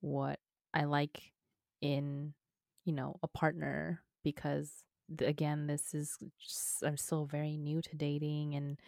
what 0.00 0.38
I 0.74 0.84
like 0.84 1.32
in, 1.80 2.34
you 2.84 2.92
know, 2.92 3.18
a 3.22 3.28
partner 3.28 4.02
because 4.24 4.84
again, 5.20 5.66
this 5.66 5.94
is 5.94 6.18
just, 6.40 6.82
I'm 6.84 6.96
still 6.96 7.26
very 7.26 7.56
new 7.56 7.80
to 7.82 7.96
dating 7.96 8.54
and 8.54 8.78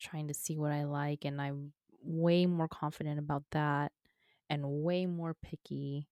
trying 0.00 0.28
to 0.28 0.34
see 0.34 0.56
what 0.56 0.72
I 0.72 0.84
like 0.84 1.24
and 1.24 1.40
I'm 1.40 1.72
way 2.02 2.46
more 2.46 2.68
confident 2.68 3.18
about 3.18 3.44
that 3.52 3.92
and 4.50 4.64
way 4.84 5.06
more 5.06 5.34
picky. 5.42 6.08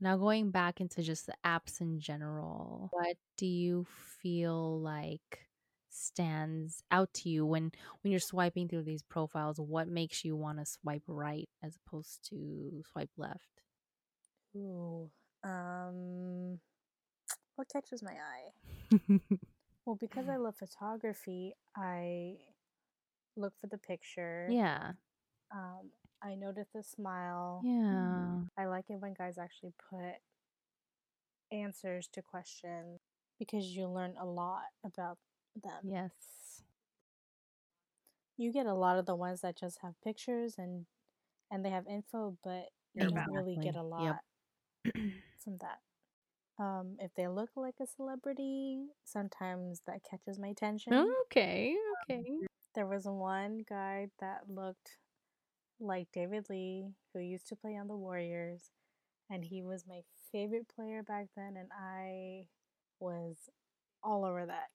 Now 0.00 0.16
going 0.16 0.50
back 0.50 0.80
into 0.80 1.02
just 1.02 1.26
the 1.26 1.34
apps 1.44 1.80
in 1.80 2.00
general, 2.00 2.88
what 2.92 3.16
do 3.36 3.46
you 3.46 3.86
feel 4.22 4.80
like 4.80 5.46
stands 5.90 6.82
out 6.90 7.12
to 7.14 7.28
you 7.30 7.46
when 7.46 7.72
when 8.02 8.10
you're 8.12 8.20
swiping 8.20 8.68
through 8.68 8.84
these 8.84 9.02
profiles? 9.02 9.58
What 9.60 9.88
makes 9.88 10.24
you 10.24 10.36
want 10.36 10.58
to 10.58 10.66
swipe 10.66 11.02
right 11.08 11.48
as 11.62 11.76
opposed 11.76 12.28
to 12.30 12.82
swipe 12.92 13.10
left? 13.16 13.48
Ooh. 14.54 15.10
Um 15.44 16.58
what 17.56 17.68
catches 17.72 18.02
my 18.02 18.12
eye? 18.12 19.20
Well, 19.86 19.96
because 19.98 20.28
I 20.28 20.36
love 20.36 20.54
photography, 20.58 21.54
I 21.74 22.34
look 23.38 23.54
for 23.58 23.68
the 23.68 23.78
picture. 23.78 24.46
yeah. 24.50 24.92
Um, 25.50 25.90
I 26.22 26.34
notice 26.34 26.68
the 26.74 26.82
smile. 26.82 27.62
Yeah. 27.64 28.40
I 28.58 28.66
like 28.66 28.84
it 28.90 29.00
when 29.00 29.14
guys 29.14 29.38
actually 29.38 29.72
put 29.88 30.16
answers 31.50 32.06
to 32.12 32.20
questions 32.20 33.00
because 33.38 33.64
you 33.64 33.88
learn 33.88 34.12
a 34.20 34.26
lot 34.26 34.64
about 34.84 35.16
them. 35.62 35.80
Yes. 35.84 36.62
You 38.36 38.52
get 38.52 38.66
a 38.66 38.74
lot 38.74 38.98
of 38.98 39.06
the 39.06 39.16
ones 39.16 39.40
that 39.40 39.56
just 39.58 39.78
have 39.80 39.94
pictures 40.04 40.56
and 40.58 40.84
and 41.50 41.64
they 41.64 41.70
have 41.70 41.86
info, 41.86 42.36
but 42.44 42.66
you 42.92 43.08
don't 43.08 43.32
really 43.32 43.56
get 43.56 43.74
a 43.74 43.82
lot. 43.82 44.18
Yep. 44.84 44.94
from 45.48 45.58
that. 45.58 46.62
Um, 46.62 46.96
if 46.98 47.12
they 47.16 47.28
look 47.28 47.50
like 47.56 47.76
a 47.80 47.86
celebrity, 47.86 48.86
sometimes 49.04 49.80
that 49.86 50.00
catches 50.08 50.38
my 50.38 50.48
attention. 50.48 50.92
okay. 51.26 51.74
Okay. 52.10 52.24
There 52.74 52.86
was 52.86 53.04
one 53.04 53.64
guy 53.68 54.08
that 54.20 54.42
looked 54.48 54.98
like 55.80 56.08
David 56.12 56.46
Lee, 56.50 56.88
who 57.12 57.20
used 57.20 57.46
to 57.48 57.56
play 57.56 57.76
on 57.76 57.88
the 57.88 57.96
Warriors, 57.96 58.70
and 59.30 59.44
he 59.44 59.62
was 59.62 59.84
my 59.88 60.00
favorite 60.32 60.66
player 60.74 61.02
back 61.02 61.26
then, 61.36 61.54
and 61.56 61.68
I 61.72 62.46
was 63.00 63.36
all 64.02 64.24
over 64.24 64.46
that. 64.46 64.68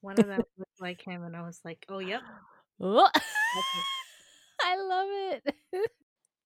One 0.00 0.18
of 0.18 0.26
them 0.26 0.42
looked 0.58 0.80
like 0.80 1.02
him, 1.04 1.24
and 1.24 1.36
I 1.36 1.42
was 1.42 1.60
like, 1.64 1.84
"Oh, 1.88 1.98
yep." 1.98 2.22
I 4.62 4.76
love 4.76 5.08
it. 5.10 5.54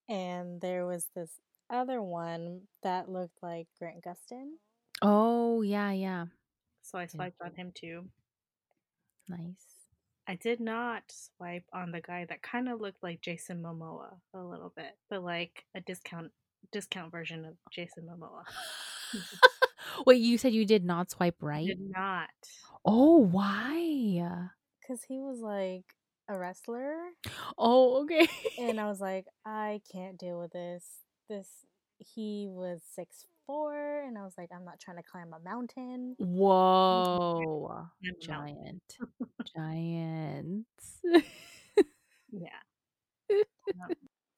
And 0.08 0.60
there 0.60 0.86
was 0.86 1.06
this 1.16 1.30
other 1.70 2.02
one 2.02 2.62
that 2.82 3.08
looked 3.08 3.42
like 3.42 3.66
Grant 3.78 4.04
Gustin. 4.04 4.52
oh, 5.02 5.62
yeah, 5.62 5.90
yeah. 5.92 6.26
So 6.82 6.98
I 6.98 7.06
swiped 7.06 7.40
on 7.42 7.54
him 7.54 7.72
too. 7.74 8.04
Nice. 9.28 9.64
I 10.28 10.34
did 10.36 10.60
not 10.60 11.02
swipe 11.08 11.64
on 11.72 11.92
the 11.92 12.00
guy 12.00 12.26
that 12.28 12.42
kind 12.42 12.68
of 12.68 12.80
looked 12.80 13.02
like 13.02 13.20
Jason 13.20 13.62
Momoa 13.62 14.14
a 14.34 14.42
little 14.42 14.72
bit, 14.76 14.96
but 15.08 15.22
like 15.22 15.64
a 15.74 15.80
discount 15.80 16.32
discount 16.72 17.12
version 17.12 17.44
of 17.44 17.54
Jason 17.72 18.08
Momoa. 18.08 18.42
Wait, 20.06 20.20
you 20.20 20.36
said 20.36 20.52
you 20.52 20.64
did 20.64 20.84
not 20.84 21.10
swipe 21.10 21.36
right? 21.40 21.66
did 21.66 21.90
not. 21.90 22.28
Oh, 22.84 23.18
why? 23.18 24.48
Because 24.80 25.02
he 25.04 25.18
was 25.20 25.40
like 25.40 25.84
a 26.28 26.36
wrestler. 26.36 26.96
Oh, 27.56 28.02
okay. 28.02 28.28
And 28.58 28.80
I 28.80 28.86
was 28.88 29.00
like, 29.00 29.26
I 29.44 29.80
can't 29.92 30.18
deal 30.18 30.38
with 30.40 30.52
this. 30.52 30.84
This, 31.28 31.48
he 31.98 32.46
was 32.48 32.82
six 32.94 33.26
four, 33.46 34.02
and 34.02 34.18
I 34.18 34.22
was 34.24 34.34
like, 34.36 34.50
I'm 34.54 34.64
not 34.64 34.80
trying 34.80 34.96
to 34.98 35.02
climb 35.02 35.32
a 35.32 35.40
mountain. 35.40 36.16
Whoa. 36.18 37.86
Giant. 38.20 38.82
Giant. 39.56 40.66
Yeah. 42.30 42.48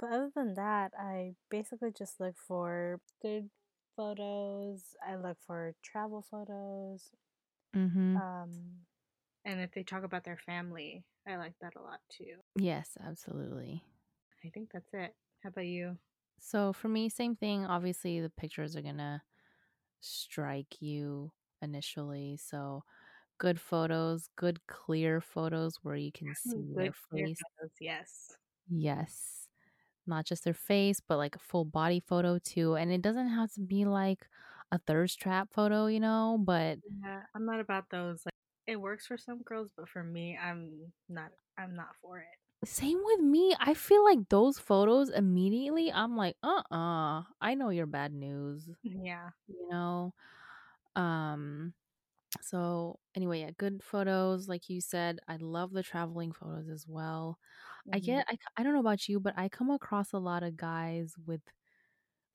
But 0.00 0.12
other 0.12 0.30
than 0.36 0.54
that, 0.54 0.92
I 0.96 1.34
basically 1.50 1.90
just 1.90 2.20
look 2.20 2.36
for 2.46 3.00
good 3.20 3.50
photos. 3.96 4.94
I 5.04 5.16
look 5.16 5.38
for 5.44 5.74
travel 5.82 6.24
photos. 6.30 7.10
mm-hmm. 7.74 8.16
Um, 8.16 8.50
And 9.44 9.60
if 9.60 9.72
they 9.72 9.82
talk 9.82 10.04
about 10.04 10.22
their 10.24 10.36
family, 10.46 11.02
I 11.26 11.34
like 11.36 11.54
that 11.60 11.74
a 11.76 11.82
lot 11.82 11.98
too. 12.08 12.36
Yes, 12.56 12.96
absolutely. 13.04 13.82
I 14.44 14.50
think 14.50 14.70
that's 14.72 14.94
it. 14.94 15.16
How 15.42 15.48
about 15.48 15.66
you? 15.66 15.98
So 16.38 16.72
for 16.72 16.88
me, 16.88 17.08
same 17.08 17.36
thing. 17.36 17.64
Obviously, 17.66 18.20
the 18.20 18.30
pictures 18.30 18.76
are 18.76 18.82
gonna 18.82 19.22
strike 20.00 20.80
you 20.82 21.32
initially. 21.62 22.36
So 22.38 22.84
good 23.38 23.60
photos, 23.60 24.28
good 24.36 24.66
clear 24.68 25.20
photos 25.20 25.78
where 25.82 25.96
you 25.96 26.12
can 26.12 26.34
see 26.34 26.74
Good 26.74 26.76
their 26.76 26.92
face. 26.92 27.40
photos, 27.58 27.72
Yes. 27.80 28.36
Yes. 28.68 29.48
Not 30.06 30.26
just 30.26 30.44
their 30.44 30.54
face, 30.54 31.00
but 31.00 31.18
like 31.18 31.36
a 31.36 31.40
full 31.40 31.64
body 31.64 32.00
photo 32.00 32.38
too. 32.38 32.74
And 32.76 32.92
it 32.92 33.02
doesn't 33.02 33.28
have 33.28 33.52
to 33.54 33.60
be 33.60 33.84
like 33.86 34.28
a 34.72 34.78
thirst 34.78 35.20
trap 35.20 35.50
photo, 35.52 35.86
you 35.86 36.00
know, 36.00 36.38
but 36.40 36.78
Yeah, 37.02 37.22
I'm 37.34 37.44
not 37.44 37.60
about 37.60 37.90
those. 37.90 38.24
Like, 38.24 38.34
it 38.66 38.76
works 38.80 39.06
for 39.06 39.16
some 39.18 39.42
girls, 39.42 39.70
but 39.76 39.88
for 39.88 40.02
me, 40.02 40.36
I'm 40.36 40.92
not. 41.08 41.32
I'm 41.58 41.74
not 41.74 41.96
for 42.00 42.18
it. 42.20 42.38
Same 42.64 43.00
with 43.04 43.20
me. 43.20 43.54
I 43.60 43.74
feel 43.74 44.04
like 44.04 44.28
those 44.28 44.58
photos 44.58 45.10
immediately, 45.10 45.92
I'm 45.92 46.16
like, 46.16 46.36
uh 46.42 46.62
uh 46.70 47.22
I 47.40 47.54
know 47.54 47.70
you're 47.70 47.86
bad 47.86 48.12
news. 48.12 48.68
Yeah. 48.82 49.30
you 49.48 49.68
know 49.70 50.14
um 50.96 51.74
so 52.42 52.98
anyway 53.14 53.40
yeah 53.40 53.50
good 53.58 53.82
photos 53.82 54.48
like 54.48 54.68
you 54.70 54.80
said 54.80 55.18
i 55.28 55.36
love 55.40 55.72
the 55.72 55.82
traveling 55.82 56.32
photos 56.32 56.68
as 56.68 56.86
well 56.88 57.38
i 57.92 57.98
mhm. 57.98 58.00
get 58.00 58.26
I, 58.28 58.34
c- 58.34 58.38
I 58.56 58.62
don't 58.62 58.74
know 58.74 58.80
about 58.80 59.08
you 59.08 59.20
but 59.20 59.34
i 59.38 59.48
come 59.48 59.70
across 59.70 60.12
a 60.12 60.18
lot 60.18 60.42
of 60.44 60.56
guys 60.56 61.14
with 61.26 61.42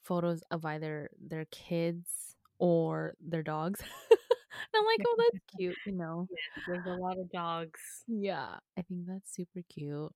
photos 0.03 0.41
of 0.51 0.65
either 0.65 1.09
their 1.19 1.45
kids 1.45 2.32
or 2.63 3.13
their 3.19 3.43
dogs 3.43 3.81
and 4.11 4.73
i'm 4.75 4.85
like 4.85 5.01
oh 5.05 5.15
that's 5.17 5.43
cute 5.57 5.77
you 5.85 5.91
know 5.93 6.27
There's 6.65 6.85
a 6.85 6.93
lot 6.93 7.19
of 7.19 7.29
dogs. 7.31 7.81
yeah 8.07 8.55
i 8.77 8.81
think 8.83 9.05
that's 9.05 9.33
super 9.35 9.61
cute 9.69 10.11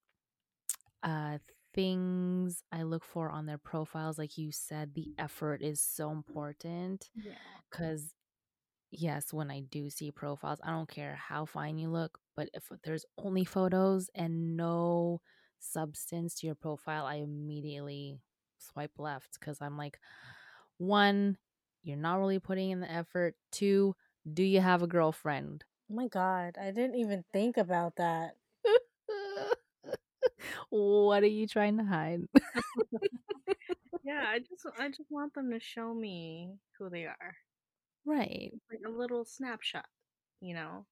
uh 1.03 1.37
things 1.75 2.63
i 2.71 2.83
look 2.83 3.03
for 3.03 3.29
on 3.29 3.45
their 3.45 3.57
profiles 3.57 4.17
like 4.17 4.37
you 4.37 4.51
said 4.51 4.93
the 4.95 5.07
effort 5.19 5.61
is 5.61 5.81
so 5.81 6.11
important 6.11 7.09
Yeah. 7.15 7.33
because 7.69 8.13
yes 8.91 9.33
when 9.33 9.51
i 9.51 9.59
do 9.69 9.89
see 9.89 10.11
profiles 10.11 10.59
i 10.63 10.71
don't 10.71 10.89
care 10.89 11.15
how 11.15 11.45
fine 11.45 11.77
you 11.77 11.89
look 11.89 12.17
but 12.35 12.49
if 12.53 12.63
there's 12.83 13.05
only 13.17 13.43
photos 13.43 14.09
and 14.15 14.55
no 14.55 15.19
substance 15.59 16.35
to 16.35 16.45
your 16.47 16.55
profile 16.55 17.05
i 17.05 17.15
immediately 17.15 18.19
swipe 18.57 18.91
left 18.97 19.37
because 19.39 19.57
i'm 19.61 19.77
like 19.77 19.99
one 20.77 21.37
you're 21.87 21.97
not 21.97 22.19
really 22.19 22.39
putting 22.39 22.71
in 22.71 22.81
the 22.81 22.91
effort 22.91 23.35
two 23.51 23.95
Do 24.31 24.43
you 24.43 24.59
have 24.59 24.83
a 24.83 24.87
girlfriend? 24.87 25.63
Oh 25.89 25.95
my 25.95 26.07
god, 26.07 26.57
I 26.59 26.71
didn't 26.71 26.95
even 26.95 27.23
think 27.31 27.55
about 27.55 27.95
that. 27.95 28.35
what 30.69 31.23
are 31.23 31.27
you 31.27 31.47
trying 31.47 31.77
to 31.77 31.85
hide? 31.85 32.23
yeah, 34.03 34.25
I 34.27 34.39
just 34.39 34.65
I 34.77 34.89
just 34.89 35.09
want 35.09 35.33
them 35.33 35.51
to 35.51 35.59
show 35.59 35.93
me 35.93 36.55
who 36.77 36.89
they 36.89 37.05
are. 37.05 37.35
Right. 38.05 38.51
Like 38.69 38.81
a 38.85 38.89
little 38.89 39.25
snapshot, 39.25 39.85
you 40.41 40.55
know? 40.55 40.85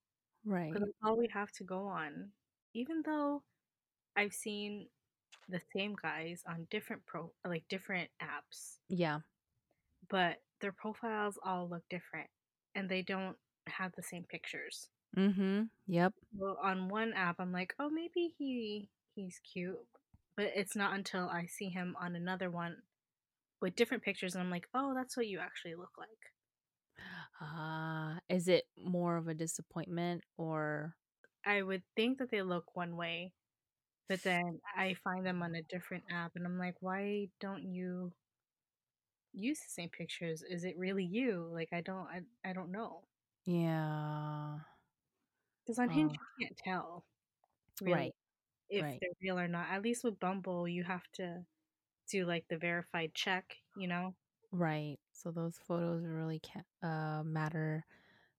Right. 0.46 0.72
Because 0.72 0.88
that's 0.88 0.98
all 1.04 1.18
we 1.18 1.30
have 1.34 1.52
to 1.54 1.64
go 1.64 1.88
on. 1.88 2.30
Even 2.74 3.02
though 3.06 3.43
I've 4.16 4.34
seen 4.34 4.88
the 5.50 5.62
same 5.76 5.96
guys 6.02 6.43
on 6.48 6.68
different 6.72 7.06
pro 7.06 7.32
like 7.46 7.64
different 7.70 8.10
apps. 8.22 8.78
Yeah. 8.89 9.20
But 10.10 10.38
their 10.62 10.72
profiles 10.74 11.38
all 11.43 11.70
look 11.70 11.84
different 11.89 12.30
and 12.76 12.89
they 12.89 13.01
don't 13.01 13.38
have 13.68 13.93
the 13.95 14.03
same 14.03 14.24
pictures. 14.26 14.89
Mm-hmm. 15.18 15.64
Yep. 15.88 16.14
Well, 16.34 16.58
on 16.62 16.88
one 16.89 17.14
app 17.14 17.39
I'm 17.39 17.51
like, 17.51 17.74
"Oh, 17.80 17.89
maybe 17.89 18.36
he 18.38 18.91
he's 19.16 19.39
cute." 19.39 19.88
But 20.36 20.51
it's 20.56 20.76
not 20.76 20.93
until 20.93 21.28
I 21.30 21.47
see 21.47 21.70
him 21.70 21.95
on 21.99 22.16
another 22.16 22.51
one 22.51 22.84
with 23.62 23.76
different 23.76 24.03
pictures 24.03 24.36
and 24.36 24.43
I'm 24.43 24.51
like, 24.51 24.70
"Oh, 24.74 24.93
that's 24.95 25.18
what 25.18 25.28
you 25.28 25.39
actually 25.39 25.76
look 25.76 25.97
like." 25.97 26.34
Ah, 27.41 28.18
uh, 28.18 28.20
is 28.30 28.47
it 28.47 28.66
more 28.78 29.18
of 29.18 29.28
a 29.28 29.34
disappointment 29.34 30.24
or 30.38 30.95
I 31.45 31.62
would 31.62 31.84
think 31.95 32.18
that 32.18 32.30
they 32.30 32.41
look 32.41 32.76
one 32.76 32.97
way, 32.97 33.32
but 34.10 34.24
then 34.24 34.62
I 34.76 34.95
find 34.95 35.26
them 35.26 35.43
on 35.43 35.56
a 35.56 35.64
different 35.64 36.06
app 36.12 36.36
and 36.36 36.45
I'm 36.45 36.58
like, 36.60 36.82
"Why 36.82 37.30
don't 37.39 37.64
you 37.64 38.14
use 39.36 39.60
the 39.60 39.70
same 39.70 39.90
pictures? 39.90 40.44
Is 40.50 40.64
it 40.64 40.78
really 40.78 41.04
you?" 41.04 41.50
Like 41.52 41.70
I 41.74 41.82
don't 41.82 42.08
I, 42.08 42.22
I 42.50 42.54
don't 42.54 42.72
know. 42.72 43.04
Yeah. 43.46 44.60
Cuz 45.68 45.80
on 45.80 45.90
Hinge 45.90 46.14
you 46.14 46.48
can't 46.48 46.58
tell. 46.58 47.04
Really, 47.82 47.94
right. 47.94 48.16
If 48.70 48.84
right. 48.84 48.98
they're 49.00 49.10
real 49.22 49.40
or 49.40 49.48
not. 49.48 49.68
At 49.70 49.84
least 49.84 50.04
with 50.04 50.20
Bumble, 50.20 50.68
you 50.68 50.84
have 50.84 51.04
to 51.14 51.46
do 52.10 52.26
like 52.26 52.48
the 52.48 52.58
verified 52.58 53.14
check, 53.14 53.58
you 53.76 53.88
know? 53.88 54.16
Right. 54.52 54.98
So 55.12 55.32
those 55.32 55.58
photos 55.68 56.06
really 56.06 56.40
can't 56.40 56.66
uh, 56.82 57.24
matter. 57.24 57.86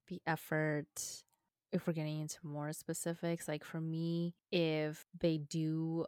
The 0.08 0.20
effort. 0.26 1.24
If 1.72 1.86
we're 1.86 1.92
getting 1.92 2.20
into 2.20 2.38
more 2.42 2.72
specifics, 2.72 3.48
like 3.48 3.64
for 3.64 3.80
me, 3.80 4.34
if 4.50 5.04
they 5.20 5.38
do 5.38 6.06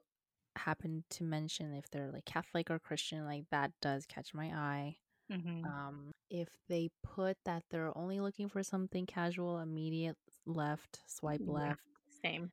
happen 0.58 1.04
to 1.10 1.24
mention 1.24 1.74
if 1.74 1.90
they're 1.90 2.10
like 2.12 2.24
Catholic 2.24 2.70
or 2.70 2.78
Christian, 2.78 3.24
like 3.24 3.44
that 3.50 3.72
does 3.80 4.06
catch 4.06 4.34
my 4.34 4.46
eye. 4.46 4.96
Mm-hmm. 5.32 5.64
Um, 5.64 6.12
if 6.30 6.48
they 6.68 6.90
put 7.02 7.36
that 7.44 7.62
they're 7.70 7.96
only 7.96 8.20
looking 8.20 8.48
for 8.48 8.62
something 8.62 9.06
casual, 9.06 9.58
immediate 9.58 10.16
left, 10.46 11.00
swipe 11.06 11.40
Yeah, 11.44 11.52
left. 11.52 11.80
Same. 12.24 12.50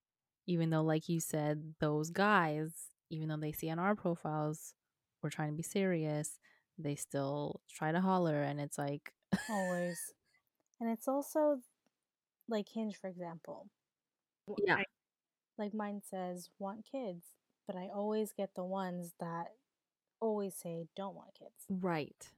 Even 0.47 0.69
though, 0.69 0.83
like 0.83 1.09
you 1.09 1.19
said, 1.19 1.73
those 1.79 2.09
guys, 2.09 2.71
even 3.09 3.29
though 3.29 3.37
they 3.37 3.51
see 3.51 3.69
on 3.69 3.79
our 3.79 3.95
profiles, 3.95 4.73
we're 5.21 5.29
trying 5.29 5.49
to 5.49 5.57
be 5.57 5.63
serious, 5.63 6.37
they 6.77 6.95
still 6.95 7.61
try 7.73 7.91
to 7.91 8.01
holler, 8.01 8.43
and 8.43 8.59
it's 8.59 8.77
like 8.77 9.13
always. 9.49 9.99
And 10.81 10.89
it's 10.91 11.07
also 11.07 11.59
like 12.49 12.67
Hinge, 12.67 12.97
for 12.97 13.07
example. 13.07 13.69
Yeah. 14.61 14.75
I, 14.75 14.83
like 15.57 15.73
mine 15.73 16.01
says, 16.03 16.49
want 16.59 16.85
kids, 16.91 17.23
but 17.67 17.75
I 17.75 17.89
always 17.93 18.31
get 18.31 18.55
the 18.55 18.63
ones 18.63 19.13
that 19.19 19.47
always 20.19 20.55
say 20.55 20.87
don't 20.95 21.15
want 21.15 21.33
kids. 21.37 21.65
Right. 21.69 22.29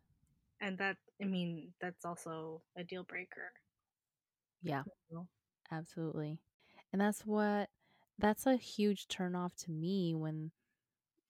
And 0.59 0.78
that, 0.80 0.97
I 1.21 1.25
mean, 1.25 1.73
that's 1.80 2.05
also 2.05 2.61
a 2.78 2.84
deal 2.84 3.03
breaker. 3.03 3.51
Yeah. 4.63 4.84
Absolutely. 5.71 6.39
And 6.91 7.01
that's 7.01 7.25
what, 7.25 7.69
that's 8.17 8.45
a 8.45 8.55
huge 8.55 9.07
turnoff 9.07 9.55
to 9.65 9.71
me 9.71 10.15
when 10.15 10.51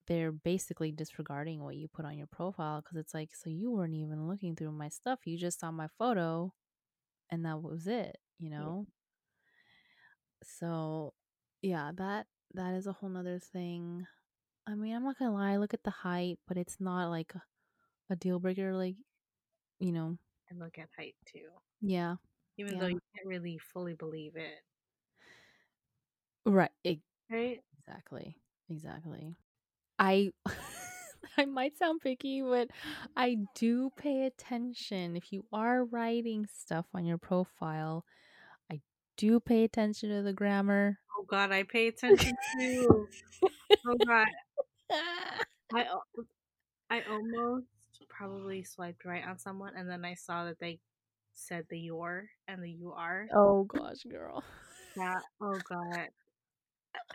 they're 0.07 0.31
basically 0.31 0.91
disregarding 0.91 1.61
what 1.61 1.75
you 1.75 1.87
put 1.89 2.05
on 2.05 2.17
your 2.17 2.27
profile 2.27 2.81
because 2.81 2.97
it's 2.97 3.13
like, 3.13 3.31
so 3.35 3.49
you 3.49 3.71
weren't 3.71 3.93
even 3.93 4.27
looking 4.27 4.55
through 4.55 4.71
my 4.71 4.87
stuff. 4.87 5.19
You 5.25 5.37
just 5.37 5.59
saw 5.59 5.71
my 5.71 5.87
photo 5.97 6.53
and 7.29 7.45
that 7.45 7.61
was 7.61 7.87
it, 7.87 8.17
you 8.39 8.49
know? 8.49 8.85
Yeah. 8.87 8.93
So, 10.43 11.13
yeah, 11.61 11.91
that 11.97 12.27
that 12.53 12.73
is 12.73 12.87
a 12.87 12.93
whole 12.93 13.09
nother 13.09 13.39
thing. 13.39 14.05
I 14.67 14.75
mean, 14.75 14.95
I'm 14.95 15.03
not 15.03 15.17
gonna 15.17 15.33
lie, 15.33 15.57
look 15.57 15.73
at 15.73 15.83
the 15.83 15.91
height, 15.91 16.39
but 16.47 16.57
it's 16.57 16.77
not 16.79 17.09
like 17.09 17.33
a, 17.35 17.41
a 18.09 18.15
deal 18.15 18.39
breaker, 18.39 18.73
like, 18.75 18.95
you 19.79 19.91
know. 19.91 20.17
And 20.49 20.59
look 20.59 20.77
at 20.77 20.89
height 20.97 21.15
too. 21.25 21.49
Yeah. 21.81 22.15
Even 22.57 22.73
yeah. 22.73 22.79
though 22.79 22.87
you 22.87 22.99
can't 23.15 23.27
really 23.27 23.59
fully 23.73 23.93
believe 23.93 24.35
it. 24.35 24.59
Right. 26.45 26.71
It, 26.83 26.99
right? 27.29 27.59
Exactly. 27.79 28.37
Exactly. 28.69 29.35
I 29.99 30.31
I 31.37 31.45
might 31.45 31.77
sound 31.77 32.01
picky, 32.01 32.41
but 32.41 32.69
I 33.15 33.37
do 33.55 33.91
pay 33.95 34.25
attention. 34.25 35.15
If 35.15 35.31
you 35.31 35.45
are 35.53 35.85
writing 35.85 36.47
stuff 36.51 36.85
on 36.93 37.05
your 37.05 37.17
profile, 37.17 38.05
I 38.71 38.81
do 39.17 39.39
pay 39.39 39.63
attention 39.63 40.09
to 40.09 40.21
the 40.23 40.33
grammar. 40.33 40.99
God, 41.27 41.51
I 41.51 41.63
pay 41.63 41.87
attention 41.87 42.35
too. 42.59 43.07
oh 43.43 43.95
god. 44.05 44.27
I 45.73 45.85
I 46.89 47.01
almost 47.09 47.65
probably 48.09 48.63
swiped 48.63 49.05
right 49.05 49.23
on 49.27 49.37
someone 49.37 49.73
and 49.75 49.89
then 49.89 50.05
I 50.05 50.13
saw 50.13 50.45
that 50.45 50.59
they 50.59 50.79
said 51.33 51.65
the 51.69 51.79
your 51.79 52.29
and 52.47 52.63
the 52.63 52.71
you 52.71 52.93
are. 52.93 53.27
Oh 53.33 53.63
gosh, 53.63 54.03
girl. 54.09 54.43
Yeah. 54.95 55.15
Oh 55.41 55.59
god 55.69 56.07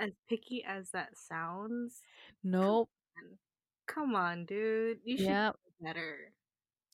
as 0.00 0.12
picky 0.28 0.64
as 0.66 0.90
that 0.90 1.16
sounds. 1.16 2.02
Nope. 2.42 2.88
Come 3.16 3.24
on, 3.28 3.38
come 3.86 4.14
on 4.14 4.44
dude. 4.46 4.98
You 5.04 5.16
should 5.16 5.26
yep. 5.26 5.54
know 5.80 5.88
better. 5.88 6.32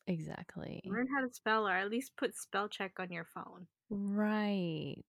Exactly. 0.07 0.83
Learn 0.87 1.07
how 1.15 1.27
to 1.27 1.33
spell 1.33 1.69
or 1.69 1.73
at 1.73 1.91
least 1.91 2.13
put 2.17 2.35
spell 2.35 2.69
check 2.69 2.93
on 2.99 3.11
your 3.13 3.27
phone. 3.35 3.67
Right. 3.91 5.05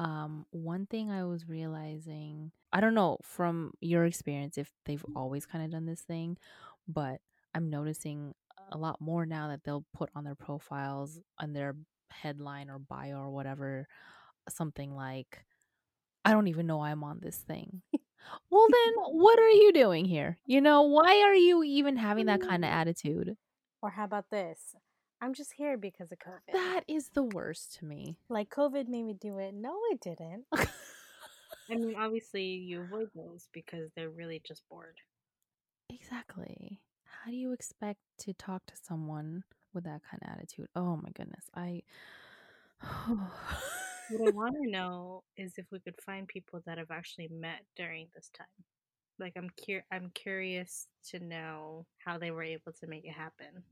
Um, 0.00 0.46
one 0.50 0.86
thing 0.86 1.10
I 1.10 1.24
was 1.24 1.46
realizing, 1.46 2.52
I 2.72 2.80
don't 2.80 2.94
know 2.94 3.18
from 3.22 3.72
your 3.82 4.06
experience 4.06 4.56
if 4.56 4.72
they've 4.86 5.04
always 5.14 5.44
kind 5.44 5.62
of 5.62 5.70
done 5.70 5.84
this 5.84 6.00
thing, 6.00 6.38
but 6.88 7.20
I'm 7.54 7.68
noticing 7.68 8.34
a 8.72 8.78
lot 8.78 8.98
more 8.98 9.26
now 9.26 9.48
that 9.48 9.62
they'll 9.62 9.84
put 9.92 10.08
on 10.14 10.24
their 10.24 10.34
profiles 10.34 11.20
on 11.38 11.52
their 11.52 11.76
headline 12.10 12.70
or 12.70 12.78
bio 12.78 13.18
or 13.18 13.30
whatever 13.30 13.86
something 14.48 14.94
like 14.94 15.44
I 16.24 16.32
don't 16.32 16.48
even 16.48 16.66
know 16.66 16.82
I'm 16.82 17.04
on 17.04 17.20
this 17.20 17.36
thing. 17.36 17.82
well, 18.50 18.66
then 18.72 18.94
what 19.12 19.38
are 19.38 19.50
you 19.50 19.72
doing 19.72 20.06
here? 20.06 20.38
You 20.46 20.60
know, 20.60 20.82
why 20.82 21.20
are 21.22 21.34
you 21.34 21.62
even 21.62 21.96
having 21.96 22.26
that 22.26 22.40
kind 22.40 22.64
of 22.64 22.70
attitude? 22.70 23.36
Or 23.82 23.90
how 23.90 24.04
about 24.04 24.30
this? 24.30 24.74
I'm 25.20 25.34
just 25.34 25.52
here 25.52 25.76
because 25.76 26.10
of 26.12 26.18
COVID. 26.18 26.52
That 26.52 26.84
is 26.88 27.10
the 27.10 27.22
worst 27.22 27.76
to 27.78 27.84
me. 27.84 28.16
Like 28.28 28.48
COVID 28.48 28.88
made 28.88 29.04
me 29.04 29.14
do 29.14 29.38
it. 29.38 29.52
No, 29.54 29.78
it 29.90 30.00
didn't. 30.00 30.44
I 31.70 31.74
mean, 31.74 31.94
obviously 31.96 32.44
you 32.44 32.82
avoid 32.82 33.10
those 33.14 33.48
because 33.52 33.90
they're 33.94 34.10
really 34.10 34.42
just 34.44 34.62
bored. 34.68 34.96
Exactly. 35.90 36.80
How 37.04 37.30
do 37.30 37.36
you 37.36 37.52
expect 37.52 38.00
to 38.20 38.32
talk 38.32 38.64
to 38.66 38.74
someone 38.82 39.44
with 39.74 39.84
that 39.84 40.00
kind 40.10 40.22
of 40.22 40.30
attitude? 40.30 40.68
Oh 40.74 40.96
my 40.96 41.10
goodness. 41.10 41.44
I 41.54 41.82
what 43.06 44.28
I 44.28 44.30
want 44.34 44.54
to 44.54 44.70
know 44.70 45.22
is 45.36 45.58
if 45.58 45.66
we 45.70 45.80
could 45.80 46.00
find 46.04 46.26
people 46.26 46.62
that 46.64 46.78
have 46.78 46.90
actually 46.90 47.28
met 47.28 47.64
during 47.76 48.08
this 48.14 48.30
time. 48.36 48.46
Like 49.18 49.34
I'm 49.36 49.50
cur- 49.66 49.84
I'm 49.92 50.10
curious 50.14 50.88
to 51.10 51.20
know 51.20 51.84
how 51.98 52.16
they 52.16 52.30
were 52.30 52.42
able 52.42 52.72
to 52.80 52.86
make 52.86 53.04
it 53.04 53.12
happen. 53.12 53.62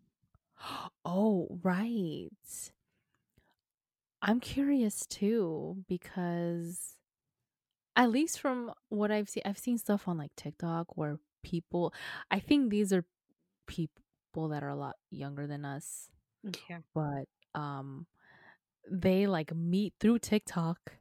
Oh, 1.05 1.59
right. 1.63 2.31
I'm 4.23 4.41
curious 4.41 5.07
too 5.07 5.85
because 5.89 6.97
at 7.97 8.11
least 8.11 8.41
from 8.41 8.73
what 8.89 9.11
I've 9.11 9.29
seen 9.29 9.43
I've 9.45 9.59
seen 9.59 9.79
stuff 9.79 10.09
on 10.09 10.19
like 10.19 10.31
TikTok 10.37 10.97
where 10.97 11.19
people 11.43 11.93
I 12.31 12.41
think 12.41 12.71
these 12.71 12.93
are 12.93 13.05
people 13.67 14.49
that 14.51 14.63
are 14.63 14.69
a 14.69 14.77
lot 14.77 14.97
younger 15.11 15.47
than 15.47 15.65
us. 15.65 16.11
Yeah. 16.69 16.81
But 16.95 17.27
um 17.55 18.07
they 18.91 19.27
like 19.27 19.55
meet 19.55 19.95
through 20.01 20.21
TikTok 20.21 20.95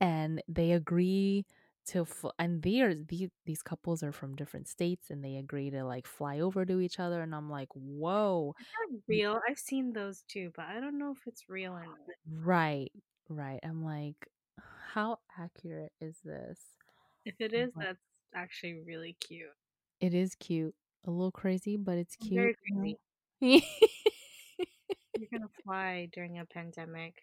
and 0.00 0.42
they 0.48 0.72
agree 0.72 1.46
to 1.90 2.02
f- 2.02 2.32
and 2.38 2.62
they're 2.62 2.94
these 2.94 3.30
these 3.46 3.62
couples 3.62 4.02
are 4.02 4.12
from 4.12 4.36
different 4.36 4.68
states 4.68 5.10
and 5.10 5.24
they 5.24 5.36
agree 5.36 5.70
to 5.70 5.84
like 5.84 6.06
fly 6.06 6.38
over 6.38 6.64
to 6.64 6.80
each 6.80 7.00
other 7.00 7.20
and 7.20 7.34
I'm 7.34 7.50
like, 7.50 7.68
"Whoa." 7.74 8.54
real. 9.08 9.40
I've 9.48 9.58
seen 9.58 9.92
those 9.92 10.22
too, 10.28 10.52
but 10.54 10.66
I 10.66 10.80
don't 10.80 10.98
know 10.98 11.12
if 11.12 11.26
it's 11.26 11.48
real 11.48 11.72
or 11.72 11.84
not. 11.84 11.96
Right. 12.44 12.92
Right. 13.28 13.60
I'm 13.64 13.84
like, 13.84 14.14
how 14.92 15.18
accurate 15.38 15.92
is 16.00 16.16
this? 16.24 16.60
If 17.24 17.34
it 17.40 17.52
is, 17.52 17.70
but 17.74 17.84
that's 17.84 17.98
actually 18.34 18.82
really 18.86 19.16
cute. 19.20 19.48
It 20.00 20.14
is 20.14 20.34
cute. 20.36 20.74
A 21.06 21.10
little 21.10 21.32
crazy, 21.32 21.76
but 21.76 21.98
it's 21.98 22.16
cute. 22.16 22.34
Very 22.34 22.56
crazy. 22.72 22.98
You're 25.18 25.28
gonna 25.32 25.50
fly 25.64 26.08
during 26.12 26.38
a 26.38 26.46
pandemic. 26.46 27.14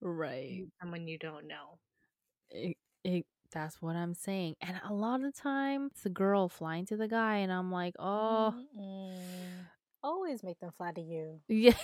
Right. 0.00 0.64
someone 0.80 1.06
you 1.06 1.18
don't 1.18 1.46
know. 1.46 1.78
It, 2.50 2.76
it, 3.04 3.26
that's 3.52 3.80
what 3.82 3.96
I'm 3.96 4.14
saying. 4.14 4.56
And 4.60 4.80
a 4.88 4.92
lot 4.92 5.16
of 5.16 5.22
the 5.34 5.40
time, 5.40 5.88
it's 5.92 6.02
the 6.02 6.10
girl 6.10 6.48
flying 6.48 6.86
to 6.86 6.96
the 6.96 7.08
guy, 7.08 7.36
and 7.38 7.52
I'm 7.52 7.70
like, 7.70 7.94
oh, 7.98 8.54
Mm-mm. 8.78 9.66
Always 10.02 10.42
make 10.42 10.58
them 10.60 10.72
fly 10.76 10.92
to 10.92 11.00
you. 11.00 11.40
yeah. 11.48 11.74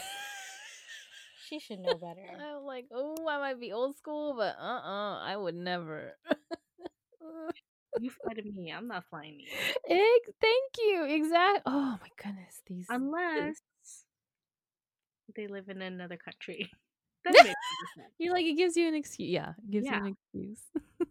She 1.48 1.60
should 1.60 1.78
know 1.80 1.94
better. 1.94 2.20
I'm 2.38 2.64
like, 2.64 2.88
oh, 2.92 3.26
I 3.26 3.38
might 3.38 3.58
be 3.58 3.72
old 3.72 3.96
school, 3.96 4.34
but 4.36 4.54
uh 4.60 4.82
uh 4.84 5.18
I 5.20 5.34
would 5.34 5.54
never. 5.54 6.12
You 8.00 8.10
fly 8.10 8.34
to 8.34 8.42
me. 8.42 8.70
I'm 8.70 8.86
not 8.86 9.04
flying 9.10 9.38
to 9.38 9.42
you. 9.42 9.48
Ex- 9.88 10.36
Thank 10.40 10.72
you. 10.78 11.04
Exactly. 11.08 11.62
Oh 11.66 11.98
my 12.00 12.08
goodness. 12.22 12.60
These. 12.66 12.86
Unless 12.90 13.56
they 15.34 15.46
live 15.48 15.68
in 15.68 15.80
another 15.82 16.16
country. 16.18 16.70
Then 17.24 17.32
maybe 17.36 17.48
it's. 17.50 18.08
You're 18.18 18.32
like, 18.34 18.46
it 18.46 18.56
gives 18.56 18.76
you 18.76 18.86
an 18.86 18.94
excuse. 18.94 19.30
Yeah, 19.30 19.54
it 19.58 19.70
gives 19.70 19.86
Yeah. 19.86 19.96
you 20.00 20.04
an 20.06 20.16
excuse. 20.16 20.60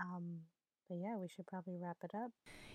Um, 0.00 0.40
but 0.88 0.98
yeah, 0.98 1.16
we 1.16 1.28
should 1.28 1.46
probably 1.46 1.78
wrap 1.80 1.96
it 2.02 2.10
up. 2.14 2.30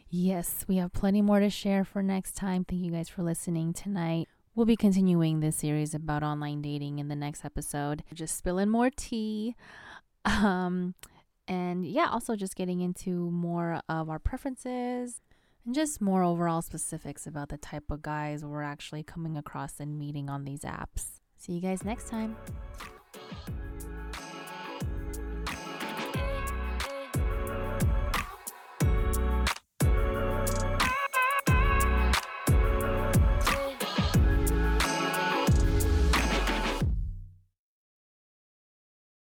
Yes, 0.10 0.66
we 0.68 0.78
have 0.78 0.94
plenty 0.94 1.22
more 1.22 1.40
to 1.40 1.50
share 1.50 1.84
for 1.84 2.02
next 2.02 2.34
time. 2.34 2.64
Thank 2.64 2.82
you 2.82 2.92
guys 2.92 3.10
for 3.10 3.24
listening 3.24 3.74
tonight. 3.74 4.28
We'll 4.56 4.66
be 4.66 4.76
continuing 4.76 5.40
this 5.40 5.58
series 5.58 5.94
about 5.94 6.24
online 6.24 6.62
dating 6.62 6.98
in 6.98 7.10
the 7.10 7.16
next 7.16 7.46
episode. 7.46 8.04
Just 8.14 8.38
spilling 8.38 8.70
more 8.70 8.90
tea. 8.90 9.56
Um 10.26 10.94
and 11.48 11.86
yeah, 11.86 12.10
also 12.12 12.36
just 12.36 12.58
getting 12.58 12.82
into 12.82 13.32
more 13.32 13.80
of 13.88 14.10
our 14.10 14.20
preferences 14.20 15.22
and 15.66 15.74
just 15.74 16.02
more 16.02 16.24
overall 16.24 16.62
specifics 16.62 17.26
about 17.26 17.48
the 17.48 17.58
type 17.58 17.90
of 17.90 18.02
guys 18.02 18.44
we're 18.44 18.62
actually 18.62 19.04
coming 19.04 19.38
across 19.38 19.80
and 19.80 19.98
meeting 19.98 20.30
on 20.30 20.44
these 20.44 20.62
apps. 20.62 21.20
See 21.38 21.54
you 21.54 21.62
guys 21.62 21.86
next 21.86 22.10
time. 22.10 22.36